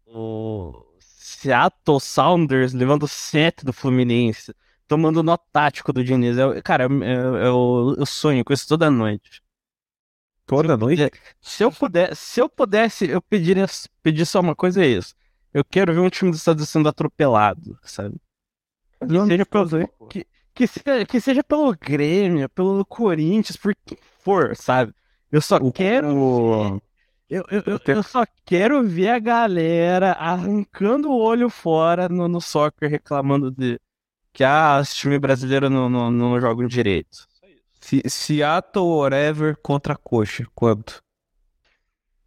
O. 0.07 0.87
Seattle 0.98 2.00
Sounders 2.00 2.74
levando 2.74 3.09
sete 3.09 3.64
do 3.64 3.72
Fluminense, 3.72 4.55
tomando 4.87 5.22
nó 5.22 5.37
tático 5.37 5.92
do 5.92 6.05
Diniz. 6.05 6.37
É, 6.37 6.61
cara, 6.61 6.85
é, 6.85 6.87
é, 6.87 7.46
é 7.46 7.50
o, 7.50 7.94
eu 7.96 8.05
sonho 8.05 8.44
com 8.44 8.53
isso 8.53 8.68
toda 8.68 8.90
noite. 8.90 9.42
Toda 10.44 10.76
noite? 10.76 11.11
Se 11.40 11.62
eu 11.62 11.70
pudesse, 11.70 12.16
se 12.16 12.40
eu 12.40 12.48
pudesse, 12.48 13.09
eu 13.09 13.22
pediria, 13.22 13.66
pedir 14.03 14.26
só 14.26 14.40
uma 14.40 14.55
coisa, 14.55 14.85
é 14.85 14.88
isso. 14.88 15.14
Eu 15.52 15.64
quero 15.64 15.92
ver 15.92 16.00
um 16.00 16.08
time 16.08 16.30
dos 16.30 16.40
Estados 16.40 16.60
Unidos 16.60 16.70
sendo 16.70 16.88
atropelado, 16.88 17.78
sabe? 17.82 18.16
Que 19.00 19.26
seja, 19.26 19.46
pelo, 19.46 20.08
que, 20.08 20.26
que, 20.54 20.66
seja, 20.66 21.06
que 21.06 21.20
seja 21.20 21.42
pelo 21.42 21.74
Grêmio, 21.74 22.48
pelo 22.50 22.84
Corinthians, 22.84 23.56
por 23.56 23.74
quem 23.84 23.98
for, 24.18 24.54
sabe? 24.54 24.94
Eu 25.32 25.40
só 25.40 25.56
o, 25.56 25.72
quero. 25.72 26.14
O... 26.14 26.82
Eu, 27.28 27.44
eu, 27.51 27.62
eu, 27.64 27.80
eu, 27.86 28.03
só 28.03 28.24
quero 28.44 28.82
ver 28.82 29.09
a 29.09 29.18
galera 29.18 30.12
arrancando 30.12 31.09
o 31.09 31.18
olho 31.18 31.48
fora 31.48 32.09
no, 32.09 32.28
no 32.28 32.40
soccer, 32.40 32.90
reclamando 32.90 33.51
de 33.51 33.80
que 34.32 34.44
ah, 34.44 34.78
esse 34.82 34.96
time 34.96 35.18
brasileiro 35.18 35.70
não, 35.70 35.88
não, 35.88 36.11
não 36.11 36.40
joga 36.40 36.66
direito. 36.66 37.26
Se, 37.80 38.03
Seattle 38.09 38.84
whatever 38.84 39.57
contra 39.62 39.94
a 39.94 39.96
Coxa, 39.96 40.46
quanto? 40.55 41.03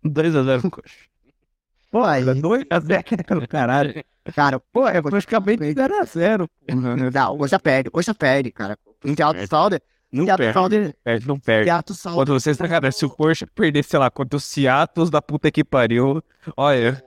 2x0 0.03 0.69
Coxa. 0.69 1.12
Pô, 1.93 2.03
aí. 2.03 2.23
2x0, 2.23 3.45
caralho. 3.47 4.03
Cara, 4.33 4.59
pô, 4.59 4.87
é 4.87 4.99
praticamente 4.99 5.61
0x0. 5.61 6.49
Não, 7.13 7.37
Coxa 7.37 7.59
perde, 7.59 7.91
Coxa 7.91 8.15
perde, 8.15 8.51
cara. 8.51 8.75
Em 9.05 9.15
alto 9.21 9.45
saldo, 9.45 9.79
não 10.11 10.25
perde, 10.25 10.53
Salder, 10.53 10.95
perde, 11.03 11.27
não 11.27 11.39
perde. 11.39 11.65
Seattle 11.65 12.15
Quando 12.15 12.33
vocês, 12.33 12.57
cara, 12.57 12.91
se 12.91 13.05
o 13.05 13.11
Porsche 13.11 13.45
perder, 13.45 13.83
sei 13.83 13.99
lá, 13.99 14.09
contra 14.09 14.37
o 14.37 14.39
Seattle 14.39 15.11
da 15.11 15.21
puta 15.21 15.51
que 15.51 15.63
pariu, 15.63 16.23
olha... 16.57 17.03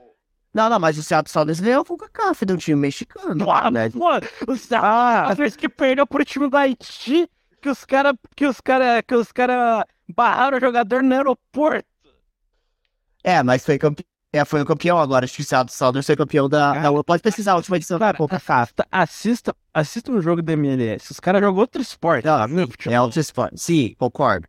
Não, 0.53 0.69
não, 0.69 0.79
mas 0.79 0.97
o 0.97 1.03
Seattle 1.03 1.33
Sounders 1.33 1.59
ganhou 1.59 1.85
o 1.87 1.97
CAF 1.97 2.45
do 2.45 2.55
time 2.55 2.79
mexicano. 2.79 3.51
Ah, 3.51 3.69
né? 3.69 3.91
Mano, 3.93 4.25
o 4.47 4.55
Seattle 4.55 4.89
ah. 4.89 5.33
vez 5.33 5.57
que 5.57 5.67
perdeu 5.67 6.07
pro 6.07 6.23
time 6.23 6.49
do 6.49 6.55
Haiti, 6.55 7.29
que 7.61 7.69
os 7.69 7.83
caras 7.83 8.13
que 8.37 8.45
os 8.45 8.61
cara, 8.61 9.03
que 9.03 9.15
os 9.15 9.33
cara 9.33 9.85
barraram 10.07 10.57
o 10.57 10.61
jogador 10.61 11.03
no 11.03 11.13
aeroporto. 11.13 11.85
É, 13.21 13.43
mas 13.43 13.65
foi 13.65 13.77
campeão. 13.77 14.16
É, 14.33 14.43
foi 14.43 14.61
o 14.61 14.65
campeão 14.65 14.97
agora. 14.97 15.25
Acho 15.25 15.35
que 15.35 15.41
o 15.41 15.69
Sounders 15.69 16.05
foi 16.05 16.15
campeão 16.15 16.49
da. 16.49 16.73
da 16.73 17.03
pode 17.03 17.23
pesquisar 17.23 17.53
a 17.53 17.55
última 17.55 17.77
edição 17.77 17.97
cara, 17.97 18.17
da 18.17 18.85
Assista, 18.91 19.55
assista 19.73 20.11
um 20.11 20.21
jogo 20.21 20.41
da 20.41 20.53
MLS. 20.53 21.11
Os 21.11 21.19
caras 21.19 21.41
jogam 21.41 21.59
outro 21.61 21.81
esporte. 21.81 22.25
Não, 22.25 22.91
é 22.91 23.01
outro 23.01 23.19
esporte. 23.19 23.59
Sim, 23.59 23.95
concordo. 23.97 24.47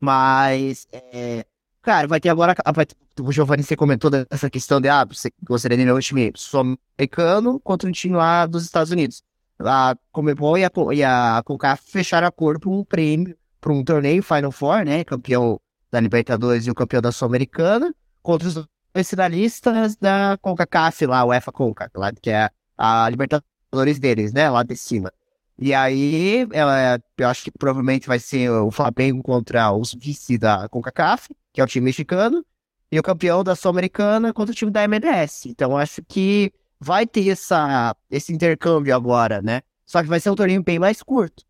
Mas. 0.00 0.86
É, 0.90 1.46
cara, 1.80 2.08
vai 2.08 2.20
ter 2.20 2.28
agora. 2.28 2.54
Vai, 2.74 2.86
o 3.20 3.30
Giovanni, 3.30 3.62
você 3.62 3.76
comentou 3.76 4.10
dessa 4.10 4.50
questão 4.50 4.80
de. 4.80 4.88
Ah, 4.88 5.04
você 5.04 5.30
gostaria 5.44 5.78
de 5.78 5.84
ver 5.84 5.92
um 5.92 6.00
time 6.00 6.32
sul-americano 6.34 7.60
contra 7.60 7.88
um 7.88 7.92
time 7.92 8.16
lá 8.16 8.46
dos 8.46 8.64
Estados 8.64 8.90
Unidos. 8.90 9.22
A 9.60 9.96
Comebol 10.10 10.58
e 10.58 10.64
a, 10.64 10.70
e 10.92 11.04
a 11.04 11.40
CONCAF 11.44 11.84
fecharam 11.88 12.26
acordo 12.26 12.58
por 12.58 12.70
um 12.72 12.84
prêmio, 12.84 13.36
para 13.60 13.72
um 13.72 13.84
torneio 13.84 14.22
Final 14.24 14.50
Four, 14.50 14.84
né? 14.84 15.04
Campeão 15.04 15.60
da 15.88 16.00
Libertadores 16.00 16.66
e 16.66 16.70
o 16.70 16.74
campeão 16.74 17.00
da 17.00 17.12
Sul-Americana, 17.12 17.94
contra 18.22 18.48
os 18.48 18.56
dois 18.94 19.08
finalistas 19.08 19.96
da 19.96 20.38
CONCACAF 20.40 21.06
lá, 21.06 21.24
o 21.24 21.32
EFA 21.32 21.52
CONCA, 21.52 21.90
lá, 21.94 22.12
que 22.12 22.30
é 22.30 22.50
a 22.76 23.08
Libertadores 23.08 23.98
deles, 23.98 24.32
né? 24.32 24.50
Lá 24.50 24.62
de 24.62 24.76
cima. 24.76 25.12
E 25.58 25.72
aí, 25.72 26.46
ela, 26.52 27.00
eu 27.16 27.28
acho 27.28 27.44
que 27.44 27.50
provavelmente 27.50 28.06
vai 28.06 28.18
ser 28.18 28.50
o 28.50 28.70
Flamengo 28.70 29.22
contra 29.22 29.70
os 29.72 29.94
vice 29.94 30.36
da 30.36 30.68
CONCACAF, 30.68 31.28
que 31.52 31.60
é 31.60 31.64
o 31.64 31.66
time 31.66 31.84
mexicano, 31.84 32.44
e 32.90 32.98
o 32.98 33.02
campeão 33.02 33.44
da 33.44 33.54
Sul-Americana 33.54 34.32
contra 34.32 34.52
o 34.52 34.56
time 34.56 34.70
da 34.70 34.82
MLS. 34.84 35.48
Então, 35.48 35.76
acho 35.76 36.02
que 36.02 36.52
vai 36.80 37.06
ter 37.06 37.28
essa, 37.28 37.94
esse 38.10 38.32
intercâmbio 38.32 38.94
agora, 38.94 39.40
né? 39.40 39.62
Só 39.86 40.02
que 40.02 40.08
vai 40.08 40.18
ser 40.18 40.30
um 40.30 40.34
torneio 40.34 40.62
bem 40.62 40.78
mais 40.78 41.02
curto. 41.02 41.44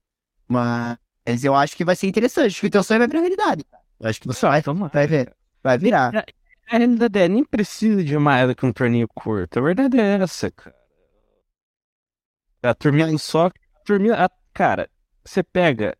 Mas 0.47 1.43
eu 1.43 1.55
acho 1.55 1.76
que 1.76 1.84
vai 1.84 1.97
ser 1.97 2.07
interessante. 2.07 2.49
Acho 2.49 2.61
que 2.61 2.66
o 2.66 2.70
teu 2.70 2.82
sonho 2.82 2.99
vai 2.99 3.09
pra 3.09 3.20
realidade. 3.20 3.64
Eu 3.99 4.11
acho 4.11 4.20
que 4.20 4.26
você 4.26 4.47
vai, 4.47 4.62
vai 4.93 5.07
ver. 5.07 5.34
Vai 5.62 5.78
virar. 5.78 6.12
A 6.68 6.78
realidade 6.78 7.18
é, 7.18 7.28
nem 7.28 7.44
precisa 7.44 8.02
de 8.02 8.16
mais 8.18 8.48
do 8.48 8.54
que 8.54 8.64
um 8.64 8.72
torneio 8.72 9.08
curto. 9.08 9.58
A 9.58 9.62
verdade 9.62 9.98
é 10.00 10.14
essa, 10.22 10.50
cara. 10.50 10.74
A 12.62 12.74
turminha 12.74 13.16
só. 13.18 13.46
A 13.46 13.52
turminha, 13.84 14.14
a, 14.14 14.30
cara, 14.54 14.88
você 15.24 15.42
pega. 15.42 15.96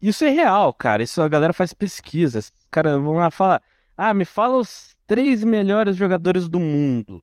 Isso 0.00 0.24
é 0.24 0.30
real, 0.30 0.72
cara. 0.72 1.02
Isso 1.02 1.20
a 1.20 1.28
galera 1.28 1.52
faz 1.52 1.72
pesquisas. 1.72 2.46
Os 2.46 2.66
caras 2.70 3.00
vão 3.00 3.14
lá 3.14 3.30
falar. 3.30 3.62
Ah, 3.96 4.14
me 4.14 4.24
fala 4.24 4.58
os 4.58 4.96
três 5.06 5.42
melhores 5.42 5.96
jogadores 5.96 6.48
do 6.48 6.60
mundo. 6.60 7.22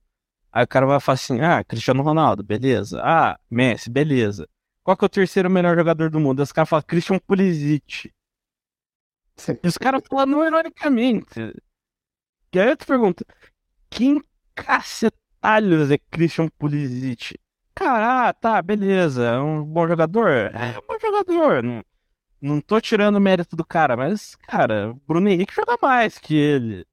Aí 0.51 0.63
o 0.63 0.67
cara 0.67 0.85
vai 0.85 0.99
falar 0.99 1.15
assim: 1.15 1.41
ah, 1.41 1.63
Cristiano 1.63 2.03
Ronaldo, 2.03 2.43
beleza. 2.43 3.01
Ah, 3.03 3.39
Messi, 3.49 3.89
beleza. 3.89 4.47
Qual 4.83 4.95
que 4.95 5.05
é 5.05 5.07
o 5.07 5.09
terceiro 5.09 5.49
melhor 5.49 5.75
jogador 5.75 6.09
do 6.09 6.19
mundo? 6.19 6.41
Os 6.41 6.51
caras 6.51 6.69
falam 6.69 6.83
Christian 6.87 7.19
Pulisic. 7.19 8.11
E 9.63 9.67
os 9.67 9.77
caras 9.77 10.01
falam 10.09 10.45
ironicamente. 10.45 11.53
E 12.53 12.59
aí 12.59 12.69
eu 12.69 12.77
te 12.77 12.85
pergunto: 12.85 13.25
quem 13.89 14.21
cacetalhos 14.55 15.91
é 15.91 15.97
Christian 15.97 16.47
Pulisic? 16.57 17.39
Cara, 17.75 18.29
ah, 18.29 18.33
tá, 18.33 18.61
beleza. 18.61 19.23
É 19.23 19.39
um 19.39 19.63
bom 19.63 19.87
jogador? 19.87 20.29
É 20.29 20.79
um 20.79 20.87
bom 20.87 20.99
jogador. 20.99 21.63
Não, 21.63 21.83
não 22.41 22.61
tô 22.61 22.81
tirando 22.81 23.17
o 23.17 23.21
mérito 23.21 23.55
do 23.55 23.65
cara, 23.65 23.95
mas, 23.95 24.35
cara, 24.35 24.91
o 24.91 24.95
Bruno 25.07 25.29
Henrique 25.29 25.53
joga 25.53 25.77
mais 25.81 26.17
que 26.17 26.35
ele. 26.35 26.85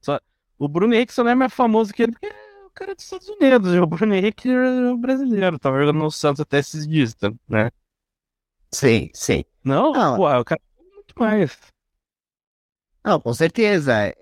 Só, 0.00 0.18
o 0.58 0.68
Bruno 0.68 0.94
Henrique 0.94 1.14
só 1.14 1.22
não 1.22 1.30
é 1.30 1.34
mais 1.34 1.52
famoso 1.54 1.92
que 1.92 2.02
ele 2.02 2.12
porque 2.12 2.32
cara 2.78 2.94
dos 2.94 3.04
Estados 3.04 3.28
Unidos. 3.28 3.74
O 3.74 3.86
Bruno 3.86 4.14
Henrique 4.14 4.48
é 4.48 4.96
brasileiro. 4.96 5.58
Tava 5.58 5.80
jogando 5.80 5.98
no 5.98 6.10
Santos 6.10 6.40
até 6.40 6.58
esses 6.58 6.86
dias, 6.86 7.14
tá, 7.14 7.32
né? 7.48 7.70
Sim, 8.72 9.10
sim. 9.12 9.44
Não, 9.64 9.92
não 9.92 10.16
pô, 10.16 10.28
o 10.28 10.44
cara 10.44 10.60
é 10.78 10.94
muito 10.94 11.14
mais. 11.18 11.58
Não, 13.04 13.20
com 13.20 13.34
certeza. 13.34 14.14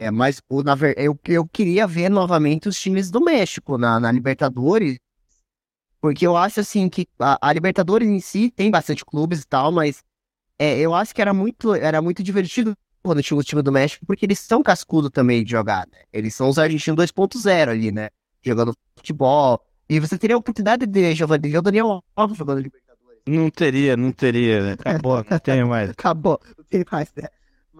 É, 0.00 0.10
mas 0.10 0.40
o, 0.48 0.62
na, 0.62 0.74
eu, 0.96 1.16
eu 1.28 1.46
queria 1.46 1.86
ver 1.86 2.08
novamente 2.08 2.66
os 2.66 2.80
times 2.80 3.10
do 3.10 3.20
México 3.20 3.76
na, 3.76 4.00
na 4.00 4.10
Libertadores. 4.10 4.98
Porque 6.00 6.26
eu 6.26 6.38
acho 6.38 6.58
assim 6.60 6.88
que 6.88 7.06
a, 7.18 7.38
a, 7.48 7.52
Libertadores 7.52 8.08
em 8.08 8.18
si 8.18 8.50
tem 8.50 8.70
bastante 8.70 9.04
clubes 9.04 9.42
e 9.42 9.46
tal, 9.46 9.70
mas 9.70 10.02
é, 10.58 10.78
eu 10.78 10.94
acho 10.94 11.14
que 11.14 11.20
era 11.20 11.34
muito, 11.34 11.74
era 11.74 12.00
muito 12.00 12.22
divertido 12.22 12.74
quando 13.02 13.22
tinha 13.22 13.38
o 13.38 13.44
time 13.44 13.60
do 13.60 13.70
México, 13.70 14.06
porque 14.06 14.24
eles 14.24 14.38
são 14.38 14.62
cascudo 14.62 15.10
também 15.10 15.44
de 15.44 15.50
jogar, 15.50 15.86
né? 15.92 15.98
Eles 16.10 16.34
são 16.34 16.48
os 16.48 16.58
argentinos 16.58 17.04
2.0 17.04 17.68
ali, 17.68 17.92
né? 17.92 18.08
Jogando 18.42 18.74
futebol. 18.96 19.62
E 19.86 20.00
você 20.00 20.16
teria 20.16 20.34
a 20.34 20.38
oportunidade 20.38 20.86
de 20.86 21.14
Giovanni, 21.14 21.58
o 21.58 21.60
Daniel 21.60 22.02
Alves 22.16 22.38
jogando 22.38 22.62
Libertadores. 22.62 23.20
Não 23.28 23.50
teria, 23.50 23.98
não 23.98 24.12
teria, 24.12 24.62
né? 24.62 24.72
Acabou, 24.72 25.22
não 25.28 25.38
tem 25.38 25.62
mais. 25.62 25.90
Acabou, 25.92 26.40
não 26.56 26.64
tem 26.64 26.84
mais, 26.90 27.12
né? 27.14 27.28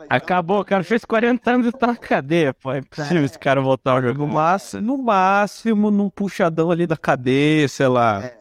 Mas, 0.00 0.06
Acabou, 0.08 0.60
o 0.60 0.64
cara 0.64 0.82
fez 0.82 1.04
40 1.04 1.50
anos 1.50 1.66
e 1.66 1.72
tá 1.72 1.88
na 1.88 1.96
cadeia, 1.96 2.54
pô. 2.54 2.72
É 2.72 2.78
impossível 2.78 3.20
é, 3.20 3.24
esse 3.24 3.38
cara 3.38 3.60
voltar 3.60 3.92
ao 3.92 4.02
jogo. 4.02 4.18
No 4.18 4.26
máximo, 4.26 4.82
no 4.82 5.02
máximo, 5.02 5.90
num 5.90 6.08
puxadão 6.08 6.70
ali 6.70 6.86
da 6.86 6.96
cadeia, 6.96 7.68
sei 7.68 7.86
lá. 7.88 8.24
É. 8.24 8.38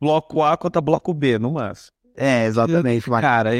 Bloco 0.00 0.42
A 0.42 0.56
contra 0.56 0.80
bloco 0.80 1.12
B, 1.12 1.36
no 1.36 1.52
máximo. 1.52 1.90
É, 2.16 2.46
exatamente. 2.46 3.10
Cara, 3.10 3.50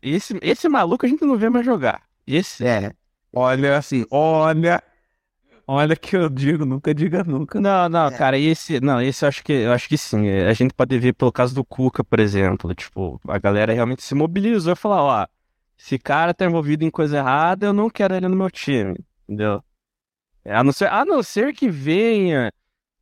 esse, 0.00 0.38
esse 0.40 0.68
maluco 0.68 1.04
a 1.04 1.08
gente 1.08 1.24
não 1.24 1.36
vê 1.36 1.50
mais 1.50 1.66
jogar. 1.66 2.02
Esse? 2.24 2.64
É. 2.64 2.92
Olha, 3.32 3.76
assim, 3.76 4.06
olha. 4.08 4.80
Olha 5.66 5.96
que 5.96 6.14
eu 6.14 6.28
digo, 6.28 6.64
nunca 6.64 6.94
diga 6.94 7.24
nunca. 7.24 7.58
Não, 7.58 7.88
não, 7.88 8.06
é. 8.06 8.10
cara, 8.16 8.38
esse. 8.38 8.80
Não, 8.80 9.00
esse 9.00 9.24
eu 9.24 9.28
acho 9.28 9.42
que 9.42 9.52
eu 9.52 9.72
acho 9.72 9.88
que 9.88 9.98
sim. 9.98 10.28
A 10.28 10.52
gente 10.52 10.72
pode 10.74 10.96
ver 10.98 11.14
pelo 11.14 11.32
caso 11.32 11.54
do 11.54 11.64
Cuca, 11.64 12.04
por 12.04 12.20
exemplo. 12.20 12.72
Tipo, 12.72 13.20
a 13.26 13.38
galera 13.38 13.72
realmente 13.72 14.02
se 14.02 14.14
mobilizou 14.14 14.74
e 14.74 14.76
falou, 14.76 14.98
ó, 14.98 15.26
esse 15.78 15.98
cara 15.98 16.34
tá 16.34 16.44
envolvido 16.44 16.84
em 16.84 16.90
coisa 16.90 17.18
errada, 17.18 17.66
eu 17.66 17.72
não 17.72 17.90
quero 17.90 18.14
ele 18.14 18.28
no 18.28 18.36
meu 18.36 18.50
time. 18.50 18.96
Entendeu? 19.24 19.62
A 20.44 20.62
não 20.62 20.72
ser, 20.72 20.88
a 20.88 21.04
não 21.04 21.22
ser 21.22 21.54
que 21.54 21.70
venha. 21.70 22.52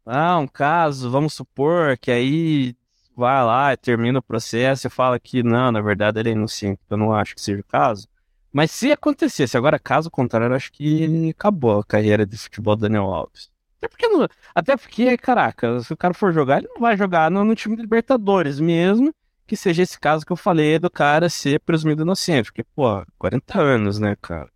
Ah, 0.06 0.38
um 0.38 0.48
caso, 0.48 1.10
vamos 1.10 1.34
supor 1.34 1.96
que 1.98 2.10
aí 2.10 2.76
vai 3.16 3.44
lá, 3.44 3.76
termina 3.76 4.18
o 4.18 4.22
processo 4.22 4.86
e 4.86 4.90
fala 4.90 5.18
que 5.18 5.42
não, 5.42 5.70
na 5.70 5.80
verdade 5.80 6.18
ele 6.18 6.30
é 6.30 6.32
inocente. 6.32 6.80
Eu 6.88 6.96
não 6.96 7.12
acho 7.12 7.34
que 7.34 7.40
seja 7.40 7.60
o 7.60 7.64
caso. 7.64 8.08
Mas 8.52 8.70
se 8.70 8.92
acontecesse, 8.92 9.56
agora 9.56 9.78
caso 9.78 10.10
contrário, 10.10 10.54
acho 10.54 10.72
que 10.72 11.30
acabou 11.30 11.80
a 11.80 11.84
carreira 11.84 12.26
de 12.26 12.36
futebol 12.36 12.76
do 12.76 12.82
Daniel 12.82 13.04
Alves. 13.04 13.50
Até 13.78 13.88
porque, 13.88 14.06
até 14.54 14.76
porque, 14.76 15.16
caraca, 15.16 15.80
se 15.80 15.92
o 15.92 15.96
cara 15.96 16.14
for 16.14 16.32
jogar, 16.32 16.58
ele 16.58 16.68
não 16.68 16.80
vai 16.80 16.96
jogar 16.96 17.30
no, 17.30 17.44
no 17.44 17.54
time 17.54 17.74
de 17.74 17.82
Libertadores 17.82 18.60
mesmo, 18.60 19.12
que 19.52 19.56
seja 19.58 19.82
esse 19.82 20.00
caso 20.00 20.24
que 20.24 20.32
eu 20.32 20.36
falei 20.36 20.78
do 20.78 20.88
cara 20.88 21.28
ser 21.28 21.60
presumido 21.60 22.04
inocente. 22.04 22.46
Porque, 22.46 22.64
pô, 22.74 23.04
40 23.18 23.60
anos, 23.60 23.98
né, 23.98 24.16
cara? 24.16 24.50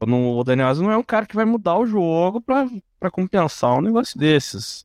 O 0.00 0.42
Daniel 0.42 0.66
Alves 0.66 0.82
não 0.82 0.90
é 0.90 0.96
um 0.96 1.04
cara 1.04 1.24
que 1.24 1.36
vai 1.36 1.44
mudar 1.44 1.78
o 1.78 1.86
jogo 1.86 2.40
pra, 2.40 2.68
pra 2.98 3.12
compensar 3.12 3.78
um 3.78 3.80
negócio 3.80 4.18
desses. 4.18 4.84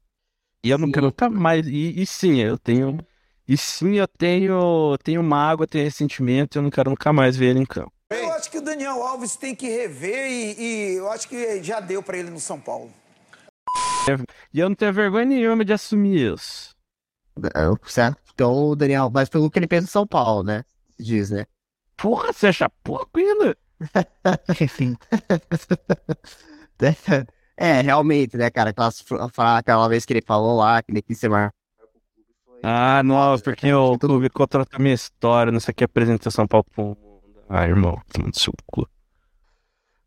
E 0.64 0.70
eu 0.70 0.78
não 0.78 0.92
quero 0.92 1.08
nunca 1.08 1.28
mais. 1.32 1.66
E, 1.66 2.00
e 2.00 2.06
sim, 2.06 2.42
eu 2.42 2.60
tenho. 2.60 3.00
E 3.48 3.58
sim, 3.58 3.96
eu 3.96 4.08
tenho, 4.08 4.96
tenho 5.04 5.24
mágoa, 5.24 5.66
tenho 5.66 5.86
ressentimento, 5.86 6.60
eu 6.60 6.62
não 6.62 6.70
quero 6.70 6.92
nunca 6.92 7.12
mais 7.12 7.36
ver 7.36 7.48
ele 7.48 7.62
em 7.62 7.66
campo. 7.66 7.92
Eu 8.12 8.32
acho 8.34 8.52
que 8.52 8.60
o 8.60 8.62
Daniel 8.62 9.02
Alves 9.02 9.36
tem 9.36 9.56
que 9.56 9.68
rever 9.68 10.30
e, 10.30 10.62
e 10.62 10.96
eu 10.98 11.10
acho 11.10 11.28
que 11.28 11.64
já 11.64 11.80
deu 11.80 12.04
para 12.04 12.20
ele 12.20 12.30
no 12.30 12.40
São 12.40 12.60
Paulo. 12.60 12.94
E 14.54 14.60
eu 14.60 14.70
não 14.70 14.76
tenho 14.76 14.94
vergonha 14.94 15.26
nenhuma 15.26 15.66
de 15.66 15.74
assumir 15.74 16.36
isso. 16.36 16.76
É, 17.56 17.90
certo? 17.90 18.27
Então 18.38 18.70
o 18.70 18.76
Daniel, 18.76 19.10
mas 19.12 19.30
pelo 19.30 19.50
que 19.50 19.58
ele 19.58 19.66
pensa 19.66 19.86
em 19.86 19.90
São 19.90 20.06
Paulo, 20.06 20.44
né? 20.44 20.64
Diz, 21.00 21.32
né? 21.32 21.48
Porra, 21.96 22.32
você 22.32 22.48
acha 22.48 22.70
pouco 22.84 23.18
ainda? 23.18 23.58
Enfim. 24.62 24.96
é, 27.58 27.82
realmente, 27.82 28.38
né, 28.38 28.52
cara? 28.52 28.70
Aquela, 28.70 28.92
aquela 29.58 29.88
vez 29.88 30.06
que 30.06 30.14
ele 30.14 30.22
falou 30.22 30.58
lá, 30.58 30.84
que 30.84 30.92
ele 30.92 31.02
quis 31.02 31.18
ser 31.18 31.30
mais 31.30 31.50
ah, 32.64 33.04
não, 33.04 33.40
porque 33.40 33.72
o 33.72 34.00
clube 34.00 34.32
contratou 34.32 34.80
minha 34.80 34.96
história, 34.96 35.52
não 35.52 35.60
sei 35.60 35.72
o 35.72 35.76
que, 35.76 35.84
apresentação 35.84 36.48
Paulo 36.48 36.66
ah, 37.48 37.68
irmão, 37.68 38.02
tomando 38.12 38.38
seu 38.38 38.52
cu. 38.66 38.90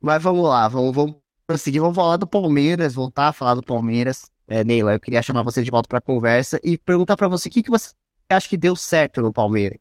Mas 0.00 0.20
vamos 0.20 0.48
lá, 0.48 0.66
vamos, 0.66 0.94
vamos 0.94 1.16
prosseguir, 1.46 1.80
vamos 1.80 1.94
falar 1.94 2.16
do 2.16 2.26
Palmeiras, 2.26 2.92
voltar 2.92 3.28
a 3.28 3.32
falar 3.32 3.54
do 3.54 3.62
Palmeiras. 3.62 4.28
É, 4.48 4.64
Neila, 4.64 4.94
eu 4.94 5.00
queria 5.00 5.22
chamar 5.22 5.42
você 5.42 5.62
de 5.62 5.70
volta 5.70 5.88
para 5.88 6.00
conversa 6.00 6.60
e 6.62 6.76
perguntar 6.76 7.16
para 7.16 7.28
você 7.28 7.48
o 7.48 7.52
que, 7.52 7.62
que 7.62 7.70
você 7.70 7.92
acha 8.32 8.48
que 8.48 8.56
deu 8.56 8.74
certo 8.76 9.20
no 9.20 9.32
Palmeiras. 9.32 9.80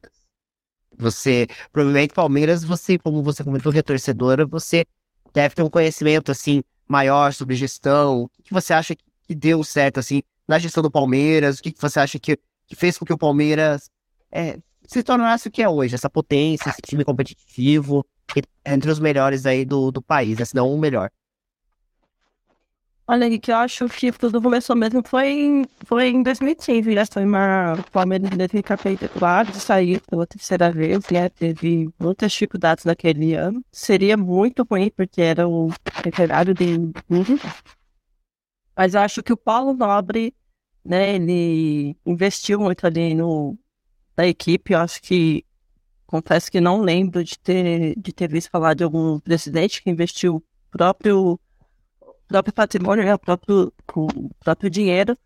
Você, 0.98 1.48
provavelmente, 1.72 2.14
Palmeiras, 2.14 2.64
você, 2.64 2.98
como 2.98 3.24
você 3.24 3.44
comentou 3.44 3.72
que 3.72 3.80
é 3.80 3.82
torcedora, 3.82 4.46
você 4.46 4.86
deve 5.34 5.56
ter 5.56 5.64
um 5.64 5.70
conhecimento, 5.70 6.32
assim, 6.32 6.62
maior 6.88 7.34
sobre 7.34 7.56
gestão. 7.56 8.24
O 8.24 8.30
que, 8.44 8.54
você 8.54 8.74
acha 8.74 8.96
que 8.96 9.36
deu 9.36 9.64
certo, 9.64 10.00
assim, 10.00 10.22
na 10.48 10.60
gestão 10.60 10.84
do 10.84 10.92
Palmeiras? 10.92 11.60
O 11.60 11.64
que, 11.64 11.74
você 11.78 12.00
acha 12.00 12.20
que, 12.20 12.38
que 12.68 12.76
fez 12.76 12.98
com 12.98 13.06
que 13.06 13.14
o 13.14 13.18
Palmeiras 13.18 13.90
é, 14.32 14.60
se 14.88 15.04
tornasse 15.04 15.48
o 15.48 15.52
que 15.52 15.62
é 15.62 15.70
hoje, 15.70 15.96
essa 15.96 16.10
potência, 16.10 16.70
esse 16.70 16.82
time 16.82 17.06
competitivo, 17.06 18.06
entre 18.66 18.92
os 18.92 19.00
melhores 19.00 19.46
aí 19.46 19.64
do, 19.64 19.92
do 19.92 20.02
país, 20.02 20.38
né? 20.38 20.46
se 20.46 20.56
não 20.56 20.74
o 20.74 20.78
melhor. 20.78 21.10
Olha, 23.12 23.40
que 23.40 23.52
eu 23.52 23.56
acho 23.56 23.90
que 23.90 24.12
tudo 24.12 24.40
começou 24.40 24.76
mesmo 24.76 25.02
foi, 25.04 25.66
foi 25.84 26.10
em 26.10 26.22
2015, 26.22 26.94
né? 26.94 27.04
Foi 27.12 27.26
uma 27.26 27.74
Palmeiras 27.92 28.30
de 28.30 29.60
sair 29.60 30.00
pela 30.02 30.28
terceira 30.28 30.72
vez, 30.72 31.04
né? 31.10 31.28
Teve 31.28 31.90
muitas 32.00 32.32
dificuldades 32.32 32.86
naquele 32.86 33.34
ano. 33.34 33.66
Seria 33.72 34.16
muito 34.16 34.64
ruim, 34.70 34.92
porque 34.96 35.24
era 35.24 35.48
o 35.48 35.70
referário 36.06 36.54
de 36.54 36.78
tudo. 37.08 37.40
Mas 38.78 38.94
eu 38.94 39.02
acho 39.02 39.24
que 39.24 39.34
o 39.34 39.38
Paulo 39.38 39.74
Nobre, 39.74 40.36
né, 40.86 41.16
ele 41.16 41.98
investiu 42.06 42.60
muito 42.60 42.86
ali 42.86 43.16
no 43.16 43.58
da 44.16 44.28
equipe. 44.28 44.74
Eu 44.74 44.82
acho 44.82 45.02
que 45.02 45.44
confesso 46.06 46.52
que 46.52 46.62
não 46.62 46.80
lembro 46.80 47.24
de 47.24 47.40
ter, 47.40 48.00
de 48.00 48.14
ter 48.14 48.30
visto 48.30 48.52
falar 48.52 48.76
de 48.76 48.84
algum 48.84 49.20
presidente 49.20 49.82
que 49.82 49.90
investiu 49.90 50.46
próprio 50.70 51.40
próprio 52.30 52.54
patrimônio, 52.54 53.04
né, 53.04 53.14
o 53.14 53.20
próprio, 53.20 53.74
o 53.96 54.30
próprio 54.40 54.70
dinheiro 54.70 55.18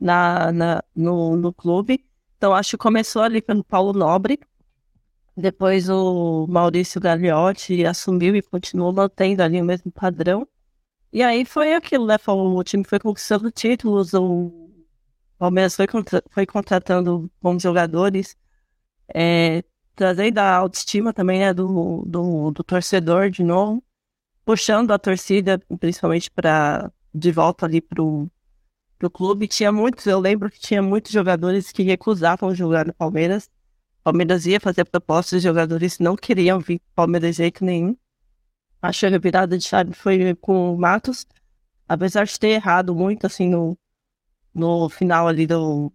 na, 0.00 0.52
na, 0.52 0.84
no, 0.94 1.36
no 1.36 1.52
clube. 1.52 2.04
Então, 2.36 2.54
acho 2.54 2.70
que 2.70 2.76
começou 2.78 3.22
ali 3.22 3.42
pelo 3.42 3.64
Paulo 3.64 3.92
Nobre, 3.92 4.38
depois 5.36 5.88
o 5.90 6.46
Maurício 6.48 7.00
Gagliotti 7.00 7.84
assumiu 7.84 8.34
e 8.36 8.42
continuou 8.42 8.92
mantendo 8.92 9.42
ali 9.42 9.60
o 9.60 9.64
mesmo 9.64 9.90
padrão. 9.90 10.46
E 11.12 11.22
aí 11.22 11.44
foi 11.44 11.74
aquilo, 11.74 12.06
né? 12.06 12.16
O 12.26 12.62
time 12.62 12.84
foi 12.84 12.98
conquistando 12.98 13.50
títulos, 13.50 14.14
o 14.14 14.70
Palmeiras 15.38 15.74
foi, 15.74 15.86
contra 15.86 16.22
foi 16.30 16.46
contratando 16.46 17.30
bons 17.40 17.62
jogadores, 17.62 18.36
é, 19.12 19.64
trazendo 19.96 20.38
a 20.38 20.56
autoestima 20.56 21.12
também 21.12 21.40
né, 21.40 21.54
do, 21.54 22.04
do, 22.06 22.50
do 22.52 22.64
torcedor 22.64 23.30
de 23.30 23.42
novo 23.42 23.82
puxando 24.48 24.92
a 24.92 24.98
torcida, 24.98 25.60
principalmente 25.78 26.30
para 26.30 26.90
de 27.12 27.30
volta 27.30 27.66
ali 27.66 27.82
pro, 27.82 28.30
pro 28.98 29.10
clube. 29.10 29.46
Tinha 29.46 29.70
muitos, 29.70 30.06
eu 30.06 30.18
lembro 30.18 30.50
que 30.50 30.58
tinha 30.58 30.80
muitos 30.80 31.12
jogadores 31.12 31.70
que 31.70 31.82
recusavam 31.82 32.54
jogar 32.54 32.86
no 32.86 32.94
Palmeiras. 32.94 33.50
Palmeiras 34.02 34.46
ia 34.46 34.58
fazer 34.58 34.86
propostas, 34.86 35.36
os 35.36 35.42
jogadores 35.42 35.98
não 35.98 36.16
queriam 36.16 36.60
vir 36.60 36.80
Palmeiras 36.94 37.36
de 37.36 37.42
jeito 37.42 37.62
nenhum. 37.62 37.94
Acho 38.80 39.00
que 39.00 39.14
a 39.14 39.18
virada 39.18 39.58
de 39.58 39.64
chave 39.64 39.92
foi 39.92 40.34
com 40.36 40.72
o 40.72 40.78
Matos, 40.78 41.26
apesar 41.86 42.24
de 42.24 42.38
ter 42.38 42.48
errado 42.48 42.94
muito 42.94 43.26
assim 43.26 43.50
no, 43.50 43.76
no 44.54 44.88
final 44.88 45.28
ali 45.28 45.46
do, 45.46 45.92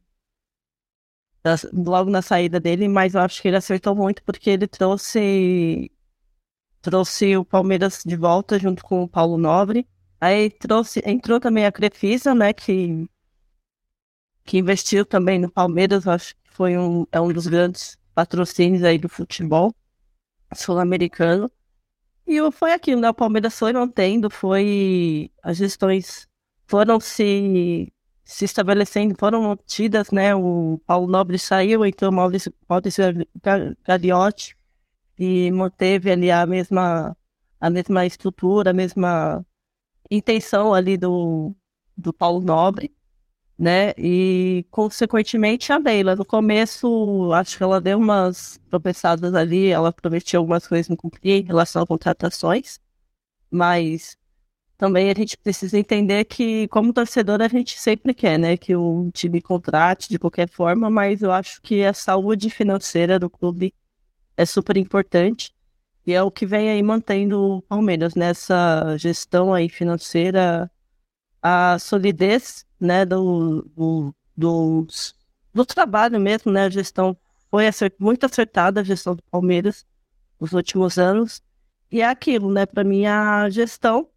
logo 1.73 2.11
na 2.11 2.21
saída 2.21 2.59
dele, 2.59 2.87
mas 2.87 3.15
eu 3.15 3.21
acho 3.21 3.41
que 3.41 3.47
ele 3.47 3.57
acertou 3.57 3.95
muito 3.95 4.23
porque 4.23 4.51
ele 4.51 4.67
trouxe 4.67 5.91
trouxe 6.83 7.37
o 7.37 7.45
Palmeiras 7.45 8.03
de 8.05 8.15
volta 8.17 8.59
junto 8.59 8.83
com 8.83 9.03
o 9.03 9.07
Paulo 9.07 9.37
Nobre. 9.37 9.87
Aí 10.19 10.49
trouxe, 10.49 11.01
entrou 11.05 11.39
também 11.39 11.65
a 11.65 11.71
Crefisa, 11.71 12.35
né, 12.35 12.53
que, 12.53 13.07
que 14.43 14.57
investiu 14.57 15.05
também 15.05 15.39
no 15.39 15.49
Palmeiras, 15.49 16.07
acho 16.07 16.35
que 16.35 16.51
foi 16.51 16.77
um, 16.77 17.05
é 17.11 17.19
um 17.19 17.31
dos 17.31 17.47
grandes 17.47 17.97
patrocínios 18.13 18.83
aí 18.83 18.97
do 18.97 19.09
futebol 19.09 19.73
sul-americano. 20.53 21.49
E 22.27 22.39
foi 22.51 22.73
aquilo, 22.73 23.01
né, 23.01 23.09
o 23.09 23.13
Palmeiras 23.13 23.57
foi 23.57 23.73
mantendo, 23.73 24.29
foi, 24.29 25.31
as 25.41 25.57
gestões 25.57 26.27
foram 26.67 26.99
se, 26.99 27.91
se 28.25 28.45
estabelecendo, 28.45 29.15
foram 29.17 29.43
mantidas, 29.43 30.11
né, 30.11 30.35
o 30.35 30.81
Paulo 30.85 31.07
Nobre 31.07 31.39
saiu, 31.39 31.85
então 31.85 32.09
o 32.09 32.13
Maurício, 32.13 32.53
Maurício 32.67 33.03
Gagliotti 33.85 34.55
e 35.17 35.51
manteve 35.51 36.11
ali 36.11 36.31
a 36.31 36.45
mesma, 36.45 37.15
a 37.59 37.69
mesma 37.69 38.05
estrutura, 38.05 38.71
a 38.71 38.73
mesma 38.73 39.45
intenção 40.09 40.73
ali 40.73 40.97
do, 40.97 41.55
do 41.97 42.13
Paulo 42.13 42.41
Nobre, 42.41 42.93
né? 43.57 43.93
E, 43.97 44.65
consequentemente, 44.71 45.71
a 45.71 45.77
Leila. 45.77 46.15
No 46.15 46.25
começo, 46.25 47.31
acho 47.33 47.57
que 47.57 47.63
ela 47.63 47.79
deu 47.81 47.97
umas 47.97 48.59
tropeçadas 48.69 49.33
ali, 49.35 49.67
ela 49.69 49.91
prometia 49.93 50.39
algumas 50.39 50.67
coisas 50.67 50.89
não 50.89 50.97
cumpria 50.97 51.37
em 51.37 51.43
relação 51.43 51.83
a 51.83 51.87
contratações, 51.87 52.79
mas 53.51 54.17
também 54.77 55.09
a 55.09 55.13
gente 55.13 55.37
precisa 55.37 55.77
entender 55.77 56.25
que, 56.25 56.67
como 56.69 56.93
torcedor, 56.93 57.41
a 57.41 57.47
gente 57.47 57.79
sempre 57.79 58.13
quer, 58.13 58.37
né? 58.37 58.57
Que 58.57 58.75
o 58.75 59.09
time 59.13 59.41
contrate 59.41 60.09
de 60.09 60.19
qualquer 60.19 60.49
forma, 60.49 60.89
mas 60.89 61.21
eu 61.21 61.31
acho 61.31 61.61
que 61.61 61.83
a 61.85 61.93
saúde 61.93 62.49
financeira 62.49 63.19
do 63.19 63.29
clube 63.29 63.73
é 64.37 64.45
super 64.45 64.77
importante 64.77 65.53
e 66.05 66.13
é 66.13 66.21
o 66.21 66.31
que 66.31 66.45
vem 66.45 66.69
aí 66.69 66.83
mantendo 66.83 67.57
o 67.57 67.61
Palmeiras 67.61 68.13
nessa 68.15 68.97
gestão 68.97 69.53
aí 69.53 69.69
financeira, 69.69 70.69
a 71.41 71.77
solidez, 71.79 72.65
né, 72.79 73.05
do, 73.05 73.61
do, 73.75 74.15
do, 74.35 74.87
do 75.53 75.65
trabalho 75.65 76.19
mesmo, 76.19 76.51
né, 76.51 76.65
a 76.65 76.69
gestão 76.69 77.15
foi 77.49 77.67
acert, 77.67 77.93
muito 77.99 78.25
acertada, 78.25 78.81
a 78.81 78.83
gestão 78.83 79.15
do 79.15 79.23
Palmeiras 79.23 79.85
nos 80.39 80.51
últimos 80.51 80.97
anos, 80.97 81.41
e 81.89 82.01
é 82.01 82.05
aquilo, 82.05 82.51
né, 82.51 82.65
para 82.65 82.83
mim 82.83 83.05
a 83.05 83.49
gestão, 83.49 84.09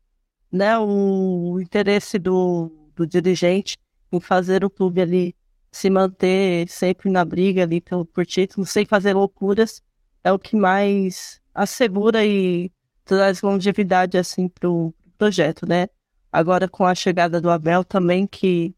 né, 0.50 0.78
o, 0.78 1.60
interesse 1.60 2.18
do, 2.18 2.90
do 2.96 3.06
dirigente 3.06 3.76
em 4.10 4.20
fazer 4.20 4.64
o 4.64 4.70
clube 4.70 5.00
ali 5.00 5.36
se 5.70 5.90
manter 5.90 6.68
sempre 6.68 7.10
na 7.10 7.24
briga 7.24 7.62
ali 7.62 7.80
pelo, 7.80 8.04
por 8.04 8.24
título, 8.24 8.64
sem 8.66 8.86
fazer 8.86 9.14
loucuras, 9.14 9.82
é 10.26 10.32
o 10.32 10.40
que 10.40 10.56
mais 10.56 11.40
assegura 11.54 12.26
e 12.26 12.72
traz 13.04 13.42
longevidade 13.42 14.18
assim 14.18 14.48
pro 14.48 14.92
projeto, 15.16 15.64
né? 15.64 15.88
Agora 16.32 16.68
com 16.68 16.84
a 16.84 16.96
chegada 16.96 17.40
do 17.40 17.48
Abel 17.48 17.84
também, 17.84 18.26
que 18.26 18.74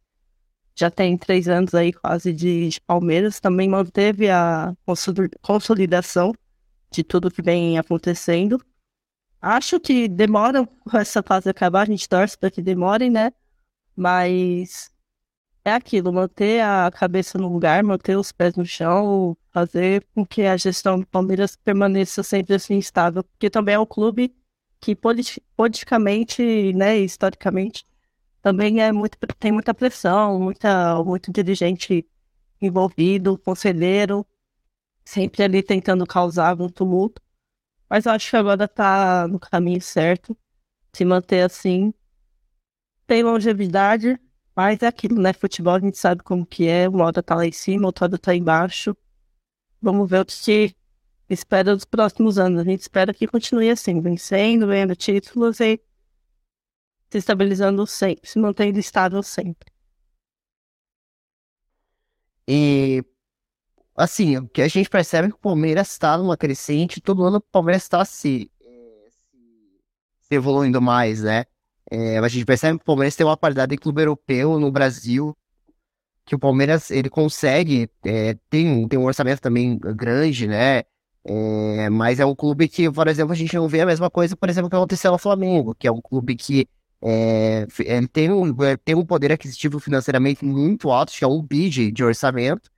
já 0.77 0.91
tem 0.91 1.17
três 1.17 1.49
anos 1.49 1.75
aí 1.75 1.91
quase 1.91 2.35
de, 2.35 2.69
de 2.69 2.81
Palmeiras, 2.83 3.41
também 3.41 3.67
manteve 3.67 4.29
a 4.29 4.77
consolidação 5.41 6.35
de 6.91 7.03
tudo 7.03 7.31
que 7.31 7.41
vem 7.41 7.79
acontecendo. 7.79 8.63
Acho 9.41 9.81
que 9.81 10.07
demora 10.07 10.69
essa 10.93 11.23
fase 11.23 11.49
acabar, 11.49 11.83
a 11.83 11.91
gente 11.91 12.07
torce 12.07 12.37
para 12.37 12.51
que 12.51 12.61
demore, 12.61 13.09
né? 13.09 13.33
Mas 13.97 14.91
é 15.69 15.75
aquilo, 15.75 16.13
manter 16.13 16.61
a 16.63 16.91
cabeça 16.91 17.39
no 17.39 17.53
lugar, 17.53 17.83
manter 17.83 18.17
os 18.17 18.33
pés 18.33 18.57
no 18.57 18.65
chão, 18.67 19.37
fazer 19.53 20.07
com 20.15 20.27
que 20.27 20.43
a 20.43 20.57
gestão 20.57 21.01
do 21.01 21.07
Palmeiras 21.07 21.57
permaneça 21.57 22.23
sempre 22.23 22.55
assim 22.55 22.79
estável, 22.79 23.23
porque 23.25 23.51
também 23.51 23.75
é 23.75 23.79
um 23.79 23.87
clube 23.87 24.35
que 24.81 24.97
politicamente, 25.57 26.73
né, 26.73 26.99
historicamente, 26.99 27.87
também 28.43 28.81
é 28.81 28.93
muito, 28.93 29.19
tem 29.39 29.53
muita 29.53 29.75
pressão, 29.75 30.39
muita, 30.41 31.03
muito 31.05 31.33
dirigente 31.33 32.07
envolvido, 32.61 33.39
conselheiro, 33.39 34.27
sempre 35.05 35.43
ali 35.43 35.63
tentando 35.63 36.07
causar 36.07 36.61
um 36.61 36.69
tumulto. 36.69 37.21
Mas 37.89 38.07
eu 38.07 38.13
acho 38.13 38.31
que 38.31 38.37
agora 38.37 38.65
está 38.65 39.27
no 39.29 39.39
caminho 39.41 39.81
certo, 39.81 40.37
se 40.93 41.05
manter 41.05 41.43
assim, 41.43 41.93
tem 43.07 43.23
longevidade, 43.23 44.21
mas 44.59 44.83
é 44.83 44.89
aquilo, 44.89 45.23
né? 45.23 45.33
Futebol 45.33 45.77
a 45.77 45.79
gente 45.79 45.97
sabe 45.97 46.21
como 46.25 46.45
que 46.45 46.67
é, 46.67 46.89
uma 46.89 47.05
hora 47.05 47.23
tá 47.23 47.37
lá 47.37 47.47
em 47.47 47.53
cima, 47.53 47.87
outra 47.87 48.07
hora 48.07 48.19
tá 48.19 48.35
embaixo. 48.35 48.97
Vamos 49.81 50.11
ver 50.11 50.23
o 50.23 50.27
que 50.27 50.75
espera 51.31 51.77
dos 51.77 51.85
próximos 51.85 52.39
anos. 52.41 52.63
A 52.63 52.65
gente 52.65 52.81
espera 52.81 53.15
que 53.15 53.29
continue 53.29 53.71
assim, 53.71 54.01
vencendo, 54.01 54.67
ganhando 54.67 54.97
títulos 54.97 55.61
e 55.61 55.81
se 57.09 57.19
estabilizando 57.19 57.87
sempre, 57.87 58.29
se 58.29 58.37
mantendo 58.41 58.81
estável 58.81 59.23
sempre. 59.23 59.71
E 62.49 63.05
assim, 63.95 64.39
o 64.39 64.49
que 64.49 64.63
a 64.63 64.67
gente 64.67 64.91
percebe 64.91 65.29
é 65.29 65.31
que 65.31 65.37
o 65.37 65.41
Palmeiras 65.41 65.93
está 65.93 66.19
numa 66.19 66.37
crescente, 66.37 67.01
todo 67.01 67.25
ano 67.25 67.37
o 67.37 67.41
Palmeiras 67.41 67.85
está 67.85 68.05
se, 68.05 68.51
eh, 68.61 69.09
se 70.19 70.35
evoluindo 70.35 70.83
mais, 70.83 71.23
né? 71.23 71.45
É, 71.91 72.19
a 72.19 72.29
gente 72.29 72.45
percebe 72.45 72.79
que 72.79 72.83
o 72.83 72.87
Palmeiras 72.87 73.17
tem 73.17 73.27
uma 73.27 73.37
qualidade 73.37 73.71
de 73.71 73.79
clube 73.79 74.03
europeu 74.03 74.59
no 74.59 74.71
Brasil, 74.71 75.37
que 76.25 76.35
o 76.35 76.39
Palmeiras 76.39 76.91
ele 76.91 77.09
consegue, 77.09 77.91
é, 78.05 78.37
tem, 78.51 78.87
tem 78.87 78.99
um 78.99 79.07
orçamento 79.07 79.41
também 79.41 79.79
grande, 79.79 80.47
né? 80.47 80.83
É, 81.25 81.91
mas 81.91 82.21
é 82.21 82.27
um 82.27 82.35
clube 82.35 82.69
que, 82.69 82.91
por 82.91 83.09
exemplo, 83.09 83.33
a 83.33 83.37
gente 83.37 83.55
não 83.55 83.69
vê 83.69 83.81
a 83.81 83.87
mesma 83.87 84.11
coisa, 84.11 84.37
por 84.37 84.49
exemplo, 84.49 84.71
que 84.71 84.77
aconteceu 84.77 85.13
no 85.13 85.19
Flamengo, 85.19 85.75
que 85.75 85.87
é 85.87 85.93
um 85.93 86.01
clube 86.01 86.37
que 86.37 86.69
é, 87.03 87.67
ele 87.81 88.09
tem 88.09 88.31
um, 88.31 88.63
é, 88.63 88.77
tem 88.77 88.95
um 88.95 89.05
poder 89.05 89.33
aquisitivo 89.33 89.79
financeiramente 89.79 90.45
muito 90.45 90.91
alto, 90.91 91.13
que 91.13 91.25
é 91.25 91.27
um 91.29 91.43
bid 91.43 91.93
de 91.93 92.05
orçamento, 92.05 92.71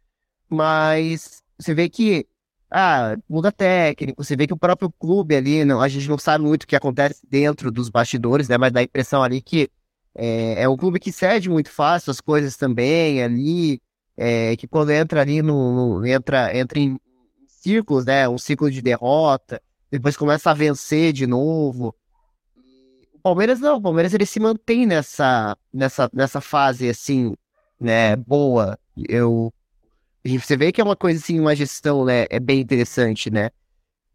mas 0.48 1.42
você 1.58 1.74
vê 1.74 1.88
que 1.88 2.26
ah, 2.70 3.16
muda 3.28 3.50
técnico, 3.50 4.22
você 4.22 4.36
vê 4.36 4.46
que 4.46 4.52
o 4.52 4.58
próprio 4.58 4.90
clube 4.98 5.34
ali, 5.34 5.64
não, 5.64 5.80
a 5.80 5.88
gente 5.88 6.08
não 6.08 6.18
sabe 6.18 6.44
muito 6.44 6.62
o 6.62 6.66
que 6.66 6.76
acontece 6.76 7.20
dentro 7.28 7.70
dos 7.70 7.88
bastidores, 7.88 8.48
né? 8.48 8.56
Mas 8.56 8.72
dá 8.72 8.80
a 8.80 8.84
impressão 8.84 9.22
ali 9.22 9.42
que 9.42 9.68
é, 10.14 10.62
é 10.62 10.68
um 10.68 10.76
clube 10.76 11.00
que 11.00 11.10
cede 11.10 11.50
muito 11.50 11.70
fácil 11.70 12.10
as 12.10 12.20
coisas 12.20 12.56
também 12.56 13.22
ali, 13.22 13.80
é, 14.16 14.56
que 14.56 14.68
quando 14.68 14.90
entra 14.90 15.20
ali 15.20 15.42
no, 15.42 15.98
no, 15.98 16.06
entra, 16.06 16.56
entra 16.56 16.78
em 16.78 16.98
círculos, 17.48 18.04
né? 18.04 18.28
Um 18.28 18.38
ciclo 18.38 18.70
de 18.70 18.80
derrota, 18.80 19.60
depois 19.90 20.16
começa 20.16 20.50
a 20.50 20.54
vencer 20.54 21.12
de 21.12 21.26
novo. 21.26 21.94
O 23.14 23.18
Palmeiras 23.22 23.60
não, 23.60 23.76
o 23.76 23.82
Palmeiras 23.82 24.14
ele 24.14 24.24
se 24.24 24.38
mantém 24.38 24.86
nessa, 24.86 25.56
nessa, 25.72 26.08
nessa 26.12 26.40
fase 26.40 26.88
assim, 26.88 27.34
né, 27.78 28.16
boa. 28.16 28.78
Eu, 28.96 29.52
você 30.24 30.56
vê 30.56 30.72
que 30.72 30.80
é 30.80 30.84
uma 30.84 30.96
coisa 30.96 31.18
assim, 31.18 31.40
uma 31.40 31.54
gestão, 31.54 32.04
né, 32.04 32.26
é 32.30 32.38
bem 32.38 32.60
interessante, 32.60 33.30
né? 33.30 33.50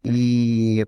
E 0.04 0.84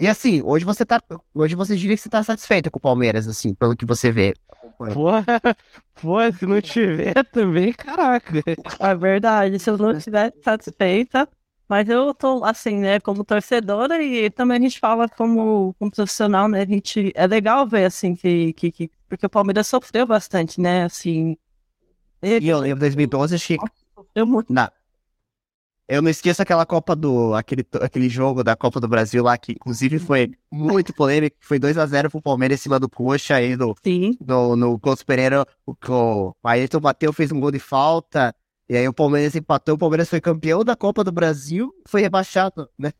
e 0.00 0.08
assim, 0.08 0.42
hoje 0.42 0.64
você 0.64 0.84
tá, 0.84 1.00
hoje 1.32 1.54
você 1.54 1.76
diria 1.76 1.96
que 1.96 2.02
você 2.02 2.08
tá 2.08 2.22
satisfeito 2.22 2.70
com 2.70 2.78
o 2.78 2.82
Palmeiras, 2.82 3.28
assim, 3.28 3.54
pelo 3.54 3.76
que 3.76 3.86
você 3.86 4.10
vê. 4.10 4.34
Pô, 4.76 5.10
pô, 6.02 6.32
se 6.32 6.44
não 6.44 6.60
tiver 6.60 7.14
também, 7.32 7.72
caraca. 7.72 8.42
É 8.80 8.94
verdade, 8.94 9.58
se 9.58 9.70
eu 9.70 9.78
não 9.78 9.92
estiver 9.92 10.32
satisfeita, 10.42 11.28
mas 11.68 11.88
eu 11.88 12.12
tô, 12.12 12.44
assim, 12.44 12.78
né, 12.78 12.98
como 12.98 13.24
torcedora 13.24 14.02
e 14.02 14.28
também 14.30 14.58
a 14.58 14.60
gente 14.60 14.80
fala 14.80 15.08
como, 15.08 15.74
como 15.78 15.90
profissional, 15.90 16.48
né, 16.48 16.62
a 16.62 16.66
gente, 16.66 17.12
é 17.14 17.26
legal 17.26 17.66
ver, 17.66 17.84
assim, 17.84 18.16
que, 18.16 18.52
que, 18.52 18.72
que 18.72 18.90
porque 19.08 19.26
o 19.26 19.30
Palmeiras 19.30 19.68
sofreu 19.68 20.06
bastante, 20.06 20.60
né, 20.60 20.84
assim. 20.84 21.36
E 22.20 22.48
eu 22.48 22.58
lembro 22.58 22.80
2012, 22.80 23.36
achei 23.36 23.56
Sofreu 23.94 24.26
muito. 24.26 24.52
Na... 24.52 24.70
Eu 25.86 26.00
não 26.00 26.10
esqueço 26.10 26.40
aquela 26.40 26.64
Copa 26.64 26.96
do. 26.96 27.34
Aquele, 27.34 27.66
aquele 27.80 28.08
jogo 28.08 28.42
da 28.42 28.56
Copa 28.56 28.80
do 28.80 28.88
Brasil 28.88 29.22
lá, 29.22 29.36
que 29.36 29.52
inclusive 29.52 29.98
foi 29.98 30.32
muito 30.50 30.94
polêmico, 30.94 31.36
foi 31.40 31.58
2x0 31.58 32.10
pro 32.10 32.22
Palmeiras 32.22 32.58
em 32.58 32.62
cima 32.62 32.80
do 32.80 32.88
Coxa 32.88 33.34
aí 33.36 33.54
no, 33.54 33.74
Sim. 33.82 34.16
no, 34.26 34.56
no 34.56 34.78
Coutos 34.78 35.04
Pereira. 35.04 35.46
O, 35.66 35.72
o 35.72 36.34
Ayrton 36.42 36.80
bateu, 36.80 37.12
fez 37.12 37.30
um 37.30 37.38
gol 37.38 37.50
de 37.50 37.58
falta. 37.58 38.34
E 38.66 38.76
aí 38.76 38.88
o 38.88 38.94
Palmeiras 38.94 39.34
empatou, 39.34 39.74
o 39.74 39.78
Palmeiras 39.78 40.08
foi 40.08 40.22
campeão 40.22 40.64
da 40.64 40.74
Copa 40.74 41.04
do 41.04 41.12
Brasil, 41.12 41.70
foi 41.86 42.00
rebaixado, 42.00 42.66
né? 42.78 42.90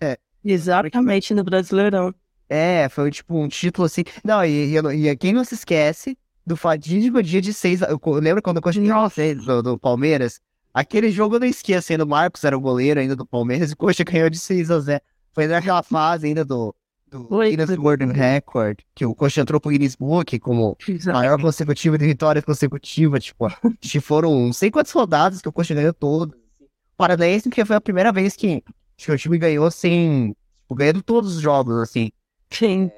Exatamente 0.45 1.33
no 1.33 1.43
Brasileirão. 1.43 2.15
É, 2.51 2.87
foi 2.91 3.11
tipo 3.11 3.35
um 3.35 3.49
título 3.49 3.87
assim. 3.87 4.05
Não, 4.23 4.45
e, 4.45 4.77
e, 4.77 5.09
e 5.09 5.17
quem 5.17 5.33
não 5.33 5.43
se 5.43 5.55
esquece 5.55 6.19
do 6.47 6.55
fatídico 6.55 7.23
dia 7.23 7.41
de 7.41 7.55
6 7.55 7.81
Eu, 7.83 8.01
eu 8.05 8.13
lembro 8.15 8.43
quando 8.43 8.59
eu 8.59 8.63
continuei 8.63 9.35
do, 9.37 9.63
do 9.63 9.79
Palmeiras. 9.79 10.41
Aquele 10.75 11.13
jogo 11.13 11.37
eu 11.37 11.41
não 11.41 11.47
esqueço 11.47 11.93
ainda. 11.93 12.05
O 12.05 12.09
Marcos 12.09 12.43
era 12.43 12.57
o 12.59 12.61
goleiro 12.61 12.99
ainda 12.99 13.15
do 13.15 13.25
Palmeiras 13.25 13.71
e 13.71 13.75
o 13.75 13.77
Coxa 13.77 14.03
ganhou 14.03 14.29
de 14.29 14.39
6 14.39 14.73
a 14.73 14.81
0 14.81 15.01
Foi 15.33 15.47
naquela 15.47 15.85
fase 15.85 16.27
ainda 16.27 16.45
do, 16.45 16.75
do 17.09 17.29
Guinness. 17.29 17.71
World 17.79 18.05
Record, 18.07 18.81
que 18.93 19.07
o 19.07 19.15
Coxa 19.15 19.41
entrou 19.41 19.61
pro 19.61 19.71
Guinness 19.71 19.95
Book 19.95 20.37
como 20.41 20.77
maior 21.07 21.41
consecutiva 21.41 21.97
de 21.97 22.07
vitórias 22.07 22.45
consecutivas. 22.45 23.23
Tipo, 23.23 23.47
acho 23.47 23.63
que 23.81 24.01
foram 24.01 24.47
não 24.47 24.53
sei 24.53 24.69
quantas 24.69 24.91
rodadas 24.91 25.41
que 25.41 25.49
o 25.49 25.53
Coxa 25.53 25.75
ganhou 25.75 25.95
todas. 25.95 26.37
O 26.61 26.97
Paranaense, 26.97 27.49
porque 27.49 27.65
foi 27.65 27.77
a 27.77 27.81
primeira 27.81 28.11
vez 28.11 28.35
que, 28.35 28.63
que 28.97 29.13
o 29.13 29.17
time 29.17 29.39
ganhou 29.39 29.71
sem. 29.71 30.37
Tipo, 30.63 30.75
ganhando 30.75 31.03
todos 31.03 31.37
os 31.37 31.41
jogos, 31.41 31.77
assim. 31.77 32.11
Sim. 32.51 32.91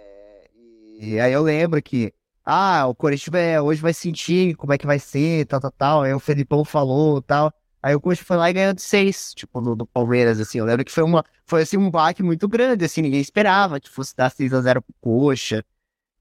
E 0.98 1.20
aí 1.20 1.32
eu 1.32 1.42
lembro 1.42 1.82
que, 1.82 2.10
ah, 2.42 2.86
o 2.86 2.94
Corinthians 2.94 3.34
é, 3.34 3.60
hoje 3.60 3.82
vai 3.82 3.92
sentir 3.92 4.54
como 4.56 4.72
é 4.72 4.78
que 4.78 4.86
vai 4.86 4.98
ser, 4.98 5.44
tal, 5.44 5.60
tal, 5.60 5.72
tal. 5.72 6.02
Aí 6.02 6.14
o 6.14 6.18
Felipão 6.18 6.64
falou, 6.64 7.20
tal. 7.20 7.52
Aí 7.86 7.94
o 7.94 8.00
Corinthians 8.00 8.26
foi 8.26 8.36
lá 8.36 8.50
e 8.50 8.52
ganhou 8.52 8.74
de 8.74 8.82
seis, 8.82 9.32
tipo, 9.32 9.60
do 9.76 9.86
Palmeiras, 9.86 10.40
assim. 10.40 10.58
Eu 10.58 10.64
lembro 10.64 10.84
que 10.84 10.90
foi 10.90 11.04
uma, 11.04 11.24
foi 11.46 11.62
assim, 11.62 11.76
um 11.76 11.88
baque 11.88 12.20
muito 12.20 12.48
grande, 12.48 12.84
assim, 12.84 13.00
ninguém 13.00 13.20
esperava 13.20 13.78
que 13.78 13.88
fosse 13.88 14.12
dar 14.16 14.28
6 14.28 14.52
a 14.52 14.60
0 14.60 14.82
pro 14.82 14.92
Coxa. 15.00 15.64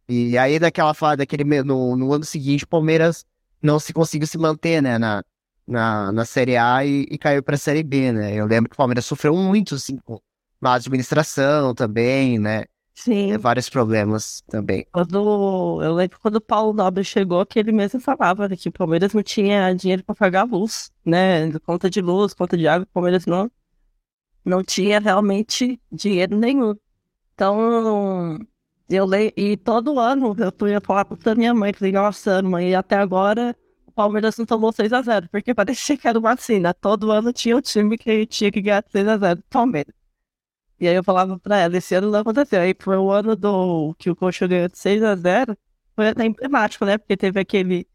E 0.07 0.37
aí 0.37 0.59
daquela 0.59 0.93
fase, 0.93 1.17
daquele, 1.17 1.43
no, 1.63 1.95
no 1.95 2.13
ano 2.13 2.23
seguinte, 2.23 2.65
o 2.65 2.67
Palmeiras 2.67 3.25
não 3.59 3.79
se 3.79 3.93
conseguiu 3.93 4.27
se 4.27 4.37
manter, 4.37 4.79
né, 4.79 4.99
na, 4.99 5.23
na, 5.67 6.11
na 6.11 6.23
Série 6.23 6.55
A 6.55 6.85
e, 6.85 7.07
e 7.09 7.17
caiu 7.17 7.41
pra 7.41 7.57
Série 7.57 7.81
B, 7.81 8.11
né. 8.11 8.35
Eu 8.35 8.45
lembro 8.45 8.69
que 8.69 8.75
o 8.75 8.77
Palmeiras 8.77 9.05
sofreu 9.05 9.35
muito, 9.35 9.73
assim, 9.73 9.97
com 9.97 10.21
má 10.61 10.75
administração 10.75 11.73
também, 11.73 12.37
né. 12.37 12.65
Sim. 12.95 13.33
É, 13.33 13.37
vários 13.37 13.69
problemas 13.69 14.41
também. 14.47 14.87
Quando, 14.91 15.81
eu 15.83 15.93
lembro 15.93 16.17
quando 16.19 16.37
o 16.37 16.41
Paulo 16.41 16.73
Nobre 16.73 17.03
chegou, 17.03 17.45
que 17.45 17.59
ele 17.59 17.73
mesmo 17.73 17.99
falava 17.99 18.49
que 18.55 18.69
o 18.69 18.71
Palmeiras 18.71 19.13
não 19.13 19.21
tinha 19.21 19.73
dinheiro 19.73 20.03
para 20.03 20.15
pagar 20.15 20.41
a 20.41 20.43
luz, 20.45 20.91
né? 21.05 21.51
Conta 21.59 21.89
de 21.89 22.01
luz, 22.01 22.33
conta 22.33 22.57
de 22.57 22.67
água, 22.67 22.85
o 22.89 22.93
Palmeiras 22.93 23.25
não, 23.25 23.51
não 24.45 24.63
tinha 24.63 24.99
realmente 24.99 25.79
dinheiro 25.91 26.37
nenhum. 26.37 26.73
Então, 27.33 28.39
eu 28.89 29.05
leio, 29.05 29.33
e 29.35 29.57
todo 29.57 29.99
ano 29.99 30.33
eu 30.39 30.67
ia 30.69 30.79
falar 30.79 31.03
pra 31.03 31.35
minha 31.35 31.53
mãe, 31.53 31.73
falei, 31.73 31.91
nossa, 31.91 32.41
mãe, 32.41 32.69
e 32.69 32.75
até 32.75 32.95
agora 32.95 33.53
o 33.85 33.91
Palmeiras 33.91 34.37
não 34.37 34.45
tomou 34.45 34.71
6 34.71 34.93
a 34.93 35.01
0 35.01 35.27
porque 35.29 35.53
parecia 35.53 35.97
que 35.97 36.07
era 36.07 36.17
uma 36.17 36.33
vacina. 36.33 36.73
Todo 36.73 37.11
ano 37.11 37.33
tinha 37.33 37.57
um 37.57 37.61
time 37.61 37.97
que 37.97 38.25
tinha 38.25 38.51
que 38.51 38.61
ganhar 38.61 38.85
6 38.89 39.07
a 39.07 39.17
0 39.17 39.35
do 39.41 39.45
Palmeiras. 39.49 40.04
E 40.79 40.87
aí 40.87 40.95
eu 40.95 41.03
falava 41.03 41.39
pra 41.39 41.57
ela, 41.57 41.77
esse 41.77 41.95
ano 41.95 42.11
não 42.11 42.19
aconteceu. 42.19 42.61
Aí 42.61 42.75
foi 42.77 42.97
o 42.97 43.11
ano 43.11 43.35
do 43.35 43.95
que 43.97 44.09
o 44.09 44.15
Coxa 44.15 44.47
ganhou 44.47 44.67
de 44.67 44.77
6 44.77 45.03
a 45.03 45.15
0 45.15 45.57
foi 45.95 46.09
até 46.09 46.25
emblemático, 46.25 46.85
né? 46.85 46.97
Porque 46.97 47.15
teve 47.15 47.39
aquele, 47.39 47.87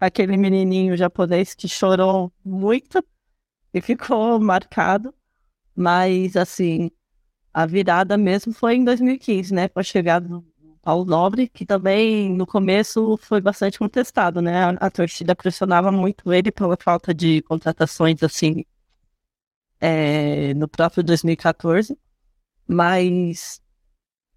aquele 0.00 0.36
menininho 0.36 0.96
japonês 0.96 1.54
que 1.54 1.68
chorou 1.68 2.32
muito 2.44 3.04
e 3.74 3.80
ficou 3.80 4.40
marcado. 4.40 5.14
Mas, 5.76 6.36
assim, 6.36 6.90
a 7.52 7.66
virada 7.66 8.16
mesmo 8.16 8.52
foi 8.52 8.76
em 8.76 8.84
2015, 8.84 9.54
né? 9.54 9.68
Com 9.68 9.80
a 9.80 9.82
chegada 9.82 10.28
do 10.28 10.44
Paulo 10.82 11.04
Nobre, 11.04 11.48
que 11.48 11.64
também 11.66 12.30
no 12.30 12.46
começo 12.46 13.16
foi 13.18 13.40
bastante 13.40 13.78
contestado, 13.78 14.40
né? 14.42 14.64
A, 14.64 14.70
a 14.86 14.90
torcida 14.90 15.34
pressionava 15.36 15.92
muito 15.92 16.32
ele 16.32 16.50
pela 16.50 16.76
falta 16.76 17.14
de 17.14 17.42
contratações, 17.42 18.22
assim, 18.22 18.64
é, 19.80 20.54
no 20.54 20.68
próprio 20.68 21.02
2014. 21.02 21.96
Mas 22.72 23.60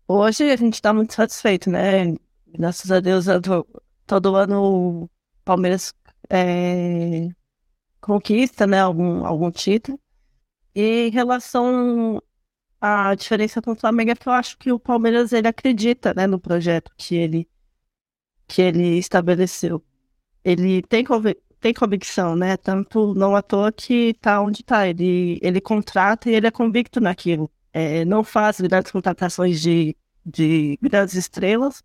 hoje 0.08 0.52
a 0.52 0.56
gente 0.56 0.82
tá 0.82 0.94
muito 0.94 1.14
satisfeito, 1.14 1.70
né? 1.70 2.16
Graças 2.48 2.92
a 2.92 3.00
Deus, 3.00 3.28
eu 3.28 3.42
tô- 3.42 3.68
todo 4.08 4.36
ano 4.36 5.04
o 5.06 5.10
Palmeiras 5.46 5.94
é, 6.30 7.30
conquista, 8.02 8.68
né, 8.68 8.80
algum, 8.82 9.26
algum 9.26 9.52
título. 9.52 10.00
E 10.76 11.08
em 11.08 11.12
relação 11.12 12.22
à 12.82 13.16
diferença 13.16 13.62
com 13.62 13.72
o 13.74 13.76
Flamengo 13.76 14.12
é 14.12 14.16
que 14.16 14.28
eu 14.30 14.34
acho 14.34 14.58
que 14.58 14.72
o 14.72 14.80
Palmeiras 14.80 15.34
ele 15.34 15.48
acredita, 15.50 16.14
né, 16.16 16.28
no 16.28 16.40
projeto 16.40 16.92
que 16.98 17.16
ele 17.16 17.50
que 18.48 18.62
ele 18.62 18.98
estabeleceu. 18.98 19.84
Ele 20.44 20.82
tem 20.84 21.04
convi- 21.06 21.38
tem 21.62 21.74
convicção, 21.74 22.36
né? 22.36 22.58
Tanto 22.58 23.14
não 23.16 23.36
à 23.36 23.42
toa 23.44 23.72
que 23.74 24.16
tá 24.16 24.42
onde 24.42 24.64
tá. 24.64 24.88
Ele 24.90 25.40
ele 25.44 25.62
contrata 25.62 26.30
e 26.32 26.36
ele 26.36 26.48
é 26.48 26.52
convicto 26.52 27.00
naquilo 27.02 27.52
é, 27.76 28.06
não 28.06 28.24
faz 28.24 28.62
grandes 28.62 28.90
contratações 28.90 29.62
de, 29.62 29.98
de 30.26 30.80
grandes 30.82 31.14
estrelas, 31.16 31.84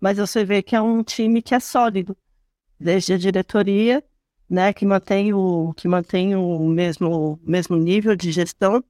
mas 0.00 0.18
você 0.18 0.44
vê 0.44 0.62
que 0.62 0.76
é 0.76 0.80
um 0.80 1.02
time 1.02 1.42
que 1.42 1.52
é 1.52 1.58
sólido, 1.58 2.16
desde 2.78 3.12
a 3.12 3.18
diretoria, 3.18 4.04
né, 4.48 4.72
que 4.72 4.86
mantém 4.86 5.34
o, 5.34 5.74
que 5.76 5.88
mantém 5.88 6.36
o 6.36 6.60
mesmo, 6.68 7.40
mesmo 7.42 7.76
nível 7.76 8.14
de 8.14 8.30
gestão, 8.30 8.84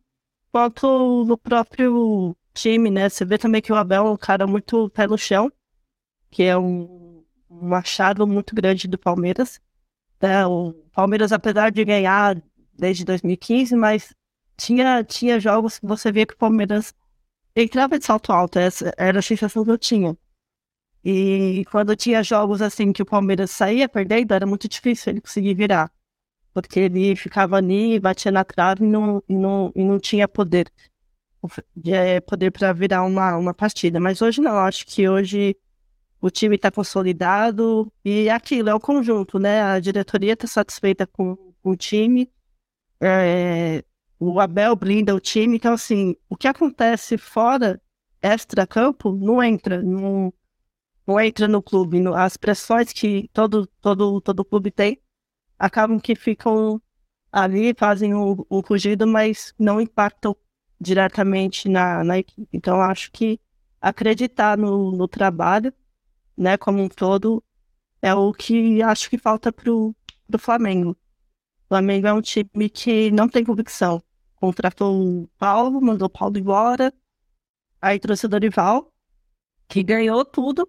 quanto 0.53 1.24
no 1.24 1.39
próprio 1.39 2.37
time, 2.53 2.91
né, 2.91 3.09
você 3.09 3.24
vê 3.24 3.39
também 3.39 3.62
que 3.62 3.72
o 3.72 3.76
Abel 3.76 4.07
é 4.07 4.11
um 4.11 4.16
cara 4.18 4.47
muito 4.47 4.91
pé 4.91 5.07
no 5.07 5.16
chão, 5.16 5.51
que 6.30 6.43
é 6.43 6.59
um, 6.59 7.24
um 7.49 7.74
achado 7.74 8.26
muito 8.26 8.55
grande 8.55 8.87
do 8.87 8.99
Palmeiras, 8.99 9.59
né, 10.20 10.47
o 10.47 10.74
Palmeiras, 10.93 11.32
apesar 11.32 11.70
de 11.70 11.82
ganhar 11.82 12.37
desde 12.74 13.07
2015, 13.07 13.74
mas 13.74 14.14
tinha, 14.57 15.04
tinha 15.04 15.38
jogos 15.40 15.78
que 15.78 15.86
você 15.86 16.11
via 16.11 16.26
que 16.26 16.34
o 16.34 16.38
Palmeiras 16.38 16.94
entrava 17.54 17.98
de 17.98 18.04
salto 18.04 18.32
alto, 18.32 18.59
essa 18.59 18.92
era 18.96 19.18
a 19.18 19.22
sensação 19.22 19.64
que 19.64 19.70
eu 19.70 19.78
tinha. 19.78 20.16
E 21.04 21.64
quando 21.70 21.94
tinha 21.94 22.22
jogos 22.22 22.61
assim 22.61 22.92
que 22.92 23.02
o 23.02 23.07
Palmeiras 23.07 23.50
saía 23.52 23.88
perdendo, 23.88 24.34
era 24.34 24.44
muito 24.44 24.68
difícil 24.68 25.12
ele 25.12 25.20
conseguir 25.20 25.54
virar. 25.54 25.90
Porque 26.52 26.80
ele 26.80 27.14
ficava 27.14 27.57
ali, 27.57 28.00
batia 28.00 28.32
na 28.32 28.44
trave 28.44 28.84
e 28.84 28.88
não, 28.88 29.22
não, 29.28 29.72
e 29.74 29.84
não 29.84 30.00
tinha 30.00 30.26
poder. 30.26 30.68
De, 31.76 31.92
eh, 31.92 32.20
poder 32.20 32.50
para 32.50 32.72
virar 32.72 33.04
uma, 33.04 33.36
uma 33.36 33.54
partida. 33.54 34.00
Mas 34.00 34.20
hoje 34.20 34.40
não, 34.40 34.59
acho 34.59 34.84
que 34.84 35.09
hoje 35.09 35.57
o 36.20 36.28
time 36.28 36.57
está 36.57 36.72
consolidado 36.72 37.92
e 38.04 38.28
é 38.28 38.32
aquilo, 38.32 38.68
é 38.68 38.74
o 38.74 38.80
conjunto, 38.80 39.38
né? 39.38 39.62
A 39.62 39.78
diretoria 39.78 40.32
está 40.32 40.48
satisfeita 40.48 41.07
com, 41.07 41.36
com 41.62 41.70
o 41.70 41.76
time. 41.76 42.28
É, 43.00 43.84
o 44.18 44.40
Abel 44.40 44.76
blinda 44.76 45.14
o 45.14 45.20
time, 45.20 45.56
então 45.56 45.74
assim, 45.74 46.16
o 46.28 46.36
que 46.36 46.48
acontece 46.48 47.18
fora, 47.18 47.80
extra-campo, 48.22 49.12
não 49.14 49.42
entra, 49.42 49.82
não, 49.82 50.32
não 51.06 51.20
entra 51.20 51.48
no 51.48 51.62
clube. 51.62 52.00
No- 52.00 52.14
as 52.14 52.36
pressões 52.36 52.92
que 52.92 53.28
todo, 53.32 53.66
todo, 53.80 54.20
todo 54.20 54.44
clube 54.44 54.70
tem 54.70 55.00
acabam 55.58 56.00
que 56.00 56.14
ficam 56.16 56.80
ali, 57.32 57.74
fazem 57.78 58.14
o, 58.14 58.46
o 58.48 58.60
rugido, 58.60 59.06
mas 59.06 59.54
não 59.58 59.80
impactam 59.80 60.36
diretamente 60.80 61.68
na, 61.68 62.04
na 62.04 62.18
equipe. 62.18 62.48
Então, 62.52 62.80
acho 62.80 63.10
que 63.12 63.40
acreditar 63.80 64.56
no, 64.58 64.92
no 64.92 65.08
trabalho, 65.08 65.72
né, 66.36 66.56
como 66.56 66.82
um 66.82 66.88
todo, 66.88 67.42
é 68.02 68.14
o 68.14 68.32
que 68.32 68.82
acho 68.82 69.10
que 69.10 69.18
falta 69.18 69.52
pro, 69.52 69.94
pro 70.28 70.38
Flamengo. 70.38 70.92
O 70.92 71.68
Flamengo 71.68 72.06
é 72.06 72.12
um 72.12 72.22
time 72.22 72.70
que 72.70 73.10
não 73.10 73.28
tem 73.28 73.44
convicção. 73.44 74.02
Contratou 74.37 75.22
o 75.22 75.28
Paulo, 75.39 75.80
mandou 75.80 76.07
o 76.07 76.11
Paulo 76.11 76.39
embora. 76.39 76.93
Aí 77.80 77.99
trouxe 77.99 78.26
o 78.26 78.28
Dorival, 78.28 78.93
que 79.68 79.82
ganhou 79.82 80.24
tudo, 80.24 80.68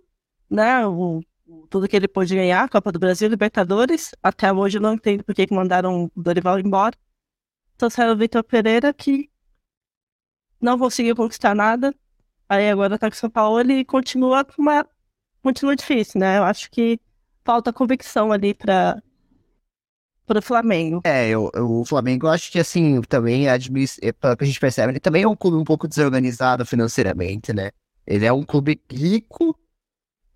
né, 0.49 0.85
o, 0.85 1.21
tudo 1.69 1.87
que 1.87 1.95
ele 1.95 2.07
pôde 2.07 2.35
ganhar, 2.35 2.69
Copa 2.69 2.91
do 2.91 2.99
Brasil, 2.99 3.29
Libertadores. 3.29 4.11
Até 4.21 4.51
hoje 4.51 4.77
eu 4.77 4.81
não 4.81 4.93
entendo 4.93 5.23
por 5.23 5.33
que 5.35 5.47
mandaram 5.53 6.05
o 6.05 6.21
Dorival 6.21 6.59
embora. 6.59 6.95
Trouxeram 7.77 8.13
o 8.13 8.17
Vitor 8.17 8.43
Pereira, 8.43 8.93
que 8.93 9.29
não 10.59 10.77
conseguiu 10.79 11.15
conquistar 11.15 11.55
nada. 11.55 11.93
Aí 12.49 12.69
agora 12.69 12.97
tá 12.97 13.09
com 13.09 13.15
o 13.15 13.19
São 13.19 13.29
Paulo 13.29 13.69
e 13.71 13.85
continua 13.85 14.45
uma. 14.57 14.87
Continua 15.43 15.75
difícil, 15.75 16.19
né? 16.19 16.39
Eu 16.39 16.43
acho 16.43 16.69
que 16.71 16.99
falta 17.45 17.71
convicção 17.71 18.31
ali 18.31 18.53
para 18.53 19.01
o 20.35 20.41
Flamengo. 20.41 21.01
É, 21.03 21.29
eu, 21.29 21.49
eu, 21.53 21.71
o 21.71 21.85
Flamengo, 21.85 22.27
eu 22.27 22.31
acho 22.31 22.51
que 22.51 22.59
assim, 22.59 23.01
também, 23.01 23.47
administ... 23.47 23.97
É, 24.01 24.11
pelo 24.11 24.35
que 24.35 24.43
a 24.43 24.47
gente 24.47 24.59
percebe, 24.59 24.91
ele 24.91 24.99
também 24.99 25.23
é 25.23 25.27
um 25.27 25.35
clube 25.35 25.57
um 25.57 25.63
pouco 25.63 25.87
desorganizado 25.87 26.65
financeiramente, 26.65 27.53
né? 27.53 27.71
Ele 28.05 28.25
é 28.25 28.33
um 28.33 28.43
clube 28.43 28.81
rico, 28.91 29.57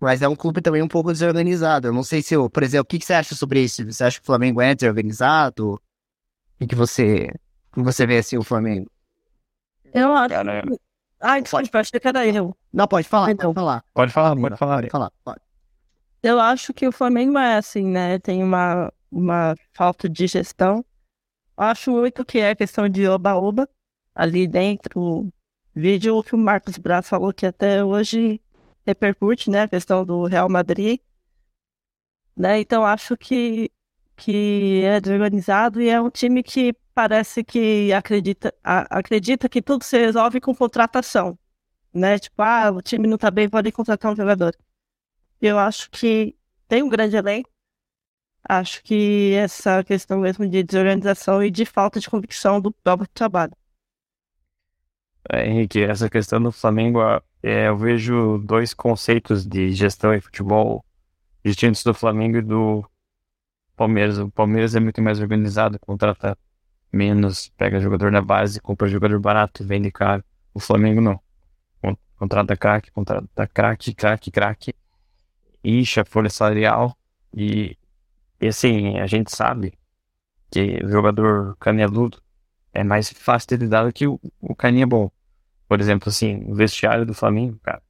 mas 0.00 0.22
é 0.22 0.28
um 0.28 0.36
clube 0.36 0.60
também 0.60 0.82
um 0.82 0.88
pouco 0.88 1.12
desorganizado. 1.12 1.88
Eu 1.88 1.92
não 1.92 2.02
sei 2.02 2.22
se, 2.22 2.34
eu, 2.34 2.48
por 2.48 2.62
exemplo, 2.62 2.84
o 2.84 2.86
que, 2.86 2.98
que 2.98 3.04
você 3.04 3.14
acha 3.14 3.34
sobre 3.34 3.60
isso? 3.60 3.84
Você 3.84 4.04
acha 4.04 4.18
que 4.18 4.24
o 4.24 4.26
Flamengo 4.26 4.60
é 4.60 4.74
desorganizado? 4.74 5.74
O 5.74 5.80
que, 6.58 6.68
que 6.68 6.74
você, 6.74 7.28
como 7.70 7.84
você 7.84 8.06
vê 8.06 8.18
assim 8.18 8.36
o 8.36 8.42
Flamengo? 8.42 8.90
Eu 9.92 10.12
acho. 10.14 10.34
Ai, 11.20 11.42
pode, 11.42 11.70
pode, 11.70 11.90
que 11.90 12.08
era 12.08 12.26
eu. 12.26 12.56
Não, 12.72 12.88
pode 12.88 13.06
falar, 13.06 13.30
então. 13.30 13.54
pode 13.54 13.64
falar. 13.64 13.84
Pode 13.94 14.12
falar, 14.12 14.36
pode 14.36 14.56
falar. 14.56 14.76
Pode 14.76 14.90
falar, 14.90 15.12
pode. 15.24 15.40
Eu 16.22 16.40
acho 16.40 16.72
que 16.72 16.86
o 16.86 16.92
Flamengo 16.92 17.38
é 17.38 17.56
assim, 17.56 17.84
né? 17.84 18.18
Tem 18.18 18.42
uma, 18.42 18.92
uma 19.12 19.54
falta 19.72 20.08
de 20.08 20.26
gestão. 20.26 20.84
Acho 21.56 21.92
muito 21.92 22.24
que 22.24 22.38
é 22.38 22.54
questão 22.54 22.88
de 22.88 23.06
oba-oba 23.06 23.68
ali 24.14 24.48
dentro. 24.48 25.32
Vídeo 25.74 26.22
que 26.22 26.34
o 26.34 26.38
Marcos 26.38 26.78
Braz 26.78 27.08
falou 27.08 27.32
que 27.32 27.46
até 27.46 27.84
hoje 27.84 28.40
repercute, 28.86 29.50
né? 29.50 29.62
A 29.62 29.68
questão 29.68 30.04
do 30.04 30.24
Real 30.24 30.48
Madrid. 30.48 31.00
Né? 32.36 32.60
Então 32.60 32.84
acho 32.84 33.16
que, 33.16 33.70
que 34.16 34.82
é 34.84 35.00
desorganizado 35.00 35.80
e 35.80 35.88
é 35.88 36.00
um 36.00 36.10
time 36.10 36.42
que 36.42 36.74
parece 36.94 37.44
que 37.44 37.92
acredita, 37.92 38.54
a, 38.64 38.98
acredita 38.98 39.48
que 39.48 39.62
tudo 39.62 39.84
se 39.84 39.98
resolve 39.98 40.40
com 40.40 40.54
contratação. 40.54 41.38
Né? 41.92 42.18
Tipo, 42.18 42.42
ah, 42.42 42.70
o 42.70 42.82
time 42.82 43.06
não 43.06 43.18
tá 43.18 43.30
bem, 43.30 43.48
pode 43.48 43.70
contratar 43.70 44.12
um 44.12 44.16
jogador. 44.16 44.56
Eu 45.40 45.58
acho 45.58 45.90
que 45.90 46.34
tem 46.66 46.82
um 46.82 46.88
grande 46.88 47.16
elenco. 47.16 47.50
Acho 48.48 48.82
que 48.82 49.34
essa 49.34 49.84
questão 49.84 50.20
mesmo 50.20 50.48
de 50.48 50.62
desorganização 50.62 51.42
e 51.42 51.50
de 51.50 51.64
falta 51.64 52.00
de 52.00 52.10
convicção 52.10 52.60
do 52.60 52.72
próprio 52.72 53.08
trabalho. 53.14 53.52
É, 55.30 55.46
Henrique, 55.46 55.82
essa 55.82 56.10
questão 56.10 56.42
do 56.42 56.50
Flamengo, 56.50 57.00
é, 57.42 57.68
eu 57.68 57.76
vejo 57.76 58.38
dois 58.38 58.74
conceitos 58.74 59.46
de 59.46 59.72
gestão 59.72 60.12
e 60.12 60.20
futebol 60.20 60.84
distintos 61.44 61.84
do 61.84 61.94
Flamengo 61.94 62.38
e 62.38 62.42
do 62.42 62.84
Palmeiras. 63.76 64.18
O 64.18 64.30
Palmeiras 64.30 64.74
é 64.74 64.80
muito 64.80 65.00
mais 65.00 65.20
organizado, 65.20 65.78
contrata 65.78 66.36
menos, 66.92 67.48
pega 67.56 67.80
jogador 67.80 68.10
na 68.10 68.20
base, 68.20 68.60
compra 68.60 68.88
jogador 68.88 69.18
barato, 69.20 69.64
vende 69.64 69.90
caro. 69.90 70.24
O 70.52 70.60
Flamengo 70.60 71.00
não. 71.00 71.20
Contrata 72.16 72.56
craque, 72.56 72.90
contrata 72.92 73.48
craque, 73.48 73.94
craque, 73.94 74.30
craque 74.30 74.74
incha 75.64 76.02
a 76.02 76.04
folha 76.04 76.30
salarial 76.30 76.96
e, 77.34 77.76
e 78.42 78.48
assim, 78.48 78.98
a 78.98 79.06
gente 79.06 79.34
sabe 79.34 79.72
que 80.50 80.84
o 80.84 80.88
jogador 80.90 81.56
caneludo 81.60 82.20
é 82.74 82.82
mais 82.82 83.08
fácil 83.08 83.50
de 83.50 83.64
lidar 83.64 83.84
do 83.84 83.92
que 83.92 84.06
o, 84.08 84.18
o 84.40 84.52
caninha 84.52 84.84
bom. 84.84 85.08
Por 85.68 85.80
exemplo, 85.80 86.08
assim, 86.08 86.42
o 86.50 86.54
vestiário 86.54 87.06
do 87.06 87.14
Flamengo, 87.14 87.60
cara, 87.62 87.80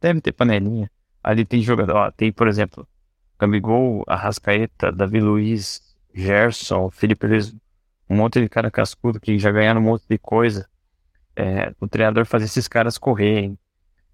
deve 0.00 0.20
ter 0.20 0.32
panelinha. 0.32 0.90
Ali 1.22 1.44
tem 1.44 1.62
jogador, 1.62 1.94
ó, 1.94 2.10
tem, 2.10 2.32
por 2.32 2.48
exemplo, 2.48 2.88
Gambigol, 3.38 4.02
Arrascaeta, 4.08 4.90
Davi 4.90 5.20
Luiz, 5.20 5.80
Gerson, 6.12 6.90
Felipe 6.90 7.28
Luiz, 7.28 7.54
um 8.10 8.16
monte 8.16 8.40
de 8.40 8.48
cara 8.48 8.72
cascudo 8.72 9.20
que 9.20 9.38
já 9.38 9.52
ganharam 9.52 9.80
um 9.80 9.84
monte 9.84 10.04
de 10.08 10.18
coisa. 10.18 10.68
É, 11.36 11.72
o 11.80 11.86
treinador 11.86 12.26
fazer 12.26 12.46
esses 12.46 12.66
caras 12.66 12.98
correrem 12.98 13.56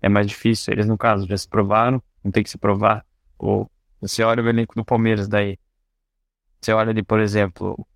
é 0.02 0.10
mais 0.10 0.26
difícil. 0.26 0.74
Eles, 0.74 0.86
no 0.86 0.98
caso, 0.98 1.26
já 1.26 1.38
se 1.38 1.48
provaram, 1.48 2.02
não 2.22 2.30
tem 2.30 2.42
que 2.42 2.50
se 2.50 2.58
provar. 2.58 3.02
Ou 3.38 3.70
você 3.98 4.22
olha 4.22 4.42
o 4.42 4.48
elenco 4.48 4.74
do 4.74 4.84
Palmeiras 4.84 5.26
daí. 5.26 5.58
Você 6.60 6.72
olha 6.72 6.90
ali, 6.90 7.02
por 7.02 7.20
exemplo, 7.20 7.86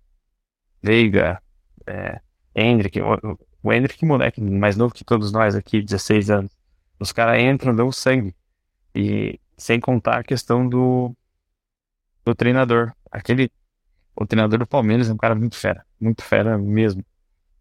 Veiga, 0.81 1.41
é, 1.85 2.19
Hendrick, 2.55 2.99
o, 3.01 3.37
o 3.63 3.73
Hendrick, 3.73 4.03
moleque 4.05 4.41
mais 4.41 4.75
novo 4.77 4.93
que 4.93 5.03
todos 5.03 5.31
nós 5.31 5.55
aqui, 5.55 5.81
16 5.81 6.29
anos. 6.29 6.51
Os 6.99 7.11
caras 7.11 7.41
entram, 7.41 7.75
dão 7.75 7.91
sangue. 7.91 8.35
E 8.93 9.39
sem 9.57 9.79
contar 9.79 10.19
a 10.19 10.23
questão 10.23 10.67
do, 10.67 11.15
do 12.23 12.35
treinador. 12.35 12.93
Aquele, 13.11 13.51
o 14.15 14.25
treinador 14.25 14.59
do 14.59 14.67
Palmeiras 14.67 15.09
é 15.09 15.13
um 15.13 15.17
cara 15.17 15.35
muito 15.35 15.55
fera, 15.55 15.85
muito 15.99 16.23
fera 16.23 16.57
mesmo. 16.57 17.03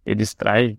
Ele 0.06 0.22
extrai 0.22 0.78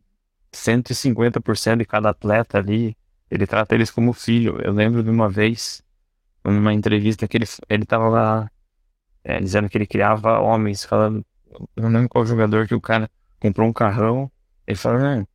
150% 0.53 1.77
de 1.77 1.85
cada 1.85 2.09
atleta 2.09 2.57
ali. 2.57 2.97
Ele 3.29 3.47
trata 3.47 3.75
eles 3.75 3.91
como 3.91 4.13
filho. 4.13 4.59
Eu 4.61 4.71
lembro 4.73 5.03
de 5.03 5.09
uma 5.09 5.29
vez, 5.29 5.83
numa 6.43 6.73
entrevista, 6.73 7.27
que 7.27 7.37
ele, 7.37 7.45
ele 7.69 7.85
tava 7.85 8.07
lá 8.09 8.51
é, 9.25 9.39
dizendo 9.39 9.67
que 9.67 9.75
ele 9.77 9.87
criava 9.87 10.39
homens, 10.39 10.85
falando. 10.85 11.25
Eu 11.75 11.83
não 11.83 11.89
lembro 11.89 12.09
qual 12.09 12.25
jogador 12.25 12.67
que 12.67 12.75
o 12.75 12.81
cara 12.81 13.09
comprou 13.39 13.67
um 13.67 13.73
carrão. 13.73 14.31
Ele 14.67 14.77
falou, 14.77 15.03
ah, 15.03 15.27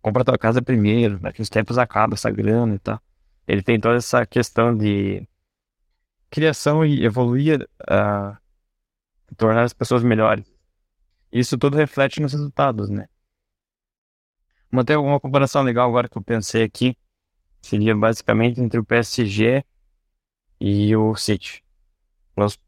compra 0.00 0.24
tua 0.24 0.38
casa 0.38 0.62
primeiro, 0.62 1.18
daqui 1.18 1.42
uns 1.42 1.50
tempos 1.50 1.76
acaba 1.76 2.14
essa 2.14 2.30
grana 2.30 2.76
e 2.76 2.78
tal. 2.78 3.00
Ele 3.46 3.62
tem 3.62 3.80
toda 3.80 3.96
essa 3.96 4.24
questão 4.24 4.76
de 4.76 5.26
criação 6.30 6.86
e 6.86 7.04
evoluir, 7.04 7.68
uh, 7.82 8.36
tornar 9.36 9.64
as 9.64 9.72
pessoas 9.72 10.04
melhores. 10.04 10.46
Isso 11.32 11.58
tudo 11.58 11.76
reflete 11.76 12.20
nos 12.20 12.32
resultados, 12.32 12.88
né? 12.88 13.08
Manter 14.70 14.94
alguma 14.94 15.18
comparação 15.18 15.62
legal 15.62 15.88
agora 15.88 16.08
que 16.08 16.16
eu 16.16 16.22
pensei 16.22 16.62
aqui 16.62 16.96
seria 17.60 17.94
basicamente 17.94 18.60
entre 18.60 18.78
o 18.78 18.84
PSG 18.84 19.64
e 20.60 20.94
o 20.96 21.14
City. 21.16 21.62
Os 22.36 22.58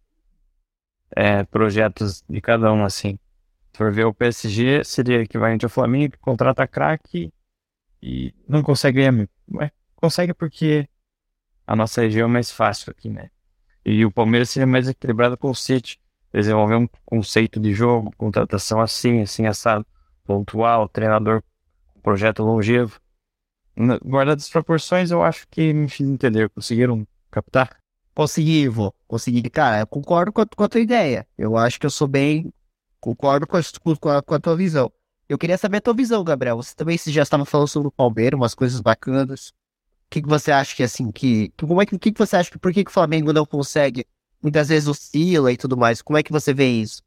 é, 1.16 1.44
projetos 1.44 2.22
de 2.28 2.40
cada 2.40 2.72
um, 2.72 2.84
assim. 2.84 3.18
Se 3.72 3.78
for 3.78 3.92
ver 3.92 4.04
o 4.04 4.14
PSG, 4.14 4.84
seria 4.84 5.22
equivalente 5.22 5.64
ao 5.64 5.70
Flamengo, 5.70 6.12
que 6.12 6.18
contrata 6.18 6.66
craque 6.66 7.32
e 8.02 8.34
não 8.48 8.62
consegue 8.62 8.98
ganhar. 8.98 9.28
Ué, 9.52 9.70
consegue 9.96 10.32
porque 10.32 10.88
a 11.66 11.74
nossa 11.74 12.02
região 12.02 12.28
é 12.28 12.32
mais 12.32 12.50
fácil 12.50 12.90
aqui, 12.90 13.08
né? 13.08 13.30
E 13.84 14.04
o 14.04 14.10
Palmeiras 14.10 14.50
seria 14.50 14.66
mais 14.66 14.88
equilibrado 14.88 15.36
com 15.36 15.50
o 15.50 15.54
City. 15.54 16.00
Desenvolver 16.32 16.76
um 16.76 16.88
conceito 17.04 17.60
de 17.60 17.72
jogo, 17.72 18.12
contratação 18.16 18.80
assim, 18.80 19.22
assim, 19.22 19.46
assado, 19.46 19.86
pontual, 20.24 20.88
treinador, 20.88 21.42
projeto 22.02 22.42
longevo 22.42 23.00
guardadas 24.04 24.44
as 24.44 24.50
proporções, 24.50 25.10
eu 25.10 25.22
acho 25.22 25.46
que 25.48 25.72
me 25.72 25.88
fiz 25.88 26.06
entender. 26.06 26.48
Conseguiram 26.50 27.06
captar? 27.30 27.76
Consegui, 28.14 28.68
vou. 28.68 28.94
Consegui. 29.08 29.42
Cara, 29.50 29.80
eu 29.80 29.86
concordo 29.86 30.32
com 30.32 30.40
a, 30.42 30.46
com 30.46 30.64
a, 30.64 30.68
tua 30.68 30.80
ideia. 30.80 31.26
Eu 31.36 31.56
acho 31.56 31.80
que 31.80 31.86
eu 31.86 31.90
sou 31.90 32.06
bem. 32.06 32.52
Concordo 33.00 33.46
com 33.46 33.56
a, 33.56 33.62
com 34.00 34.08
a, 34.08 34.22
com 34.22 34.34
a 34.34 34.40
tua 34.40 34.56
visão. 34.56 34.92
Eu 35.28 35.38
queria 35.38 35.58
saber 35.58 35.78
a 35.78 35.80
tua 35.80 35.94
visão, 35.94 36.22
Gabriel. 36.22 36.56
Você 36.56 36.74
também 36.74 36.96
já 36.98 37.22
estava 37.22 37.44
falando 37.44 37.68
sobre 37.68 37.88
o 37.88 37.92
Palmeiras, 37.92 38.38
umas 38.38 38.54
coisas 38.54 38.80
bacanas. 38.80 39.48
O 39.48 40.10
que, 40.10 40.22
que 40.22 40.28
você 40.28 40.52
acha 40.52 40.76
que, 40.76 40.82
assim, 40.82 41.10
que. 41.10 41.50
Como 41.58 41.82
é 41.82 41.86
que, 41.86 41.98
que, 41.98 42.12
que 42.12 42.18
você 42.18 42.36
acha 42.36 42.50
que. 42.50 42.58
Por 42.58 42.72
que, 42.72 42.84
que 42.84 42.90
o 42.90 42.94
Flamengo 42.94 43.32
não 43.32 43.44
consegue? 43.44 44.06
Muitas 44.42 44.68
vezes 44.68 44.88
oscila 44.88 45.50
e 45.52 45.56
tudo 45.56 45.76
mais. 45.76 46.02
Como 46.02 46.18
é 46.18 46.22
que 46.22 46.32
você 46.32 46.54
vê 46.54 46.68
isso? 46.68 47.02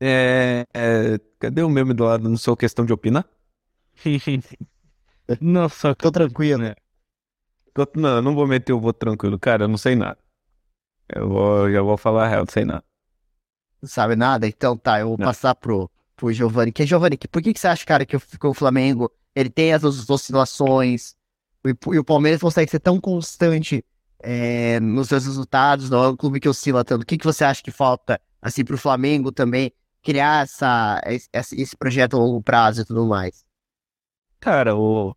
É, 0.00 0.66
é, 0.74 1.18
cadê 1.38 1.62
o 1.62 1.70
meme 1.70 1.94
do 1.94 2.04
lado? 2.04 2.28
Não 2.28 2.36
sou 2.36 2.56
questão 2.56 2.84
de 2.84 2.92
opinar? 2.92 3.24
não, 5.40 5.68
só 5.68 5.94
tô 5.94 6.10
tranquilo. 6.10 6.62
Né? 6.62 6.74
Não, 7.96 8.22
não 8.22 8.34
vou 8.34 8.46
meter 8.46 8.72
o 8.72 8.80
vou 8.80 8.92
tranquilo, 8.92 9.38
cara, 9.38 9.64
eu 9.64 9.68
não 9.68 9.76
sei 9.76 9.96
nada. 9.96 10.18
Eu 11.08 11.28
vou, 11.28 11.70
já 11.70 11.82
vou 11.82 11.96
falar 11.96 12.24
a 12.24 12.28
real, 12.28 12.44
não 12.44 12.52
sei 12.52 12.64
nada. 12.64 12.84
Não 13.82 13.88
sabe 13.88 14.16
nada? 14.16 14.46
Então 14.46 14.76
tá, 14.76 15.00
eu 15.00 15.08
vou 15.08 15.18
não. 15.18 15.26
passar 15.26 15.54
pro, 15.54 15.90
pro 16.16 16.32
Giovanni. 16.32 16.72
Que 16.72 16.86
Giovanni, 16.86 17.18
por 17.18 17.42
que, 17.42 17.52
que 17.52 17.60
você 17.60 17.68
acha, 17.68 17.84
cara, 17.84 18.06
que 18.06 18.16
o, 18.16 18.20
que 18.20 18.46
o 18.46 18.54
Flamengo 18.54 19.10
ele 19.34 19.50
tem 19.50 19.72
as 19.72 19.82
oscilações 19.84 21.14
e, 21.66 21.74
e, 21.92 21.98
o 21.98 22.04
Palmeiras 22.04 22.40
consegue 22.40 22.70
ser 22.70 22.78
tão 22.78 23.00
constante 23.00 23.84
é, 24.22 24.78
nos 24.80 25.08
seus 25.08 25.26
resultados, 25.26 25.90
não 25.90 26.04
é 26.04 26.08
um 26.08 26.16
clube 26.16 26.40
que 26.40 26.48
oscila 26.48 26.84
tanto. 26.84 27.02
O 27.02 27.06
que, 27.06 27.18
que 27.18 27.24
você 27.24 27.44
acha 27.44 27.62
que 27.62 27.70
falta 27.70 28.20
assim 28.40 28.64
pro 28.64 28.78
Flamengo 28.78 29.32
também 29.32 29.72
criar 30.02 30.44
essa, 30.44 31.00
esse, 31.06 31.60
esse 31.60 31.76
projeto 31.76 32.16
a 32.16 32.20
longo 32.20 32.42
prazo 32.42 32.82
e 32.82 32.84
tudo 32.84 33.06
mais? 33.06 33.44
Cara, 34.40 34.76
o... 34.76 35.16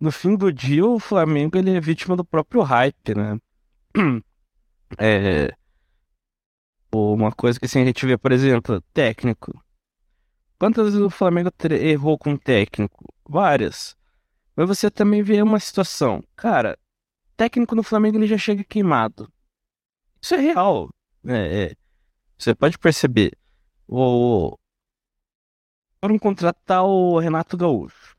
no 0.00 0.12
fim 0.12 0.36
do 0.36 0.52
dia, 0.52 0.84
o 0.86 0.98
Flamengo 0.98 1.58
ele 1.58 1.76
é 1.76 1.80
vítima 1.80 2.16
do 2.16 2.24
próprio 2.24 2.62
hype, 2.62 3.14
né? 3.14 3.38
É... 4.98 5.52
Uma 6.90 7.30
coisa 7.30 7.60
que 7.60 7.66
assim, 7.66 7.82
a 7.82 7.84
gente 7.84 8.06
vê, 8.06 8.16
por 8.16 8.32
exemplo, 8.32 8.80
técnico. 8.94 9.52
Quantas 10.58 10.86
vezes 10.86 11.00
o 11.00 11.10
Flamengo 11.10 11.50
errou 11.78 12.16
com 12.18 12.34
técnico? 12.34 13.04
Várias. 13.28 13.94
Mas 14.56 14.66
você 14.66 14.90
também 14.90 15.22
vê 15.22 15.42
uma 15.42 15.60
situação. 15.60 16.24
Cara, 16.34 16.78
técnico 17.36 17.74
no 17.74 17.82
Flamengo 17.82 18.16
ele 18.16 18.26
já 18.26 18.38
chega 18.38 18.64
queimado. 18.64 19.30
Isso 20.20 20.34
é 20.34 20.38
real. 20.38 20.88
É, 21.26 21.64
é. 21.64 21.74
Você 22.36 22.54
pode 22.54 22.78
perceber. 22.78 23.36
O... 23.86 24.56
Foram 26.00 26.18
contratar 26.18 26.84
o 26.84 27.18
Renato 27.18 27.56
Gaúcho. 27.56 28.17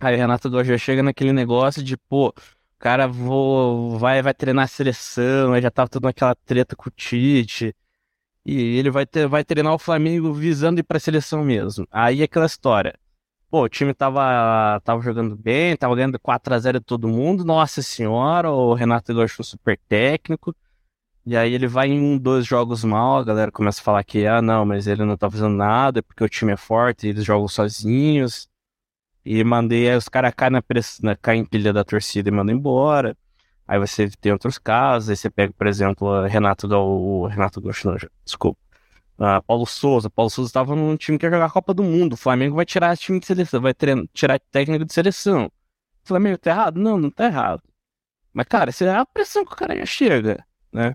Aí 0.00 0.14
o 0.14 0.18
Renato 0.18 0.50
Gaúcho 0.50 0.78
chega 0.78 1.02
naquele 1.02 1.32
negócio 1.32 1.82
de, 1.82 1.96
pô, 1.96 2.28
o 2.28 2.34
cara 2.78 3.06
vou, 3.06 3.98
vai, 3.98 4.22
vai 4.22 4.32
treinar 4.34 4.64
a 4.64 4.68
seleção, 4.68 5.52
aí 5.52 5.60
já 5.62 5.70
tava 5.70 5.90
toda 5.90 6.08
aquela 6.08 6.34
treta 6.34 6.74
com 6.74 6.88
o 6.88 6.92
Tite. 6.92 7.74
E 8.44 8.78
ele 8.78 8.90
vai, 8.90 9.06
ter, 9.06 9.28
vai 9.28 9.44
treinar 9.44 9.74
o 9.74 9.78
Flamengo 9.78 10.32
visando 10.32 10.80
ir 10.80 10.82
pra 10.82 10.98
seleção 10.98 11.44
mesmo. 11.44 11.86
Aí 11.90 12.22
aquela 12.22 12.46
história. 12.46 12.98
Pô, 13.50 13.64
o 13.64 13.68
time 13.68 13.92
tava, 13.92 14.80
tava 14.84 15.02
jogando 15.02 15.36
bem, 15.36 15.76
tava 15.76 15.94
ganhando 15.94 16.18
4x0 16.18 16.74
de 16.74 16.80
todo 16.80 17.08
mundo. 17.08 17.44
Nossa 17.44 17.82
senhora, 17.82 18.50
o 18.50 18.74
Renato 18.74 19.14
Gaúcho 19.14 19.44
super 19.44 19.78
técnico. 19.88 20.54
E 21.26 21.36
aí 21.36 21.52
ele 21.52 21.66
vai 21.66 21.88
em 21.88 22.00
um, 22.00 22.18
dois 22.18 22.46
jogos 22.46 22.82
mal, 22.82 23.18
a 23.18 23.24
galera 23.24 23.52
começa 23.52 23.80
a 23.80 23.84
falar 23.84 24.02
que, 24.04 24.26
ah, 24.26 24.40
não, 24.40 24.64
mas 24.64 24.86
ele 24.86 25.04
não 25.04 25.16
tá 25.16 25.30
fazendo 25.30 25.54
nada, 25.54 26.02
porque 26.02 26.24
o 26.24 26.28
time 26.28 26.52
é 26.52 26.56
forte, 26.56 27.08
eles 27.08 27.24
jogam 27.24 27.46
sozinhos. 27.46 28.49
E 29.24 29.44
mandei, 29.44 29.94
os 29.94 30.08
caras 30.08 30.32
caem 30.34 30.52
na, 30.52 30.62
na 31.02 31.16
caem 31.16 31.42
em 31.42 31.44
pilha 31.44 31.72
da 31.72 31.84
torcida 31.84 32.28
e 32.28 32.32
mandam 32.32 32.54
embora. 32.54 33.16
Aí 33.68 33.78
você 33.78 34.10
tem 34.20 34.32
outros 34.32 34.58
casos, 34.58 35.10
aí 35.10 35.16
você 35.16 35.30
pega, 35.30 35.52
por 35.52 35.66
exemplo, 35.66 36.26
Renato, 36.26 36.66
o 36.66 37.26
Renato 37.26 37.60
não, 37.60 37.70
desculpa. 38.24 38.58
Uh, 39.20 39.42
Paulo 39.46 39.66
Souza. 39.66 40.08
Paulo 40.08 40.30
Souza 40.30 40.48
estava 40.48 40.74
num 40.74 40.96
time 40.96 41.18
que 41.18 41.26
ia 41.26 41.30
jogar 41.30 41.44
a 41.46 41.50
Copa 41.50 41.74
do 41.74 41.82
Mundo. 41.82 42.14
O 42.14 42.16
Flamengo 42.16 42.56
vai 42.56 42.64
tirar 42.64 42.96
time 42.96 43.20
de 43.20 43.26
seleção, 43.26 43.60
vai 43.60 43.74
treinar, 43.74 44.06
tirar 44.14 44.40
técnico 44.50 44.84
de 44.84 44.94
seleção. 44.94 45.46
O 46.04 46.08
Flamengo 46.08 46.38
tá 46.38 46.50
errado? 46.50 46.80
Não, 46.80 46.98
não 46.98 47.10
tá 47.10 47.26
errado. 47.26 47.62
Mas, 48.32 48.46
cara, 48.46 48.70
essa 48.70 48.84
é 48.84 48.96
a 48.96 49.04
pressão 49.04 49.44
que 49.44 49.52
o 49.52 49.56
cara 49.56 49.76
já 49.76 49.84
chega, 49.84 50.44
né? 50.72 50.94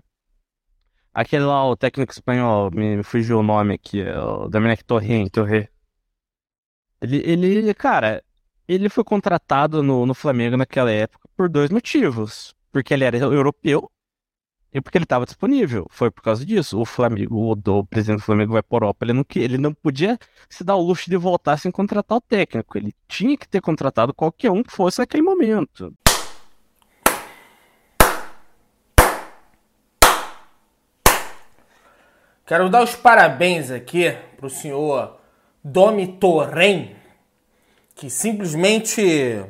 Aquele 1.14 1.44
lá, 1.44 1.64
o 1.66 1.76
técnico 1.76 2.12
espanhol, 2.12 2.70
me, 2.70 3.02
fugiu 3.02 3.38
o 3.38 3.42
nome 3.42 3.74
aqui, 3.74 4.02
é 4.02 4.18
o 4.18 4.48
Dominic 4.48 4.84
Torre, 4.84 5.30
Torre. 5.30 5.68
Ele, 7.00 7.18
ele, 7.18 7.74
cara, 7.74 8.22
ele 8.66 8.88
foi 8.88 9.04
contratado 9.04 9.82
no, 9.82 10.06
no 10.06 10.14
Flamengo 10.14 10.56
naquela 10.56 10.90
época 10.90 11.28
por 11.36 11.48
dois 11.48 11.70
motivos. 11.70 12.54
Porque 12.72 12.92
ele 12.92 13.04
era 13.04 13.16
europeu 13.16 13.90
e 14.72 14.80
porque 14.80 14.98
ele 14.98 15.04
estava 15.04 15.24
disponível. 15.24 15.86
Foi 15.90 16.10
por 16.10 16.22
causa 16.22 16.44
disso. 16.44 16.78
O 16.78 16.84
Flamengo, 16.84 17.34
o, 17.34 17.52
o 17.52 17.86
presidente 17.86 18.18
do 18.18 18.24
Flamengo 18.24 18.52
vai 18.52 18.62
para 18.62 18.76
Europa, 18.76 19.06
ele 19.06 19.12
não, 19.14 19.24
ele 19.34 19.58
não 19.58 19.72
podia 19.72 20.18
se 20.48 20.62
dar 20.62 20.76
o 20.76 20.82
luxo 20.82 21.08
de 21.08 21.16
voltar 21.16 21.56
sem 21.56 21.70
contratar 21.70 22.18
o 22.18 22.20
técnico. 22.20 22.76
Ele 22.76 22.94
tinha 23.08 23.36
que 23.36 23.48
ter 23.48 23.60
contratado 23.60 24.12
qualquer 24.12 24.50
um 24.50 24.62
que 24.62 24.72
fosse 24.72 24.98
naquele 24.98 25.22
momento. 25.22 25.94
Quero 32.44 32.68
dar 32.68 32.82
os 32.82 32.94
parabéns 32.94 33.70
aqui 33.70 34.12
pro 34.36 34.48
senhor 34.48 35.18
Domi 35.68 36.06
Torren, 36.06 36.94
que 37.96 38.08
simplesmente 38.08 39.44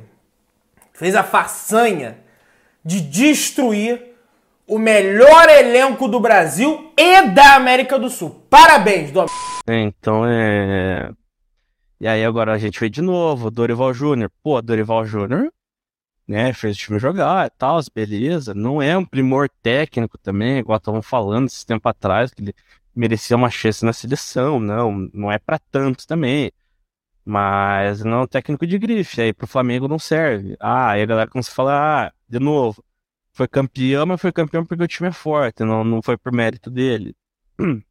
fez 0.95 1.14
a 1.14 1.23
façanha 1.23 2.17
de 2.83 3.03
destruir 3.03 4.14
o 4.67 4.79
melhor 4.79 5.47
elenco 5.51 6.09
do 6.09 6.19
Brasil 6.19 6.91
e 6.97 7.21
da 7.29 7.55
América 7.57 7.99
do 7.99 8.09
Sul. 8.09 8.47
Parabéns, 8.49 9.11
Dom. 9.11 9.27
Então 9.69 10.25
é. 10.27 11.11
E 12.01 12.09
aí 12.09 12.25
agora 12.25 12.55
a 12.55 12.59
gente 12.59 12.81
vê 12.81 12.89
de 12.89 13.03
novo, 13.03 13.51
Dorival 13.51 13.93
Júnior. 13.93 14.31
Pô, 14.43 14.62
Dorival 14.62 15.05
Júnior, 15.05 15.53
né, 16.27 16.51
fez 16.55 16.77
o 16.77 16.79
time 16.79 16.99
jogar 16.99 17.47
e 17.47 17.51
tal, 17.59 17.79
beleza. 17.95 18.55
Não 18.55 18.81
é 18.81 18.97
um 18.97 19.05
primor 19.05 19.51
técnico 19.62 20.17
também, 20.17 20.61
igual 20.61 20.79
estavam 20.79 21.03
falando 21.03 21.49
esse 21.49 21.67
tempo 21.67 21.87
atrás, 21.87 22.33
que 22.33 22.41
ele 22.41 22.55
merecia 22.97 23.37
uma 23.37 23.51
chance 23.51 23.85
na 23.85 23.93
seleção. 23.93 24.59
Não, 24.61 24.93
não 25.13 25.31
é 25.31 25.39
para 25.39 25.59
tanto 25.59 26.07
também. 26.07 26.53
Mas 27.25 28.05
não 28.05 28.21
é 28.21 28.23
um 28.25 28.27
técnico 28.27 28.67
de 28.67 28.79
grife, 28.79 29.21
aí 29.21 29.33
pro 29.35 29.47
Flamengo 29.47 29.89
não 29.89 29.99
serve. 29.99 30.57
Ah, 30.61 30.91
aí 30.93 31.03
a 31.03 31.07
galera 31.07 31.31
começa 31.31 31.51
a 31.51 31.55
falar, 31.55 32.09
ah, 32.09 32.13
de 32.29 32.39
novo, 32.39 32.85
foi 33.33 33.49
campeão, 33.49 34.07
mas 34.07 34.21
foi 34.21 34.33
campeão 34.33 34.65
porque 34.65 34.85
o 34.85 34.89
time 34.89 35.09
é 35.09 35.13
forte, 35.13 35.65
não, 35.65 35.85
não 35.85 36.03
foi 36.03 36.17
por 36.17 36.33
mérito 36.33 36.71
dele. 36.71 37.15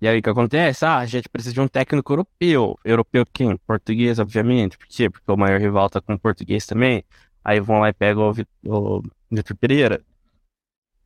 E 0.00 0.08
aí 0.08 0.18
o 0.18 0.22
que 0.22 0.28
acontece? 0.28 0.84
Ah, 0.84 0.98
a 0.98 1.06
gente 1.06 1.28
precisa 1.28 1.54
de 1.54 1.60
um 1.60 1.68
técnico 1.68 2.12
europeu. 2.12 2.76
Europeu 2.84 3.24
quem? 3.32 3.56
Português, 3.58 4.18
obviamente. 4.18 4.76
Por 4.76 4.88
quê? 4.88 5.08
Porque 5.08 5.30
o 5.30 5.36
maior 5.36 5.60
rival 5.60 5.88
tá 5.88 6.00
com 6.00 6.14
o 6.14 6.18
português 6.18 6.66
também. 6.66 7.04
Aí 7.44 7.60
vão 7.60 7.78
lá 7.78 7.88
e 7.88 7.92
pegam 7.92 8.32
o, 8.64 8.98
o 8.98 9.02
Vitor 9.30 9.56
Pereira. 9.56 10.04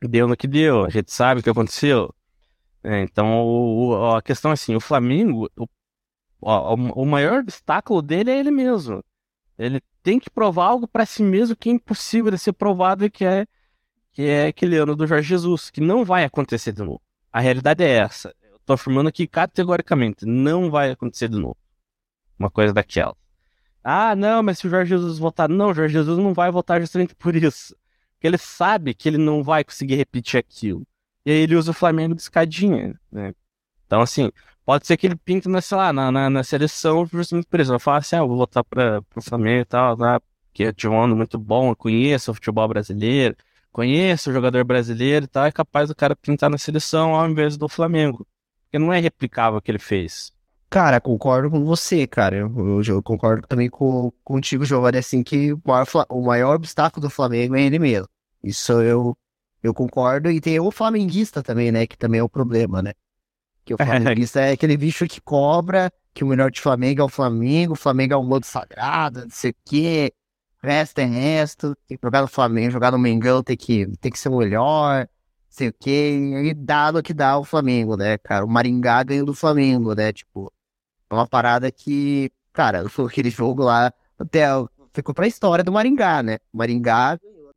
Deu 0.01 0.27
no 0.27 0.35
que 0.35 0.47
deu, 0.47 0.83
a 0.85 0.89
gente 0.89 1.11
sabe 1.11 1.41
o 1.41 1.43
que 1.43 1.49
aconteceu. 1.49 2.11
É, 2.87 3.01
então 3.01 3.45
o, 3.45 4.15
a 4.15 4.21
questão 4.21 4.51
é 4.51 4.53
assim, 4.53 4.73
o 4.73 4.79
Flamengo, 4.79 5.51
o, 5.57 5.67
o, 6.39 7.01
o 7.01 7.05
maior 7.05 7.41
obstáculo 7.41 8.01
dele 8.01 8.31
é 8.31 8.39
ele 8.39 8.49
mesmo. 8.49 9.03
Ele 9.59 9.81
tem 10.01 10.17
que 10.17 10.29
provar 10.29 10.67
algo 10.67 10.87
para 10.87 11.05
si 11.05 11.21
mesmo 11.21 11.53
que 11.53 11.69
é 11.69 11.73
impossível 11.73 12.31
de 12.31 12.37
ser 12.37 12.53
provado 12.53 13.03
e 13.03 13.09
que 13.09 13.25
é 13.25 13.45
que 14.13 14.21
é 14.23 14.47
aquele 14.47 14.77
ano 14.77 14.95
do 14.95 15.05
Jorge 15.05 15.27
Jesus, 15.27 15.69
que 15.69 15.81
não 15.81 16.05
vai 16.05 16.23
acontecer 16.23 16.71
de 16.71 16.81
novo. 16.81 17.01
A 17.31 17.41
realidade 17.41 17.83
é 17.83 17.97
essa. 17.97 18.33
Eu 18.41 18.57
tô 18.65 18.71
afirmando 18.71 19.09
aqui 19.09 19.27
categoricamente, 19.27 20.25
não 20.25 20.71
vai 20.71 20.91
acontecer 20.91 21.27
de 21.27 21.37
novo. 21.37 21.57
Uma 22.39 22.49
coisa 22.49 22.73
daquela. 22.73 23.17
Ah, 23.83 24.15
não, 24.15 24.41
mas 24.41 24.59
se 24.59 24.67
o 24.67 24.69
Jorge 24.69 24.91
Jesus 24.91 25.19
voltar, 25.19 25.49
não, 25.49 25.71
o 25.71 25.73
Jorge 25.73 25.93
Jesus 25.93 26.17
não 26.17 26.33
vai 26.33 26.49
voltar 26.49 26.79
justamente 26.79 27.13
por 27.15 27.35
isso. 27.35 27.75
Porque 28.13 28.27
ele 28.27 28.37
sabe 28.37 28.93
que 28.93 29.09
ele 29.09 29.17
não 29.17 29.43
vai 29.43 29.63
conseguir 29.63 29.95
repetir 29.95 30.39
aquilo. 30.39 30.87
E 31.27 31.31
aí 31.31 31.37
ele 31.39 31.55
usa 31.55 31.71
o 31.71 31.73
Flamengo 31.73 32.15
de 32.15 32.21
escadinha, 32.21 32.99
né? 33.11 33.33
Então, 33.85 34.01
assim, 34.01 34.31
Pode 34.67 34.85
ser 34.85 34.97
que 34.97 35.07
ele 35.07 35.15
pinte, 35.15 35.47
na, 35.47 35.61
sei 35.61 35.77
lá, 35.77 35.93
na, 35.93 36.11
na, 36.11 36.29
na 36.29 36.43
seleção 36.43 37.05
justamente 37.05 37.47
por 37.47 37.57
isso. 37.57 37.69
Vai 37.69 37.79
falar 37.79 37.97
assim, 37.99 38.17
ah, 38.17 38.23
vou 38.25 38.35
voltar 38.35 38.65
para 38.65 39.01
o 39.15 39.21
Flamengo 39.21 39.61
e 39.61 39.65
tal, 39.65 39.95
né? 39.97 40.19
Porque 40.49 40.63
eu 40.63 40.73
tive 40.73 40.93
um 40.93 41.01
ano 41.01 41.15
muito 41.15 41.39
bom, 41.39 41.69
eu 41.69 41.75
conheço 41.77 42.31
o 42.31 42.33
futebol 42.33 42.67
brasileiro, 42.67 43.33
conheço 43.71 44.29
o 44.29 44.33
jogador 44.33 44.65
brasileiro 44.65 45.23
e 45.23 45.27
tal, 45.29 45.45
é 45.45 45.53
capaz 45.53 45.87
do 45.87 45.95
cara 45.95 46.17
pintar 46.17 46.49
na 46.49 46.57
seleção 46.57 47.15
ao 47.15 47.29
invés 47.29 47.55
do 47.55 47.69
Flamengo. 47.69 48.27
Porque 48.65 48.77
não 48.77 48.91
é 48.91 48.99
replicável 48.99 49.57
o 49.57 49.61
que 49.61 49.71
ele 49.71 49.79
fez. 49.79 50.33
Cara, 50.69 50.99
concordo 50.99 51.49
com 51.49 51.63
você, 51.63 52.05
cara. 52.05 52.35
Eu, 52.35 52.81
eu 52.85 53.01
concordo 53.01 53.47
também 53.47 53.69
com, 53.69 54.11
contigo, 54.21 54.65
Giovanni, 54.65 54.97
assim, 54.97 55.23
que 55.23 55.53
o 55.53 55.61
maior, 55.63 55.87
o 56.09 56.21
maior 56.21 56.55
obstáculo 56.55 57.07
do 57.07 57.09
Flamengo 57.09 57.55
é 57.55 57.61
ele 57.61 57.79
mesmo. 57.79 58.09
Isso 58.43 58.73
eu, 58.81 59.17
eu 59.67 59.73
concordo. 59.73 60.29
E 60.31 60.41
tem 60.41 60.59
o 60.59 60.71
flamenguista 60.71 61.43
também, 61.43 61.71
né? 61.71 61.85
Que 61.87 61.97
também 61.97 62.19
é 62.19 62.23
o 62.23 62.29
problema, 62.29 62.81
né? 62.81 62.93
Que 63.65 63.73
o 63.73 63.77
flamenguista 63.77 64.39
é 64.41 64.51
aquele 64.51 64.77
bicho 64.77 65.07
que 65.07 65.21
cobra 65.21 65.91
que 66.17 66.23
o 66.23 66.27
melhor 66.27 66.49
de 66.49 66.59
Flamengo 66.59 67.01
é 67.01 67.03
o 67.03 67.09
Flamengo, 67.09 67.73
o 67.73 67.75
Flamengo 67.75 68.13
é 68.15 68.17
o 68.17 68.23
modo 68.23 68.43
sagrado, 68.43 69.21
não 69.21 69.29
sei 69.29 69.51
o 69.51 69.55
quê. 69.63 70.11
Resto 70.63 70.97
é 70.97 71.05
resto. 71.05 71.75
Tem 71.87 71.95
que 71.95 72.03
jogar 72.03 72.21
no 72.23 72.27
Flamengo, 72.27 72.71
jogar 72.71 72.91
no 72.91 72.97
Mengão 72.97 73.43
tem 73.43 73.55
que, 73.55 73.85
tem 73.97 74.11
que 74.11 74.17
ser 74.17 74.29
o 74.29 74.37
melhor, 74.39 75.01
não 75.01 75.07
sei 75.47 75.67
o 75.69 75.73
quê. 75.79 76.17
E 76.45 76.53
dá 76.55 76.91
no 76.91 77.03
que 77.03 77.13
dá 77.13 77.37
o 77.37 77.43
Flamengo, 77.43 77.95
né, 77.95 78.17
cara? 78.17 78.43
O 78.43 78.49
Maringá 78.49 79.03
ganhou 79.03 79.27
do 79.27 79.33
Flamengo, 79.35 79.93
né? 79.93 80.11
Tipo, 80.11 80.51
é 81.07 81.13
uma 81.13 81.27
parada 81.27 81.71
que, 81.71 82.31
cara, 82.51 82.83
aquele 83.07 83.29
jogo 83.29 83.63
lá, 83.63 83.93
até 84.17 84.47
ficou 84.91 85.13
pra 85.13 85.27
história 85.27 85.63
do 85.63 85.71
Maringá, 85.71 86.23
né? 86.23 86.39
O 86.51 86.57
Maringá 86.57 87.15
ganhou 87.17 87.51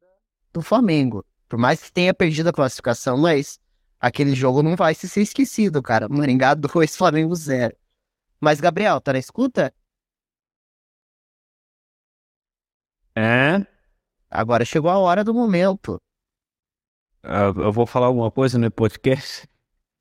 do 0.53 0.61
Flamengo. 0.61 1.25
Por 1.51 1.59
mais 1.59 1.83
que 1.83 1.93
tenha 1.93 2.15
perdido 2.15 2.49
a 2.49 2.53
classificação, 2.53 3.19
mas 3.19 3.59
aquele 3.99 4.37
jogo 4.37 4.63
não 4.63 4.77
vai 4.77 4.95
se 4.95 5.09
ser 5.09 5.23
esquecido, 5.23 5.83
cara. 5.83 6.09
Maringá 6.09 6.55
2, 6.55 6.97
Flamengo 6.97 7.35
0. 7.35 7.77
Mas, 8.41 8.61
Gabriel, 8.61 9.01
tá 9.01 9.13
na 9.13 9.19
escuta? 9.19 9.75
É? 13.17 13.67
Agora 14.31 14.65
chegou 14.65 14.93
a 14.93 14.99
hora 14.99 15.25
do 15.25 15.35
momento. 15.35 16.01
Uh, 17.25 17.61
eu 17.63 17.73
vou 17.73 17.85
falar 17.85 18.07
alguma 18.07 18.31
coisa 18.31 18.57
no 18.57 18.71
podcast? 18.71 19.49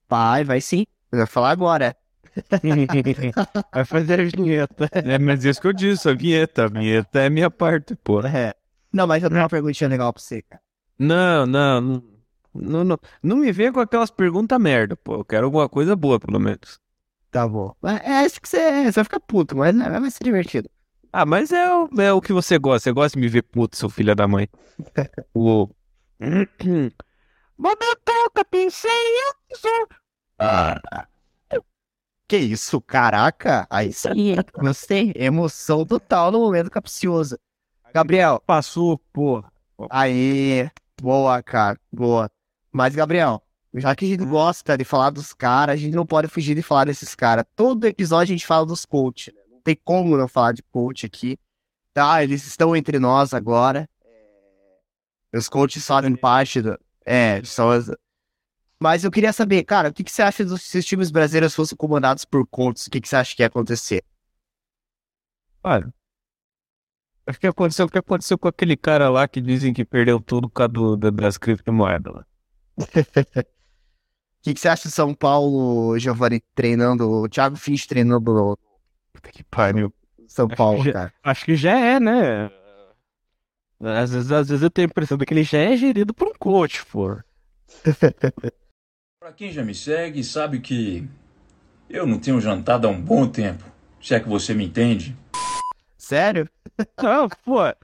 Vai, 0.07 0.43
vai 0.43 0.61
sim. 0.61 0.85
Eu 1.11 1.17
vou 1.17 1.27
falar 1.27 1.49
agora. 1.49 1.97
vai 3.73 3.85
fazer 3.85 4.19
a 4.19 4.23
vinheta. 4.23 4.87
É, 4.93 5.17
mas 5.17 5.43
isso 5.43 5.59
que 5.59 5.65
eu 5.65 5.73
disse, 5.73 6.07
a 6.07 6.13
vinheta. 6.13 6.65
A 6.65 6.67
vinheta 6.67 7.21
é 7.21 7.27
minha 7.27 7.49
parte, 7.49 7.95
pô. 7.95 8.21
É. 8.21 8.53
Não, 8.93 9.07
mas 9.07 9.23
eu 9.23 9.29
tenho 9.29 9.41
uma 9.41 9.49
perguntinha 9.49 9.89
legal 9.89 10.13
pra 10.13 10.21
você, 10.21 10.43
cara. 10.43 10.68
Não, 10.99 11.45
não, 11.45 11.81
não. 11.81 12.03
Não, 12.53 12.83
não, 12.83 12.99
não 13.21 13.37
me 13.37 13.51
venha 13.51 13.71
com 13.71 13.79
aquelas 13.79 14.11
perguntas 14.11 14.59
merda, 14.59 14.95
pô. 14.95 15.15
Eu 15.15 15.25
quero 15.25 15.45
alguma 15.45 15.69
coisa 15.69 15.95
boa, 15.95 16.19
pelo 16.19 16.39
menos. 16.39 16.79
Tá 17.31 17.47
bom. 17.47 17.73
É 18.03 18.25
isso 18.25 18.41
que 18.41 18.49
você, 18.49 18.85
você 18.85 18.91
vai 18.91 19.03
ficar 19.03 19.19
puto, 19.19 19.55
mas 19.55 19.73
né, 19.73 19.99
vai 19.99 20.11
ser 20.11 20.23
divertido. 20.23 20.69
Ah, 21.13 21.25
mas 21.25 21.51
é, 21.51 21.73
o, 21.73 21.89
é 21.99 22.11
o 22.11 22.21
que 22.21 22.33
você 22.33 22.57
gosta. 22.57 22.85
Você 22.85 22.91
gosta 22.91 23.17
de 23.17 23.21
me 23.21 23.29
ver 23.29 23.43
puto, 23.43 23.77
seu 23.77 23.89
filho 23.89 24.15
da 24.15 24.27
mãe. 24.27 24.49
o... 25.33 25.69
Momento 27.57 28.31
que 28.35 28.43
pensei 28.45 28.91
isso. 29.51 29.67
Ah. 30.37 30.79
Que 32.27 32.37
isso, 32.37 32.79
caraca. 32.79 33.65
Aí 33.71 33.91
sim, 33.91 34.35
gostei. 34.53 35.11
Emoção 35.17 35.83
total 35.83 36.31
no 36.31 36.39
momento 36.39 36.69
capcioso. 36.69 37.39
Gabriel, 37.91 38.39
Passou, 38.45 38.99
pô. 39.11 39.43
aí, 39.89 40.69
boa, 40.99 41.41
cara, 41.41 41.79
boa. 41.91 42.29
Mas, 42.71 42.95
Gabriel, 42.95 43.43
já 43.73 43.95
que 43.95 44.05
a 44.05 44.07
gente 44.07 44.25
gosta 44.25 44.77
de 44.77 44.83
falar 44.83 45.09
dos 45.11 45.33
caras, 45.33 45.73
a 45.73 45.77
gente 45.77 45.95
não 45.95 46.05
pode 46.05 46.27
fugir 46.27 46.55
de 46.55 46.61
falar 46.61 46.85
desses 46.85 47.13
caras. 47.15 47.45
Todo 47.55 47.85
episódio 47.85 48.33
a 48.33 48.37
gente 48.37 48.45
fala 48.45 48.65
dos 48.65 48.85
coach, 48.85 49.31
né? 49.33 49.41
Não 49.51 49.61
tem 49.61 49.75
como 49.83 50.17
não 50.17 50.27
falar 50.27 50.53
de 50.53 50.63
coach 50.63 51.05
aqui. 51.05 51.37
Tá, 51.93 52.23
eles 52.23 52.45
estão 52.45 52.75
entre 52.75 52.99
nós 52.99 53.33
agora. 53.33 53.89
É, 54.03 55.37
Os 55.37 55.49
coaches 55.49 55.85
fazem 55.85 56.15
parte 56.15 56.61
do. 56.61 56.79
É, 57.05 57.43
são 57.43 57.69
as... 57.71 57.91
Mas 58.79 59.03
eu 59.03 59.11
queria 59.11 59.33
saber, 59.33 59.63
cara, 59.63 59.89
o 59.89 59.93
que, 59.93 60.03
que 60.03 60.11
você 60.11 60.21
acha 60.21 60.45
dos, 60.45 60.61
se 60.61 60.77
os 60.77 60.85
times 60.85 61.11
brasileiros 61.11 61.53
fossem 61.53 61.77
comandados 61.77 62.23
por 62.23 62.47
coaches? 62.47 62.87
O 62.87 62.89
que, 62.89 63.01
que 63.01 63.09
você 63.09 63.15
acha 63.15 63.35
que 63.35 63.43
ia 63.43 63.47
acontecer? 63.47 64.03
Olha, 65.61 65.93
acho 67.29 67.39
que 67.39 67.47
aconteceu 67.47 67.85
o 67.85 67.89
que 67.89 67.97
aconteceu 67.97 68.37
com 68.37 68.47
aquele 68.47 68.75
cara 68.75 69.09
lá 69.09 69.27
que 69.27 69.39
dizem 69.41 69.73
que 69.73 69.85
perdeu 69.85 70.19
tudo 70.19 70.49
por 70.49 70.55
causa 70.55 70.73
do- 70.73 70.97
da- 70.97 71.09
das 71.09 71.37
criptomoedas 71.37 72.13
lá. 72.13 72.25
O 72.77 72.77
que, 74.41 74.53
que 74.53 74.59
você 74.59 74.67
acha 74.69 74.87
do 74.87 74.91
São 74.91 75.13
Paulo, 75.13 75.97
Giovanni, 75.99 76.41
treinando, 76.55 77.09
o 77.09 77.29
Thiago 77.29 77.55
Finch 77.55 77.87
treinando 77.87 78.31
o 78.31 78.57
Puta 79.13 79.31
que 79.31 79.43
pariu. 79.43 79.93
São 80.27 80.47
Paulo, 80.47 80.83
Já- 80.83 80.93
cara? 80.93 81.13
Acho 81.23 81.45
que 81.45 81.55
já 81.55 81.77
é, 81.77 81.99
né? 81.99 82.49
Às 83.81 84.11
vezes, 84.11 84.31
às 84.31 84.49
vezes 84.49 84.61
eu 84.63 84.69
tenho 84.69 84.87
a 84.87 84.91
impressão 84.91 85.17
de 85.17 85.25
que 85.25 85.33
ele 85.33 85.43
já 85.43 85.57
é 85.57 85.75
gerido 85.77 86.13
por 86.13 86.27
um 86.27 86.33
coach, 86.37 86.85
pô. 86.85 87.17
Pra 89.19 89.33
quem 89.33 89.51
já 89.51 89.63
me 89.63 89.73
segue, 89.75 90.23
sabe 90.23 90.59
que 90.59 91.07
eu 91.89 92.05
não 92.07 92.19
tenho 92.19 92.39
jantado 92.39 92.87
há 92.87 92.89
um 92.89 93.01
bom 93.01 93.27
tempo. 93.27 93.63
Se 94.01 94.13
é 94.15 94.19
que 94.19 94.29
você 94.29 94.53
me 94.53 94.65
entende. 94.65 95.15
Sério? 96.09 96.49
Não, 97.01 97.29
pô. 97.45 97.63
É, 97.65 97.75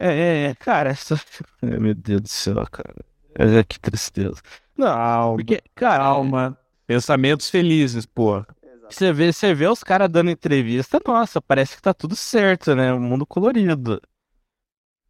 é, 0.00 0.44
é, 0.46 0.54
cara, 0.54 0.88
essa. 0.90 1.16
Ai, 1.62 1.78
Meu 1.78 1.94
Deus 1.94 2.22
do 2.22 2.28
céu, 2.28 2.64
cara. 2.70 3.04
É, 3.34 3.62
que 3.62 3.78
tristeza. 3.78 4.40
Não, 4.76 5.36
porque, 5.36 5.60
cara, 5.74 6.04
Calma. 6.04 6.58
Pensamentos 6.86 7.50
felizes, 7.50 8.06
pô. 8.06 8.42
você 8.88 9.12
vê, 9.12 9.30
você 9.30 9.52
vê 9.52 9.66
os 9.66 9.84
caras 9.84 10.08
dando 10.08 10.30
entrevista, 10.30 10.98
nossa, 11.06 11.42
parece 11.42 11.76
que 11.76 11.82
tá 11.82 11.92
tudo 11.92 12.16
certo, 12.16 12.74
né? 12.74 12.90
O 12.94 12.98
mundo 12.98 13.26
colorido. 13.26 14.00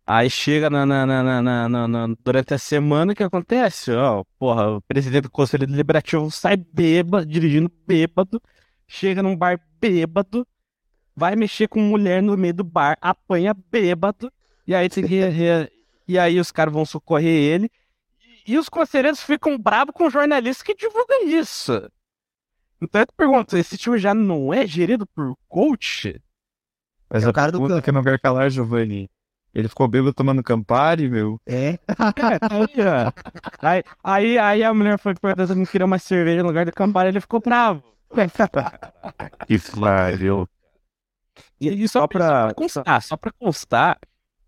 Aí 0.05 0.29
chega 0.29 0.69
na, 0.71 0.85
na, 0.85 1.07
na, 1.07 1.23
na, 1.23 1.43
na- 1.43 1.69
na- 1.69 1.89
na- 2.09 2.15
durante 2.25 2.55
a 2.55 2.59
semana, 2.59 3.13
o 3.13 3.15
que 3.15 3.23
acontece? 3.23 3.93
Ó, 3.93 4.25
porra, 4.39 4.71
o 4.77 4.81
presidente 4.83 5.25
do 5.25 5.31
Conselho 5.31 5.67
Deliberativo 5.67 6.31
sai 6.31 6.57
bêbado, 6.57 7.27
dirigindo 7.27 7.71
bêbado, 7.87 8.43
chega 8.89 9.23
num 9.23 9.37
bar 9.37 9.61
bêbado, 9.81 10.47
vai 11.19 11.35
mexer 11.37 11.69
com 11.69 11.81
mulher 11.81 12.23
no 12.23 12.37
meio 12.37 12.55
do 12.55 12.64
bar, 12.64 12.97
apanha 13.01 13.55
bêbado, 13.71 14.33
e 14.66 14.75
aí 14.75 14.89
tem 14.89 15.07
que. 15.07 15.21
e- 16.07 16.19
aí 16.19 16.39
os 16.41 16.51
caras 16.53 16.73
vão 16.73 16.85
socorrer 16.87 17.29
ele. 17.31 17.71
E, 18.47 18.53
e 18.53 18.59
os 18.59 18.69
conselheiros 18.69 19.23
ficam 19.23 19.59
bravos 19.59 19.95
com 19.95 20.07
o 20.07 20.11
jornalista 20.11 20.64
que 20.64 20.75
divulga 20.75 21.25
isso. 21.25 21.73
Então 22.81 23.01
eu 23.03 23.07
te 23.07 23.12
pergunto, 23.16 23.57
esse 23.57 23.77
time 23.77 23.99
já 23.99 24.14
não 24.14 24.55
é 24.55 24.66
gerido 24.66 25.05
por 25.07 25.35
coach? 25.49 26.21
Mas 27.11 27.25
É 27.25 27.29
o 27.29 27.33
cara 27.33 27.51
do 27.51 27.59
campo. 27.66 27.83
que 27.83 27.91
eu 27.91 27.95
não 27.95 28.03
quero 28.05 28.21
calar, 28.21 28.49
Giovanni. 28.51 29.11
Ele 29.55 29.66
ficou 29.69 29.89
bêbado 29.89 30.12
tomando 30.12 30.43
Campari, 30.43 31.09
meu. 31.09 31.41
É. 31.47 31.79
Cara, 32.14 33.12
aí, 33.61 33.83
aí, 34.05 34.39
aí, 34.39 34.62
a 34.62 34.73
mulher 34.75 34.99
foi 34.99 35.14
perguntar 35.14 35.47
se 35.49 35.55
não 35.55 35.64
queria 35.64 35.87
uma 35.87 35.99
cerveja 35.99 36.43
no 36.43 36.49
lugar 36.49 36.66
do 36.66 36.73
Campari, 36.73 37.09
ele 37.09 37.21
ficou 37.21 37.41
bravo. 37.41 37.83
Que 39.47 39.59
pariu. 39.79 40.49
E, 41.61 41.68
e 41.84 41.89
só, 41.89 42.07
pra, 42.07 42.53
constar, 42.55 43.03
só 43.03 43.16
pra 43.16 43.32
constar, 43.32 43.99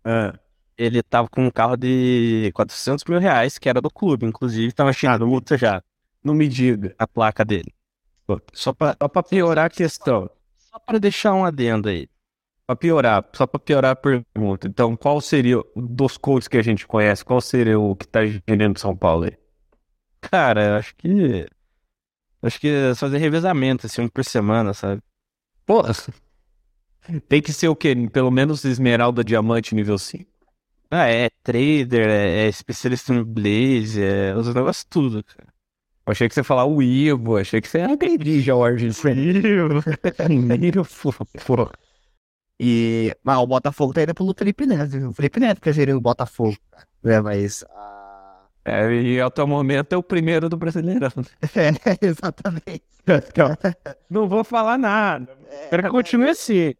Ah, 0.03 0.37
ele 0.77 1.03
tava 1.03 1.27
com 1.29 1.45
um 1.45 1.51
carro 1.51 1.77
de 1.77 2.51
400 2.53 3.03
mil 3.05 3.19
reais, 3.19 3.57
que 3.57 3.69
era 3.69 3.81
do 3.81 3.89
clube, 3.89 4.25
inclusive 4.25 4.71
tava 4.73 4.91
cheio 4.93 5.17
de 5.17 5.25
multa 5.25 5.57
já, 5.57 5.81
não 6.23 6.33
me 6.33 6.47
diga. 6.47 6.95
a 6.97 7.07
placa 7.07 7.45
dele. 7.45 7.73
Só 8.53 8.71
pra, 8.73 8.95
só 8.99 9.07
pra 9.07 9.23
piorar 9.23 9.65
a 9.65 9.69
questão. 9.69 10.29
Só 10.57 10.79
pra 10.79 10.97
deixar 10.97 11.33
um 11.33 11.43
adendo 11.43 11.89
aí. 11.89 12.07
Pra 12.65 12.75
piorar, 12.77 13.27
só 13.33 13.45
pra 13.45 13.59
piorar 13.59 13.91
a 13.91 13.95
pergunta. 13.95 14.67
Então, 14.67 14.95
qual 14.95 15.19
seria, 15.19 15.57
dos 15.75 16.17
coaches 16.17 16.47
que 16.47 16.57
a 16.57 16.61
gente 16.61 16.87
conhece, 16.87 17.25
qual 17.25 17.41
seria 17.41 17.77
o 17.77 17.93
que 17.95 18.07
tá 18.07 18.21
gerando 18.25 18.79
São 18.79 18.95
Paulo 18.95 19.25
aí? 19.25 19.37
Cara, 20.21 20.63
eu 20.65 20.75
acho 20.75 20.95
que. 20.95 21.45
Acho 22.41 22.59
que 22.59 22.69
é 22.69 22.95
fazer 22.95 23.17
revezamento, 23.17 23.85
assim, 23.85 24.01
um 24.01 24.07
por 24.07 24.23
semana, 24.23 24.73
sabe? 24.73 25.01
Pô, 25.65 25.81
tem 27.27 27.41
que 27.41 27.53
ser 27.53 27.67
o 27.67 27.75
quê? 27.75 27.95
Pelo 28.11 28.31
menos 28.31 28.63
Esmeralda 28.65 29.23
Diamante 29.23 29.75
nível 29.75 29.97
5. 29.97 30.29
Ah, 30.89 31.07
é 31.07 31.29
trader, 31.41 32.09
é, 32.09 32.45
é 32.45 32.49
especialista 32.49 33.13
em 33.13 33.23
Blaze, 33.23 34.03
é 34.03 34.35
os 34.35 34.53
negócios 34.53 34.83
tudo, 34.83 35.23
cara. 35.23 35.47
Eu 36.05 36.11
achei 36.11 36.27
que 36.27 36.33
você 36.33 36.41
ia 36.41 36.43
falar 36.43 36.65
o 36.65 36.81
Ivo, 36.81 37.37
achei 37.37 37.61
que 37.61 37.67
você 37.67 37.79
ia 37.79 37.93
agredir 37.93 38.41
já 38.41 38.55
o 38.55 38.63
argentino. 38.63 39.81
E. 42.59 43.15
Mas 43.23 43.37
o 43.37 43.47
Botafogo 43.47 43.93
tá 43.93 44.03
indo 44.03 44.13
pelo 44.13 44.35
Felipe 44.37 44.65
Neto? 44.65 45.09
O 45.09 45.13
Felipe 45.13 45.39
Neto 45.39 45.61
que 45.61 45.69
é 45.69 45.73
gerindo 45.73 45.97
o 45.97 46.01
Botafogo. 46.01 46.57
Né? 47.01 47.21
Mas. 47.21 47.63
ah, 47.71 48.45
É, 48.65 48.93
e 48.93 49.21
até 49.21 49.41
o 49.41 49.47
momento 49.47 49.93
é 49.93 49.97
o 49.97 50.03
primeiro 50.03 50.49
do 50.49 50.57
Brasileirão. 50.57 51.09
É, 51.55 52.05
exatamente. 52.05 52.83
Não 54.09 54.27
vou 54.27 54.43
falar 54.43 54.77
nada. 54.77 55.35
Espero 55.63 55.83
que 55.83 55.89
continue 55.89 56.29
assim. 56.29 56.75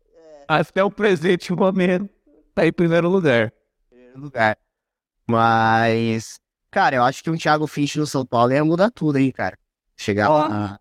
Até 0.60 0.84
o 0.84 0.92
presente 0.92 1.54
momento 1.54 2.10
tá 2.54 2.66
em 2.66 2.74
primeiro 2.74 3.08
lugar. 3.10 3.54
lugar. 4.16 4.58
Mas, 5.28 6.40
cara, 6.70 6.98
eu 6.98 7.04
acho 7.04 7.24
que 7.24 7.30
um 7.30 7.38
Thiago 7.38 7.66
Finch 7.68 7.98
no 7.98 8.06
São 8.06 8.26
Paulo 8.26 8.52
ia 8.52 8.64
mudar 8.66 8.92
tudo, 8.92 9.18
hein, 9.18 9.32
cara. 9.32 9.58
Chegar 9.98 10.28
lá. 10.30 10.80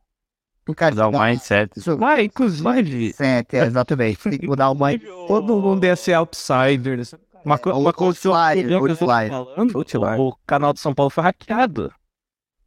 Cara, 0.76 0.94
Dá 0.94 1.08
um 1.08 1.20
mindset. 1.20 1.72
isso- 1.76 1.96
Vai, 1.96 2.24
inclusive, 2.24 3.12
Certo, 3.12 3.54
é, 3.54 3.64
exatamente. 3.66 4.18
Tem 4.28 4.38
que 4.38 4.46
mudar 4.46 4.70
o 4.70 4.74
mindset. 4.74 5.04
todo 5.26 5.60
mundo 5.60 5.84
ia 5.84 5.96
ser 5.96 6.12
outsider. 6.14 6.98
né? 6.98 7.04
Uma, 7.44 7.58
co- 7.58 7.72
uma 7.72 7.92
coisa 7.92 8.20
que 8.20 8.28
eu, 8.28 8.86
tô 8.88 8.96
falando, 8.96 9.76
Outlier. 9.76 10.20
o 10.20 10.36
canal 10.46 10.72
de 10.72 10.78
São 10.80 10.94
Paulo 10.94 11.10
foi 11.10 11.24
hackeado. 11.24 11.92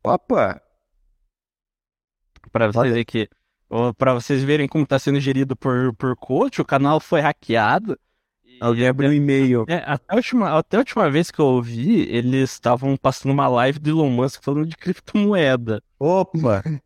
Opa! 0.04 0.62
Pra 2.52 2.68
vocês 2.72 2.90
verem 2.90 3.06
que, 3.06 3.30
ó, 3.74 3.92
pra 3.92 4.14
vocês 4.14 4.44
verem 4.44 4.68
como 4.68 4.86
tá 4.86 5.00
sendo 5.00 5.20
gerido 5.20 5.56
por, 5.56 5.94
por 5.96 6.16
coach, 6.16 6.62
o 6.62 6.66
canal 6.66 7.00
foi 7.00 7.22
hackeado. 7.22 8.00
Alguém 8.62 8.88
abriu 8.88 9.10
um 9.10 9.14
e-mail. 9.14 9.66
É, 9.68 9.84
até, 9.86 10.06
a 10.14 10.16
última, 10.16 10.58
até 10.58 10.78
a 10.78 10.80
última 10.80 11.10
vez 11.10 11.32
que 11.32 11.40
eu 11.40 11.46
ouvi, 11.46 12.02
eles 12.10 12.52
estavam 12.52 12.96
passando 12.96 13.32
uma 13.32 13.48
live 13.48 13.80
do 13.80 13.90
Elon 13.90 14.10
Musk 14.10 14.44
falando 14.44 14.68
de 14.68 14.78
criptomoeda. 14.78 15.84
Opa! 16.00 16.64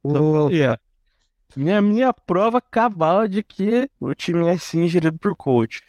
Então, 0.00 0.48
é, 0.48 0.78
minha, 1.56 1.82
minha 1.82 2.14
prova 2.14 2.60
cabal 2.62 3.26
de 3.26 3.42
que 3.42 3.90
o 3.98 4.14
time 4.14 4.46
é 4.46 4.56
sim 4.56 4.86
gerido 4.86 5.18
por 5.18 5.34
coach. 5.34 5.82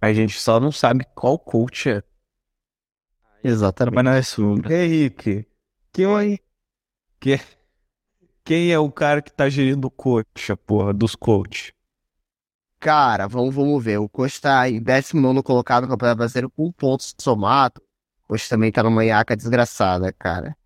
A 0.00 0.12
gente 0.12 0.40
só 0.40 0.60
não 0.60 0.70
sabe 0.70 1.04
qual 1.12 1.36
coach 1.36 1.90
é. 1.90 2.02
Exatamente. 3.42 3.94
Mas 3.94 4.38
não 4.38 4.54
é. 4.70 4.84
Henrique, 4.84 5.44
quem, 5.92 6.38
que, 7.18 7.40
quem 8.50 8.72
é 8.72 8.78
o 8.80 8.90
cara 8.90 9.22
que 9.22 9.30
tá 9.30 9.48
gerindo 9.48 9.86
o 9.86 9.90
coach, 9.92 10.50
a 10.50 10.56
porra, 10.56 10.92
dos 10.92 11.14
coach? 11.14 11.72
Cara, 12.80 13.28
vamos, 13.28 13.54
vamos 13.54 13.84
ver. 13.84 13.98
O 13.98 14.08
Coxa 14.08 14.40
tá 14.40 14.68
em 14.68 14.82
19 14.82 15.40
colocado 15.40 15.84
no 15.84 15.88
Campeonato 15.90 16.18
Brasileiro 16.18 16.50
com 16.50 16.72
pontos 16.72 17.14
somado. 17.20 17.80
O 18.24 18.32
Coxa 18.32 18.48
também 18.48 18.72
tá 18.72 18.82
numa 18.82 19.04
iaca 19.04 19.36
desgraçada, 19.36 20.12
cara. 20.12 20.56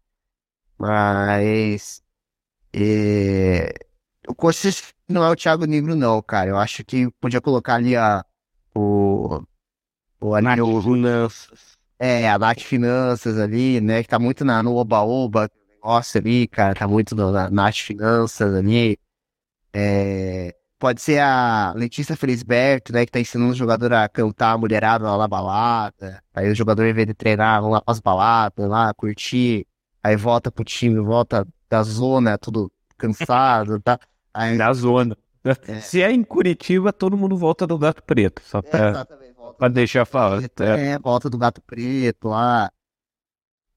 Mas. 0.78 2.02
é, 2.74 3.74
O 4.26 4.34
Coxa 4.34 4.70
não 5.06 5.22
é 5.22 5.28
o 5.30 5.36
Thiago 5.36 5.66
Negro, 5.66 5.94
não, 5.94 6.22
cara. 6.22 6.48
Eu 6.48 6.56
acho 6.56 6.82
que 6.86 7.10
podia 7.20 7.42
colocar 7.42 7.74
ali 7.74 7.96
a. 7.96 8.24
O. 8.74 9.42
O 10.22 10.34
ali, 10.34 10.58
o- 10.58 10.80
Finanças. 10.80 11.76
É, 11.98 12.30
a 12.30 12.38
Nath 12.38 12.60
Finanças 12.60 13.38
ali, 13.38 13.78
né? 13.78 14.02
Que 14.02 14.08
tá 14.08 14.18
muito 14.18 14.42
na, 14.42 14.62
no 14.62 14.74
Oba-Oba, 14.74 15.50
negócio 15.84 16.18
ali, 16.18 16.48
cara. 16.48 16.74
Tá 16.74 16.88
muito 16.88 17.14
no, 17.14 17.30
na 17.30 17.50
Nath 17.50 17.76
Finanças 17.76 18.54
ali. 18.54 18.98
É, 19.72 20.54
pode 20.78 21.02
ser 21.02 21.20
a 21.20 21.72
Letícia 21.76 22.16
Felisberto, 22.16 22.92
né? 22.92 23.04
Que 23.04 23.12
tá 23.12 23.20
ensinando 23.20 23.52
o 23.52 23.56
jogador 23.56 23.92
a 23.92 24.08
cantar 24.08 24.52
a 24.52 24.58
mulherada 24.58 25.04
lá 25.04 25.18
na 25.18 25.28
balada. 25.28 26.22
Aí 26.32 26.50
o 26.50 26.54
jogador, 26.54 26.84
em 26.86 26.94
vez 26.94 27.06
de 27.06 27.14
treinar, 27.14 27.60
vão 27.60 27.70
lá 27.70 27.80
pras 27.80 28.00
baladas, 28.00 28.68
lá, 28.68 28.92
curtir. 28.94 29.66
Aí 30.02 30.16
volta 30.16 30.50
pro 30.50 30.64
time, 30.64 30.98
volta 31.00 31.46
da 31.68 31.82
zona, 31.82 32.38
tudo 32.38 32.72
cansado, 32.96 33.80
tá? 33.80 33.98
Aí, 34.32 34.56
Na 34.56 34.72
zona. 34.72 35.16
É. 35.68 35.80
Se 35.80 36.02
é 36.02 36.10
em 36.10 36.24
Curitiba, 36.24 36.90
todo 36.90 37.18
mundo 37.18 37.36
volta 37.36 37.66
do 37.66 37.76
Gato 37.76 38.02
Preto. 38.02 38.40
Só 38.42 38.60
é, 38.60 38.62
pra, 38.62 39.06
pra 39.58 39.68
deixar 39.68 40.06
falar. 40.06 40.42
É. 40.42 40.92
É, 40.92 40.98
volta 40.98 41.28
do 41.28 41.36
gato 41.36 41.60
preto 41.60 42.28
lá. 42.28 42.70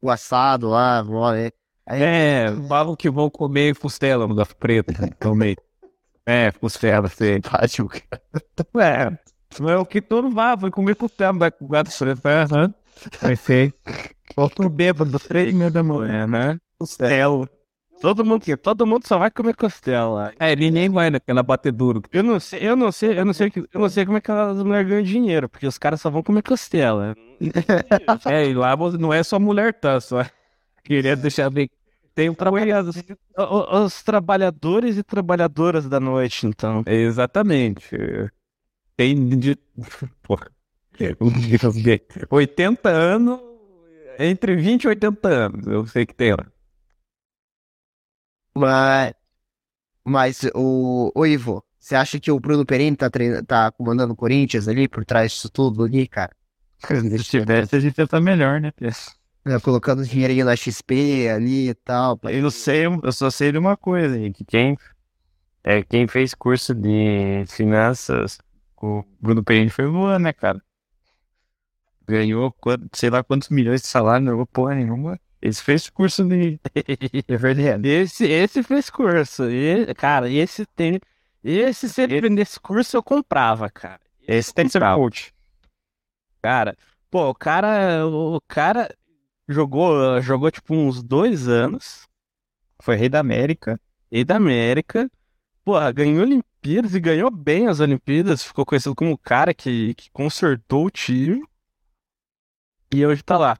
O 0.01 0.09
assado 0.09 0.69
lá, 0.69 1.03
é. 1.35 1.51
É, 1.87 2.47
falam 2.67 2.95
que 2.95 3.09
vão 3.09 3.29
comer 3.29 3.75
costela 3.77 4.27
no 4.27 4.35
Gato 4.35 4.55
Preto 4.57 4.93
também. 5.19 5.55
É, 6.25 6.51
costela, 6.51 7.07
sei. 7.07 7.39
Fácil. 7.41 7.89
É, 8.79 9.17
Não 9.59 9.69
é 9.69 9.77
o 9.77 9.85
que 9.85 10.01
todo 10.01 10.29
vai, 10.29 10.57
foi 10.57 10.69
comer 10.69 10.95
costela, 10.95 11.37
vai 11.37 11.51
com 11.51 11.63
o 11.65 11.67
gato 11.69 11.89
frefé, 11.89 12.45
né? 12.51 12.73
Vai 13.21 13.35
ser. 13.37 13.73
Outro 14.35 14.69
bêbado, 14.69 15.17
três 15.19 15.53
meia 15.53 15.71
da 15.71 15.81
manhã, 15.81 16.27
né? 16.27 16.59
Costela. 16.77 17.49
Todo 18.01 18.23
mundo, 18.23 18.43
todo 18.57 18.85
mundo 18.85 19.07
só 19.07 19.17
vai 19.17 19.31
comer 19.31 19.55
costela. 19.55 20.31
É, 20.39 20.55
ninguém 20.55 20.89
vai 20.89 21.09
naquela 21.09 21.41
batedura. 21.41 22.01
Eu 22.11 22.21
não 22.21 22.39
sei, 22.39 22.67
eu 22.67 22.75
não 22.75 22.91
sei, 22.91 23.17
eu 23.17 23.25
não 23.25 23.33
sei, 23.33 23.51
eu 23.55 23.79
não 23.79 23.89
sei 23.89 24.05
como 24.05 24.17
é 24.17 24.21
que 24.21 24.31
as 24.31 24.61
mulheres 24.61 24.87
ganham 24.87 25.03
dinheiro, 25.03 25.49
porque 25.49 25.65
os 25.65 25.77
caras 25.77 26.01
só 26.01 26.09
vão 26.09 26.21
comer 26.21 26.43
costela. 26.43 27.15
é, 28.27 28.47
e 28.49 28.53
lá 28.53 28.75
não 28.99 29.11
é 29.13 29.23
só 29.23 29.39
mulher, 29.39 29.73
tá? 29.73 29.99
Só 29.99 30.23
queria 30.83 31.15
deixar 31.15 31.49
bem. 31.49 31.69
Tem 32.17 32.31
um 32.31 32.33
trabalhador. 32.33 32.89
Os, 32.89 33.83
os 33.85 34.01
trabalhadores 34.01 34.97
e 34.97 35.03
trabalhadoras 35.03 35.87
da 35.87 35.99
noite, 35.99 36.47
então. 36.47 36.83
Exatamente. 36.87 37.95
Tem 38.95 39.37
de. 39.37 39.55
Porra. 40.23 40.49
80 42.27 42.89
anos. 42.89 43.39
Entre 44.17 44.55
20 44.55 44.85
e 44.85 44.87
80 44.87 45.27
anos, 45.27 45.67
eu 45.67 45.85
sei 45.85 46.07
que 46.07 46.15
tem 46.15 46.31
lá. 46.31 46.47
Mas, 48.55 49.13
mas 50.03 50.41
o, 50.55 51.11
o 51.13 51.23
Ivo, 51.23 51.63
você 51.79 51.95
acha 51.95 52.19
que 52.19 52.31
o 52.31 52.39
Bruno 52.39 52.65
Perini 52.65 52.97
tá, 52.97 53.11
treina, 53.11 53.43
tá 53.45 53.71
comandando 53.71 54.13
o 54.13 54.17
Corinthians 54.17 54.67
ali, 54.67 54.87
por 54.87 55.05
trás 55.05 55.33
disso 55.33 55.51
tudo 55.51 55.83
ali, 55.83 56.07
cara? 56.07 56.35
Se 56.81 57.23
tivesse, 57.25 57.75
a 57.75 57.79
gente 57.79 57.95
ia 57.95 58.05
estar 58.05 58.19
melhor, 58.19 58.59
né, 58.59 58.71
é, 59.47 59.59
Colocando 59.59 60.05
dinheirinho 60.05 60.45
na 60.45 60.55
XP 60.55 61.29
ali 61.29 61.69
e 61.69 61.73
tal. 61.73 62.19
Eu 62.23 62.41
não 62.41 62.49
sei, 62.51 62.85
eu 62.85 63.11
só 63.11 63.29
sei 63.29 63.51
de 63.51 63.57
uma 63.57 63.77
coisa, 63.77 64.17
que 64.31 64.43
quem, 64.43 64.77
é, 65.63 65.83
quem 65.83 66.07
fez 66.07 66.33
curso 66.33 66.73
de 66.75 67.45
finanças 67.47 68.37
com 68.75 68.99
o 68.99 69.05
Bruno 69.19 69.43
Perini 69.43 69.69
foi 69.69 69.85
o 69.85 70.19
né, 70.19 70.33
cara? 70.33 70.61
Ganhou, 72.07 72.55
sei 72.93 73.09
lá 73.09 73.23
quantos 73.23 73.49
milhões 73.49 73.81
de 73.81 73.87
salário, 73.87 74.25
não 74.25 74.33
ganhou 74.33 74.45
porra 74.47 74.75
nenhuma. 74.75 75.19
Esse 75.41 75.61
fez 75.63 75.89
curso 75.89 76.23
de. 76.25 76.59
é 77.27 77.37
verdade. 77.37 77.87
Esse, 77.87 78.25
esse 78.25 78.63
fez 78.63 78.89
curso. 78.89 79.49
E, 79.49 79.93
cara, 79.93 80.29
esse 80.29 80.65
tem. 80.65 80.99
Esse, 81.43 81.87
se 81.89 82.01
ele 82.01 82.21
vendesse 82.21 82.59
curso, 82.59 82.97
eu 82.97 83.03
comprava, 83.03 83.69
cara. 83.69 84.01
Esse 84.27 84.53
tem 84.53 84.65
que 84.65 84.71
ser 84.71 84.81
coach. 84.81 85.33
Cara, 86.41 86.75
pô, 87.11 87.29
o 87.29 87.35
cara. 87.35 88.05
O 88.07 88.41
cara 88.47 88.89
jogou, 89.47 90.21
jogou 90.21 90.51
tipo 90.51 90.75
uns 90.75 91.01
dois 91.01 91.47
anos. 91.47 92.07
Foi 92.81 92.95
rei 92.95 93.09
da 93.09 93.19
América. 93.19 93.79
Rei 94.11 94.23
da 94.23 94.35
América. 94.35 95.09
Porra, 95.63 95.91
ganhou 95.91 96.23
Olimpíadas 96.23 96.93
e 96.95 96.99
ganhou 96.99 97.31
bem 97.31 97.67
as 97.67 97.79
Olimpíadas. 97.79 98.43
Ficou 98.43 98.65
conhecido 98.65 98.95
como 98.95 99.11
o 99.11 99.17
cara 99.17 99.53
que, 99.53 99.93
que 99.95 100.09
consertou 100.11 100.85
o 100.85 100.91
time. 100.91 101.43
E 102.93 103.05
hoje 103.05 103.21
tá 103.23 103.37
lá 103.37 103.57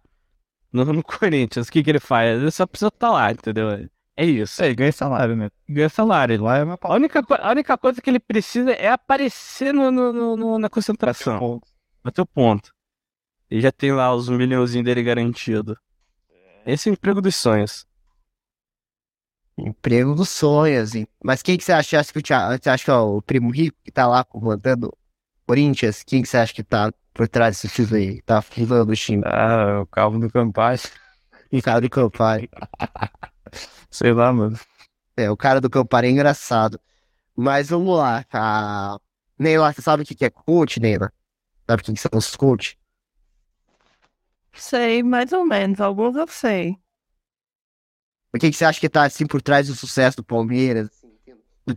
no, 0.71 0.85
no 0.93 1.03
Corinthians, 1.03 1.67
o 1.67 1.71
que, 1.71 1.83
que 1.83 1.89
ele 1.89 1.99
faz? 1.99 2.39
Ele 2.39 2.51
só 2.51 2.65
precisa 2.65 2.89
estar 2.89 3.07
tá 3.07 3.13
lá, 3.13 3.31
entendeu? 3.31 3.89
É 4.15 4.25
isso. 4.25 4.63
É, 4.63 4.73
ganha 4.73 4.91
salário, 4.91 5.35
né? 5.35 5.49
Ganha 5.67 5.89
salário. 5.89 6.41
Lá 6.41 6.57
é 6.57 6.63
uma... 6.63 6.77
a, 6.81 6.93
única, 6.95 7.23
a 7.29 7.51
única 7.51 7.77
coisa 7.77 8.01
que 8.01 8.09
ele 8.09 8.19
precisa 8.19 8.71
é 8.71 8.89
aparecer 8.89 9.73
no, 9.73 9.91
no, 9.91 10.35
no 10.35 10.59
na 10.59 10.69
concentração. 10.69 11.61
Até 12.03 12.21
o 12.21 12.25
ponto. 12.25 12.71
E 13.49 13.61
já 13.61 13.71
tem 13.71 13.91
lá 13.91 14.13
os 14.13 14.29
milhãozinhos 14.29 14.85
dele 14.85 15.03
garantido. 15.03 15.77
Esse 16.65 16.89
é 16.89 16.91
o 16.91 16.93
emprego 16.93 17.21
dos 17.21 17.35
sonhos. 17.35 17.85
Emprego 19.57 20.13
dos 20.13 20.29
sonhos, 20.29 20.93
hein? 20.93 21.07
Mas 21.23 21.41
quem 21.41 21.57
que 21.57 21.63
você 21.63 21.71
acha? 21.71 22.03
Você 22.03 22.69
acha 22.69 22.83
que 22.83 22.91
é 22.91 22.93
o 22.93 23.21
primo 23.21 23.49
rico 23.49 23.77
que 23.83 23.91
tá 23.91 24.05
lá 24.05 24.23
comandando 24.23 24.95
Corinthians? 25.47 26.03
Quem 26.03 26.21
que 26.21 26.27
você 26.27 26.37
acha 26.37 26.53
que 26.53 26.63
tá 26.63 26.91
por 27.17 27.27
trás 27.27 27.59
desse 27.59 27.67
título 27.67 27.97
aí. 27.97 28.21
Tá 28.21 28.41
filando 28.41 28.91
o 28.91 28.95
time. 28.95 29.23
Ah, 29.25 29.81
o 29.81 29.87
Calvo 29.87 30.19
do 30.19 30.29
Campaz. 30.29 30.91
E 31.51 31.61
cara 31.61 31.81
do 31.81 31.89
Campari. 31.89 32.49
Sei 33.89 34.13
lá, 34.13 34.31
mano. 34.31 34.57
É, 35.17 35.31
o 35.31 35.35
cara 35.35 35.59
do 35.59 35.69
Campari 35.69 36.07
é 36.07 36.11
engraçado. 36.11 36.79
Mas 37.35 37.69
vamos 37.69 37.97
lá. 37.97 38.23
A... 38.31 38.97
Neila, 39.39 39.73
você 39.73 39.81
sabe 39.81 40.03
o 40.03 40.05
que 40.05 40.23
é 40.23 40.29
coach, 40.29 40.79
Neila? 40.79 41.11
Sabe 41.67 41.81
o 41.81 41.85
que 41.85 41.97
são 41.97 42.11
os 42.13 42.35
coach? 42.35 42.77
Sei, 44.57 45.03
mais 45.03 45.31
ou 45.31 45.45
menos. 45.45 45.79
Alguns 45.79 46.15
eu 46.15 46.27
sei. 46.27 46.77
O 48.33 48.39
que, 48.39 48.51
que 48.51 48.57
você 48.57 48.65
acha 48.65 48.79
que 48.79 48.89
tá 48.89 49.03
assim 49.03 49.25
por 49.25 49.41
trás 49.41 49.67
do 49.67 49.75
sucesso 49.75 50.17
do 50.17 50.23
Palmeiras? 50.23 50.89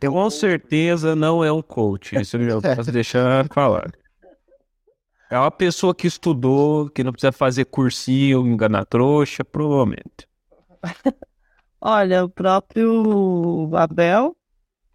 Com 0.09 0.31
certeza 0.31 1.17
não 1.17 1.45
é 1.45 1.53
um 1.53 1.63
coach. 1.63 2.21
Isso 2.21 2.37
eu 2.37 2.61
já 2.61 2.61
posso 2.77 2.93
deixar 2.93 3.47
falar. 3.53 3.91
É 5.31 5.39
uma 5.39 5.51
pessoa 5.51 5.95
que 5.95 6.07
estudou, 6.07 6.91
que 6.91 7.05
não 7.05 7.13
precisa 7.13 7.31
fazer 7.31 7.65
cursinho, 7.67 8.47
enganar 8.47 8.85
trouxa, 8.85 9.45
provavelmente. 9.45 10.29
Olha, 11.81 12.25
o 12.25 12.29
próprio 12.29 13.71
Abel, 13.75 14.37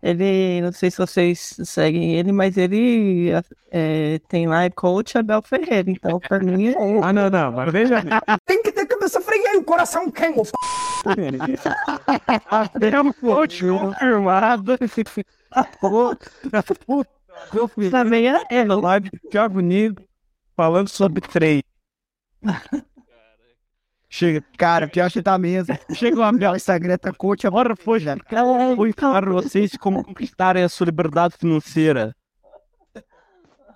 ele, 0.05 0.61
não 0.61 0.71
sei 0.71 0.91
se 0.91 0.99
vocês 0.99 1.57
seguem 1.63 2.13
ele, 2.13 2.31
mas 2.31 2.57
ele 2.57 3.31
é, 3.71 4.19
tem 4.29 4.47
lá 4.47 4.63
é 4.63 4.69
coach 4.69 5.17
Abel 5.17 5.41
Ferreira, 5.41 5.89
então 5.89 6.19
pra 6.19 6.37
mim 6.37 6.67
é 6.67 6.75
Ah, 7.01 7.11
não, 7.11 7.27
não, 7.27 7.51
mas 7.51 7.71
veja. 7.71 8.03
tem 8.45 8.61
que 8.61 8.71
ter 8.71 8.85
cabeça 8.85 9.19
fria 9.19 9.55
e 9.55 9.57
o 9.57 9.63
coração 9.63 10.11
queima. 10.11 10.43
Abel 12.51 13.13
coach 13.15 13.63
confirmado. 13.63 14.77
Puta, 16.85 17.11
meu 17.51 17.67
filho. 17.67 17.89
Também 17.89 18.29
é, 18.29 18.43
é. 18.51 18.63
Live 18.63 19.09
Thiago 19.31 19.59
Nigo 19.59 20.03
falando 20.55 20.87
sobre 20.87 21.21
trem. 21.21 21.63
Chega, 24.15 24.41
cara, 24.57 24.87
pior 24.87 25.11
que 25.11 25.21
tá 25.21 25.37
mesmo. 25.37 25.77
Chega 25.93 26.15
uma 26.15 26.31
minha 26.31 26.55
Instagram, 26.55 26.97
tá 26.97 27.11
coach, 27.11 27.45
agora 27.45 27.75
foi, 27.75 27.99
já. 27.99 28.15
Vou 28.73 28.87
ensinar 28.87 29.25
vocês 29.25 29.75
como 29.75 30.05
conquistarem 30.05 30.63
a 30.63 30.69
sua 30.69 30.85
liberdade 30.85 31.35
financeira. 31.37 32.15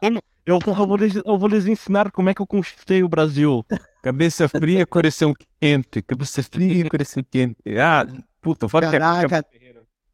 Eu, 0.02 0.22
eu, 0.46 0.60
vou 0.62 0.96
lhes, 0.96 1.16
eu 1.16 1.38
vou 1.38 1.50
lhes 1.50 1.66
ensinar 1.66 2.10
como 2.10 2.30
é 2.30 2.34
que 2.34 2.42
eu 2.42 2.48
conquistei 2.48 3.04
o 3.04 3.10
Brasil. 3.10 3.66
Cabeça 4.02 4.48
fria, 4.48 4.86
coração 4.86 5.34
quente. 5.60 6.02
Cabeça 6.02 6.42
fria, 6.42 6.88
coração 6.90 7.22
quente. 7.30 7.58
Ah, 7.78 8.08
puta, 8.42 8.70
fala 8.70 8.90
Caraca, 8.90 9.46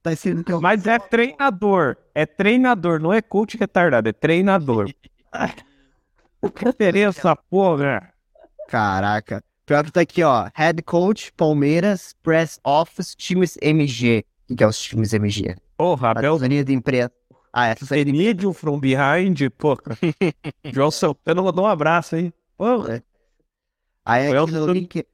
tá 0.01 0.15
sendo 0.15 0.43
teu... 0.43 0.59
Mas 0.59 0.87
é 0.87 0.97
treinador. 0.97 1.97
É 2.15 2.25
treinador, 2.25 2.99
não 2.99 3.13
é 3.13 3.21
coach 3.21 3.57
retardado, 3.59 4.09
é 4.09 4.11
treinador. 4.11 4.89
Que 6.55 6.65
diferença, 6.65 7.35
porra! 7.35 8.13
Caraca. 8.67 9.43
Pior 9.65 9.83
que 9.83 9.91
tá 9.91 10.01
aqui, 10.01 10.21
ó. 10.23 10.47
Head 10.53 10.83
Coach, 10.83 11.33
Palmeiras, 11.33 12.15
Press 12.21 12.59
Office, 12.63 13.15
times 13.15 13.57
MG. 13.61 14.23
O 14.49 14.55
que 14.55 14.63
é 14.63 14.67
os 14.67 14.79
times 14.79 15.11
MG? 15.11 15.55
Porra, 15.75 16.11
Abel. 16.11 16.35
Assessoria 16.35 16.63
de 16.63 16.73
imprensa. 16.73 17.11
Ah, 17.51 17.67
essa 17.67 18.03
de 18.03 18.11
Medium 18.11 18.53
from 18.53 18.79
behind, 18.79 19.49
porra. 19.57 19.97
João 20.71 20.91
Santana 20.91 21.41
mandou 21.41 21.63
um 21.63 21.67
abraço 21.67 22.15
aí. 22.15 22.31
Porra. 22.57 22.97
É. 22.97 23.03
Aí 24.07 24.37
aqui, 24.37 24.51
no 24.51 24.67
link, 24.67 25.05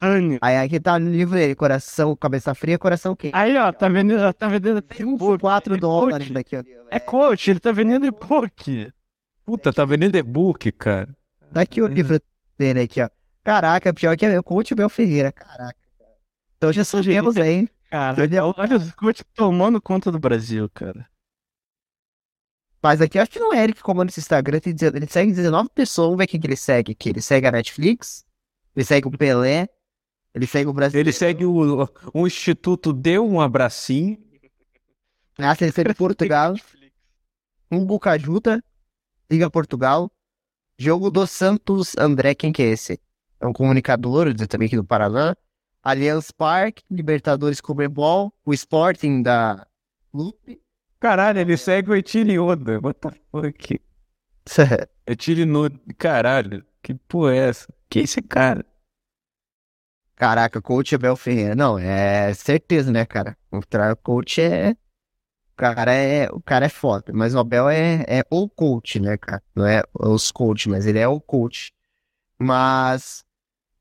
aí 0.41 0.57
aqui 0.57 0.77
tá 0.77 0.99
no 0.99 1.09
livro 1.09 1.35
dele, 1.35 1.55
coração, 1.55 2.13
cabeça 2.13 2.53
fria, 2.53 2.77
coração 2.77 3.15
quente. 3.15 3.33
Aí, 3.33 3.55
ó, 3.57 3.71
tá 3.71 3.87
vendendo, 3.87 4.33
tá 4.33 4.49
vendendo 4.49 4.81
tem 4.81 5.05
uns 5.05 5.37
4 5.39 5.77
dólares 5.77 6.29
daqui, 6.29 6.57
ó. 6.57 6.63
É 6.89 6.99
coach, 6.99 7.51
ele 7.51 7.59
tá 7.61 7.71
vendendo 7.71 8.05
e-book. 8.05 8.91
Puta, 9.45 9.71
tá 9.71 9.85
vendendo 9.85 10.17
e-book, 10.17 10.69
cara. 10.73 11.07
Daqui 11.49 11.81
o 11.81 11.87
livro 11.87 12.19
dele 12.57 12.81
aqui, 12.81 13.01
ó. 13.01 13.07
Caraca, 13.43 13.93
pior 13.93 14.15
que 14.15 14.25
é 14.25 14.41
coach 14.41 14.75
Bel 14.75 14.89
Ferreira. 14.89 15.31
Caraca. 15.31 15.75
Então 16.57 16.71
já 16.71 16.83
sabemos 16.83 17.37
aí. 17.37 17.67
Cara, 17.89 18.15
olha 18.57 18.77
os 18.77 18.91
coach 18.91 19.23
tomando 19.33 19.81
conta 19.81 20.11
do 20.11 20.19
Brasil, 20.19 20.69
cara. 20.69 21.09
Mas 22.81 23.01
aqui 23.01 23.19
acho 23.19 23.31
que 23.31 23.39
não 23.39 23.53
é 23.53 23.63
ele 23.63 23.73
que 23.73 23.81
comanda 23.81 24.09
esse 24.09 24.19
Instagram. 24.19 24.59
Ele 24.65 25.07
segue 25.07 25.31
19 25.31 25.69
pessoas. 25.69 26.07
Vamos 26.07 26.17
ver 26.17 26.27
quem 26.27 26.39
que 26.39 26.47
ele 26.47 26.55
segue 26.55 26.93
aqui. 26.93 27.09
Ele 27.09 27.21
segue 27.21 27.47
a 27.47 27.51
Netflix. 27.51 28.25
Ele 28.75 28.85
segue 28.85 29.07
o 29.07 29.11
Pelé. 29.11 29.67
Ele 30.33 30.47
segue 30.47 30.69
o 30.69 30.73
Brasil. 30.73 30.99
Ele 30.99 31.11
segue 31.11 31.45
o, 31.45 31.87
o 32.13 32.25
Instituto 32.25 32.91
Deu 32.91 33.27
um 33.27 33.39
Abracinho. 33.39 34.17
Ah, 35.37 35.55
ele 35.59 35.71
segue 35.71 35.93
Portugal. 35.93 36.55
Um 37.73 37.85
Bucajuta. 37.85 38.61
Liga 39.31 39.49
Portugal. 39.49 40.11
Jogo 40.77 41.09
do 41.09 41.25
Santos 41.25 41.95
André, 41.97 42.35
quem 42.35 42.51
que 42.51 42.61
é 42.61 42.65
esse? 42.71 42.99
É 43.41 43.47
um 43.47 43.53
comunicador 43.53 44.33
também 44.47 44.67
aqui 44.67 44.75
do 44.75 44.83
Paraná. 44.83 45.35
Allianz 45.83 46.29
Parque, 46.29 46.83
Libertadores 46.91 47.59
Comebol, 47.59 48.31
o 48.45 48.53
Sporting 48.53 49.23
da 49.23 49.65
Lupe. 50.13 50.61
Caralho, 50.99 51.39
ele 51.39 51.57
segue 51.57 51.89
o 51.89 51.95
Etile 51.95 52.37
Oda. 52.37 52.79
What 52.79 52.99
the 52.99 53.09
fuck? 53.31 53.81
Etile 55.07 55.45
Noda. 55.45 55.79
Caralho, 55.97 56.63
que 56.83 56.93
porra 56.93 57.33
é 57.33 57.37
essa? 57.49 57.73
Que 57.89 57.99
é 57.99 58.03
esse 58.03 58.21
cara? 58.21 58.63
Caraca, 60.15 60.61
coach 60.61 60.93
Abel 60.93 61.15
Ferreira. 61.15 61.55
Não, 61.55 61.79
é 61.79 62.31
certeza, 62.35 62.91
né, 62.91 63.07
cara? 63.07 63.35
O 63.51 63.59
coach 64.03 64.39
é. 64.39 64.75
cara 65.55 65.95
é, 65.95 66.29
o 66.29 66.39
cara 66.39 66.67
é 66.67 66.69
foda, 66.69 67.11
mas 67.11 67.33
o 67.33 67.39
Abel 67.39 67.67
é, 67.67 68.05
é 68.07 68.23
o 68.29 68.47
coach, 68.47 68.99
né, 68.99 69.17
cara? 69.17 69.41
Não 69.55 69.65
é 69.65 69.81
os 69.99 70.31
coach, 70.31 70.69
mas 70.69 70.85
ele 70.85 70.99
é 70.99 71.07
o 71.07 71.19
coach. 71.19 71.73
Mas 72.37 73.25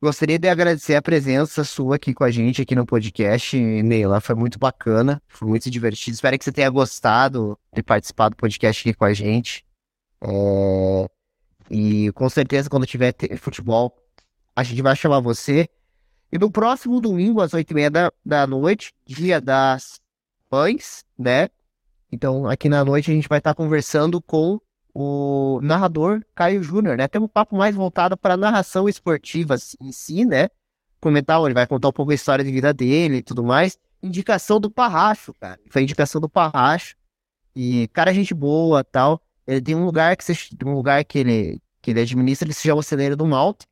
gostaria 0.03 0.39
de 0.39 0.49
agradecer 0.49 0.95
a 0.95 1.03
presença 1.03 1.63
sua 1.63 1.97
aqui 1.97 2.15
com 2.15 2.25
a 2.25 2.31
gente 2.31 2.63
aqui 2.63 2.75
no 2.75 2.87
podcast, 2.87 3.57
Neila. 3.57 4.21
Foi 4.21 4.35
muito 4.35 4.59
bacana, 4.59 5.23
foi 5.29 5.47
muito 5.49 5.71
divertido. 5.71 6.15
Espero 6.15 6.39
que 6.39 6.45
você 6.45 6.53
tenha 6.53 6.71
gostado 6.71 7.59
de 7.75 7.83
participar 7.83 8.31
do 8.31 8.37
podcast 8.37 8.89
aqui 8.89 8.97
com 8.97 9.05
a 9.05 9.13
gente. 9.13 9.65
É... 10.23 11.11
E 11.71 12.13
com 12.13 12.29
certeza, 12.29 12.71
quando 12.71 12.87
tiver 12.87 13.15
futebol, 13.39 13.95
a 14.57 14.63
gente 14.63 14.81
vai 14.83 14.97
chamar 14.97 15.21
você. 15.21 15.69
E 16.33 16.39
no 16.39 16.51
próximo 16.51 17.01
domingo, 17.01 17.41
às 17.41 17.53
oito 17.53 17.71
e 17.73 17.75
meia 17.75 17.91
da, 17.91 18.13
da 18.25 18.47
noite, 18.47 18.93
dia 19.05 19.41
das 19.41 20.01
mães, 20.51 21.05
né? 21.19 21.49
Então, 22.11 22.49
aqui 22.49 22.69
na 22.69 22.85
noite 22.85 23.11
a 23.11 23.15
gente 23.15 23.29
vai 23.29 23.39
estar 23.39 23.55
conversando 23.55 24.21
com 24.21 24.61
o 24.95 25.61
narrador 25.63 26.23
Caio 26.35 26.63
Júnior, 26.63 26.97
né? 26.97 27.09
Tem 27.09 27.21
um 27.21 27.29
papo 27.29 27.57
mais 27.57 27.75
voltado 27.75 28.17
para 28.17 28.37
narração 28.37 28.89
esportiva 28.89 29.57
em 29.81 29.93
si, 29.93 30.25
né? 30.25 30.49
Comentar, 31.01 31.41
ele 31.43 31.55
vai 31.55 31.67
contar 31.67 31.89
um 31.89 31.93
pouco 31.93 32.13
a 32.13 32.15
história 32.15 32.45
de 32.45 32.51
vida 32.51 32.73
dele 32.73 33.19
e 33.19 33.23
tudo 33.23 33.43
mais. 33.43 33.79
Indicação 34.03 34.61
do 34.61 34.71
Parracho, 34.71 35.33
cara. 35.35 35.59
Foi 35.71 35.83
indicação 35.83 36.21
do 36.21 36.29
Parracho. 36.29 36.97
E, 37.55 37.89
cara, 37.89 38.13
gente 38.13 38.35
boa 38.35 38.85
tal. 38.85 39.21
Ele 39.47 39.61
tem 39.61 39.75
um 39.75 39.85
lugar 39.85 40.17
que 40.17 40.25
você, 40.25 40.35
um 40.65 40.75
lugar 40.75 41.05
que 41.05 41.19
ele, 41.19 41.61
que 41.81 41.91
ele 41.91 42.01
administra, 42.01 42.47
ele 42.47 42.55
se 42.55 42.63
chama 42.63 42.83
Celeiro 42.83 43.17
do 43.17 43.27
Malte. 43.27 43.67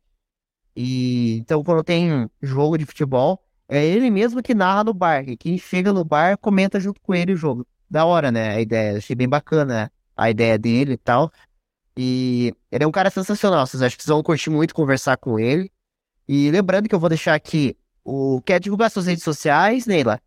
E 0.75 1.39
então, 1.39 1.63
quando 1.63 1.83
tem 1.85 2.31
jogo 2.41 2.79
de 2.79 2.87
futebol, 2.87 3.43
é 3.69 3.85
ele 3.85 4.11
mesmo 4.11 4.43
que 4.43 4.55
narra 4.55 4.85
no 4.85 4.95
bar. 4.95 5.29
E 5.29 5.37
quem 5.37 5.59
chega 5.59 5.93
no 5.93 6.05
bar 6.05 6.39
comenta 6.39 6.81
junto 6.81 7.01
com 7.01 7.15
ele 7.15 7.33
o 7.33 7.37
jogo. 7.37 7.67
Da 7.91 8.05
hora, 8.05 8.31
né? 8.31 8.51
A 8.57 8.61
ideia. 8.61 8.99
Achei 8.99 9.17
bem 9.17 9.29
bacana 9.29 9.91
a 10.19 10.29
ideia 10.31 10.59
dele 10.59 10.95
e 10.95 10.97
tal. 10.97 11.33
E 11.97 12.55
ele 12.71 12.85
é 12.85 12.87
um 12.87 12.93
cara 12.93 13.11
sensacional. 13.11 13.67
Vocês 13.67 13.83
acham 13.83 13.97
que 13.97 14.03
vocês 14.03 14.13
vão 14.13 14.23
curtir 14.23 14.51
muito 14.51 14.75
conversar 14.75 15.17
com 15.17 15.39
ele. 15.39 15.73
E 16.29 16.51
lembrando 16.51 16.89
que 16.89 16.95
eu 16.95 17.01
vou 17.01 17.09
deixar 17.09 17.35
aqui 17.35 17.77
o. 18.05 18.43
Quer 18.43 18.61
divulgar 18.61 18.91
suas 18.91 19.07
redes 19.07 19.25
sociais, 19.25 19.87
Neila? 19.87 20.21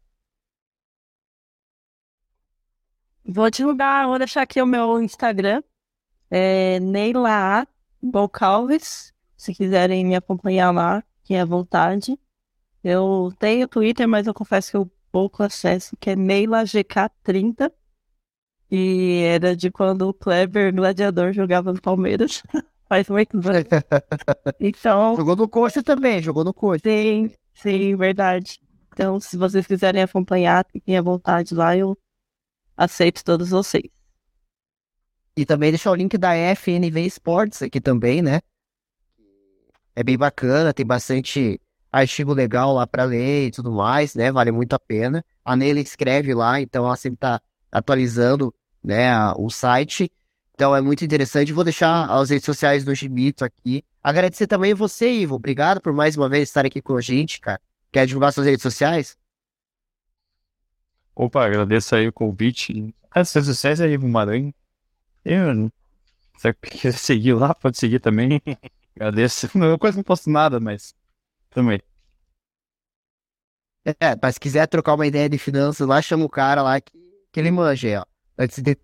Vou 3.24 3.50
divulgar, 3.52 4.08
vou 4.08 4.18
deixar 4.18 4.42
aqui 4.42 4.62
o 4.62 4.66
meu 4.66 5.02
Instagram. 5.02 5.62
É 6.30 6.80
Neila 6.80 7.68
Bocalves. 8.02 9.14
Se 9.38 9.54
quiserem 9.54 10.06
me 10.06 10.16
acompanhar 10.16 10.72
lá, 10.72 11.04
que 11.24 11.34
é 11.34 11.42
à 11.42 11.46
vontade. 11.46 12.18
Eu 12.84 13.32
tenho 13.40 13.68
Twitter, 13.68 14.08
mas 14.08 14.28
eu 14.28 14.34
confesso 14.34 14.72
que 14.72 14.78
eu 14.78 14.92
pouco 15.12 15.44
acesso, 15.44 15.96
que 16.00 16.10
é 16.10 16.16
Neila 16.16 16.64
GK30. 16.64 17.72
E 18.72 19.24
era 19.24 19.54
de 19.54 19.70
quando 19.70 20.08
o 20.08 20.14
Kleber 20.14 20.74
Gladiador 20.74 21.34
jogava 21.34 21.74
no 21.74 21.82
Palmeiras. 21.82 22.42
Faz 22.88 23.08
muito 23.10 23.40
tempo. 23.40 23.70
Então. 24.60 25.16
Jogou 25.16 25.36
no 25.36 25.48
coxa 25.48 25.84
também, 25.84 26.22
jogou 26.22 26.44
no 26.44 26.54
coxa. 26.54 26.82
Sim, 26.84 27.30
sim, 27.54 27.96
verdade. 27.96 28.60
Então, 28.94 29.20
se 29.20 29.38
vocês 29.38 29.68
quiserem 29.68 30.02
acompanhar, 30.02 30.66
fiquem 30.72 30.98
à 30.98 31.02
vontade 31.02 31.54
lá, 31.54 31.76
eu 31.76 31.98
aceito 32.76 33.24
todos 33.24 33.50
vocês. 33.50 33.90
E 35.36 35.46
também 35.46 35.72
deixar 35.72 35.92
o 35.92 35.96
link 35.96 36.18
da 36.18 36.34
FNV 36.56 37.02
Sports 37.08 37.62
aqui 37.62 37.80
também, 37.80 38.22
né? 38.22 38.42
É 39.96 40.04
bem 40.04 40.18
bacana, 40.18 40.74
tem 40.74 40.86
bastante 40.86 41.60
artigo 41.92 42.34
legal 42.34 42.74
lá 42.74 42.88
para 42.88 43.04
ler 43.04 43.48
e 43.48 43.52
tudo 43.52 43.72
mais, 43.72 44.16
né? 44.16 44.32
Vale 44.32 44.52
muito 44.52 44.74
a 44.74 44.80
pena. 44.80 45.24
A 45.44 45.56
Neila 45.56 45.80
escreve 45.80 46.34
lá, 46.34 46.60
então 46.62 46.86
ela 46.86 46.96
sempre 46.96 47.20
tá 47.20 47.42
atualizando 47.72 48.54
né, 48.84 49.12
o 49.38 49.50
site. 49.50 50.12
Então 50.54 50.76
é 50.76 50.82
muito 50.82 51.04
interessante. 51.04 51.54
Vou 51.54 51.64
deixar 51.64 52.10
as 52.10 52.30
redes 52.30 52.46
sociais 52.46 52.84
do 52.84 52.94
Gibito 52.94 53.44
aqui. 53.44 53.84
Agradecer 54.04 54.48
também 54.48 54.74
você, 54.74 55.12
Ivo. 55.12 55.36
Obrigado 55.36 55.82
por 55.82 55.94
mais 55.94 56.18
uma 56.18 56.30
vez 56.30 56.50
estar 56.50 56.66
aqui 56.66 56.82
com 56.82 56.96
a 56.96 57.02
gente, 57.02 57.40
cara. 57.40 57.62
Quer 57.92 58.06
divulgar 58.06 58.34
suas 58.34 58.48
redes 58.48 58.62
sociais? 58.62 59.18
Opa, 61.16 61.46
agradeço 61.46 61.96
aí 61.96 62.08
o 62.08 62.14
convite. 62.14 62.94
As 63.10 63.34
redes 63.34 63.48
sociais 63.50 63.80
é 63.80 63.90
Ivo 63.90 64.08
Maranhão. 64.08 64.54
Eu, 65.24 65.72
se 66.38 66.54
quiser 66.54 66.98
seguir 66.98 67.34
lá, 67.34 67.54
pode 67.54 67.78
seguir 67.78 68.00
também. 68.00 68.42
agradeço. 68.96 69.50
Não, 69.58 69.78
quase 69.78 69.98
não 69.98 70.04
posto 70.04 70.30
nada, 70.30 70.60
mas 70.60 70.96
também. 71.50 71.82
É, 73.84 74.16
mas 74.22 74.36
se 74.36 74.40
quiser 74.40 74.68
trocar 74.68 74.94
uma 74.94 75.08
ideia 75.08 75.28
de 75.28 75.38
finanças 75.40 75.88
lá, 75.88 76.02
chama 76.02 76.24
o 76.24 76.30
cara 76.30 76.62
lá 76.62 76.80
que, 76.80 76.94
que 77.32 77.40
ele 77.40 77.50
manja 77.50 77.88
aí, 77.88 77.96
ó 77.98 78.11
antes 78.42 78.62
de 78.62 78.76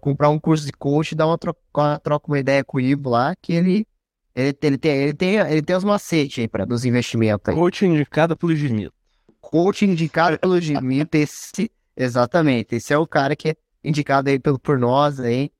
comprar 0.00 0.30
um 0.30 0.38
curso 0.38 0.64
de 0.64 0.72
coach, 0.72 1.14
dá 1.14 1.26
uma 1.26 1.36
troca, 1.36 1.98
troca 2.02 2.28
uma 2.28 2.38
ideia 2.38 2.64
com 2.64 2.78
o 2.78 2.80
Ivo 2.80 3.10
lá, 3.10 3.36
que 3.36 3.52
ele, 3.52 3.86
ele, 4.34 4.56
ele, 4.62 4.78
tem, 4.78 4.90
ele, 4.92 5.12
tem, 5.14 5.36
ele 5.36 5.62
tem 5.62 5.76
os 5.76 5.84
macetes 5.84 6.38
aí 6.38 6.48
para 6.48 6.64
dos 6.64 6.84
investimentos 6.84 7.46
aí. 7.46 7.54
Coach 7.54 7.84
indicado 7.84 8.36
pelo 8.36 8.54
Gimito. 8.56 8.94
Coach 9.40 9.84
indicado 9.84 10.38
pelo 10.38 10.58
Gimito, 10.58 11.14
esse, 11.16 11.70
exatamente, 11.94 12.76
esse 12.76 12.92
é 12.94 12.98
o 12.98 13.06
cara 13.06 13.36
que 13.36 13.50
é 13.50 13.56
indicado 13.84 14.30
aí 14.30 14.38
pelo, 14.38 14.58
por 14.58 14.78
nós 14.78 15.20
aí. 15.20 15.50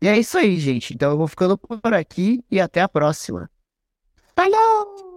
E 0.00 0.08
é 0.08 0.18
isso 0.18 0.38
aí, 0.38 0.58
gente. 0.58 0.94
Então 0.94 1.10
eu 1.10 1.18
vou 1.18 1.28
ficando 1.28 1.58
por 1.58 1.94
aqui 1.94 2.42
e 2.50 2.60
até 2.60 2.80
a 2.80 2.88
próxima. 2.88 3.50
Falou! 4.34 5.13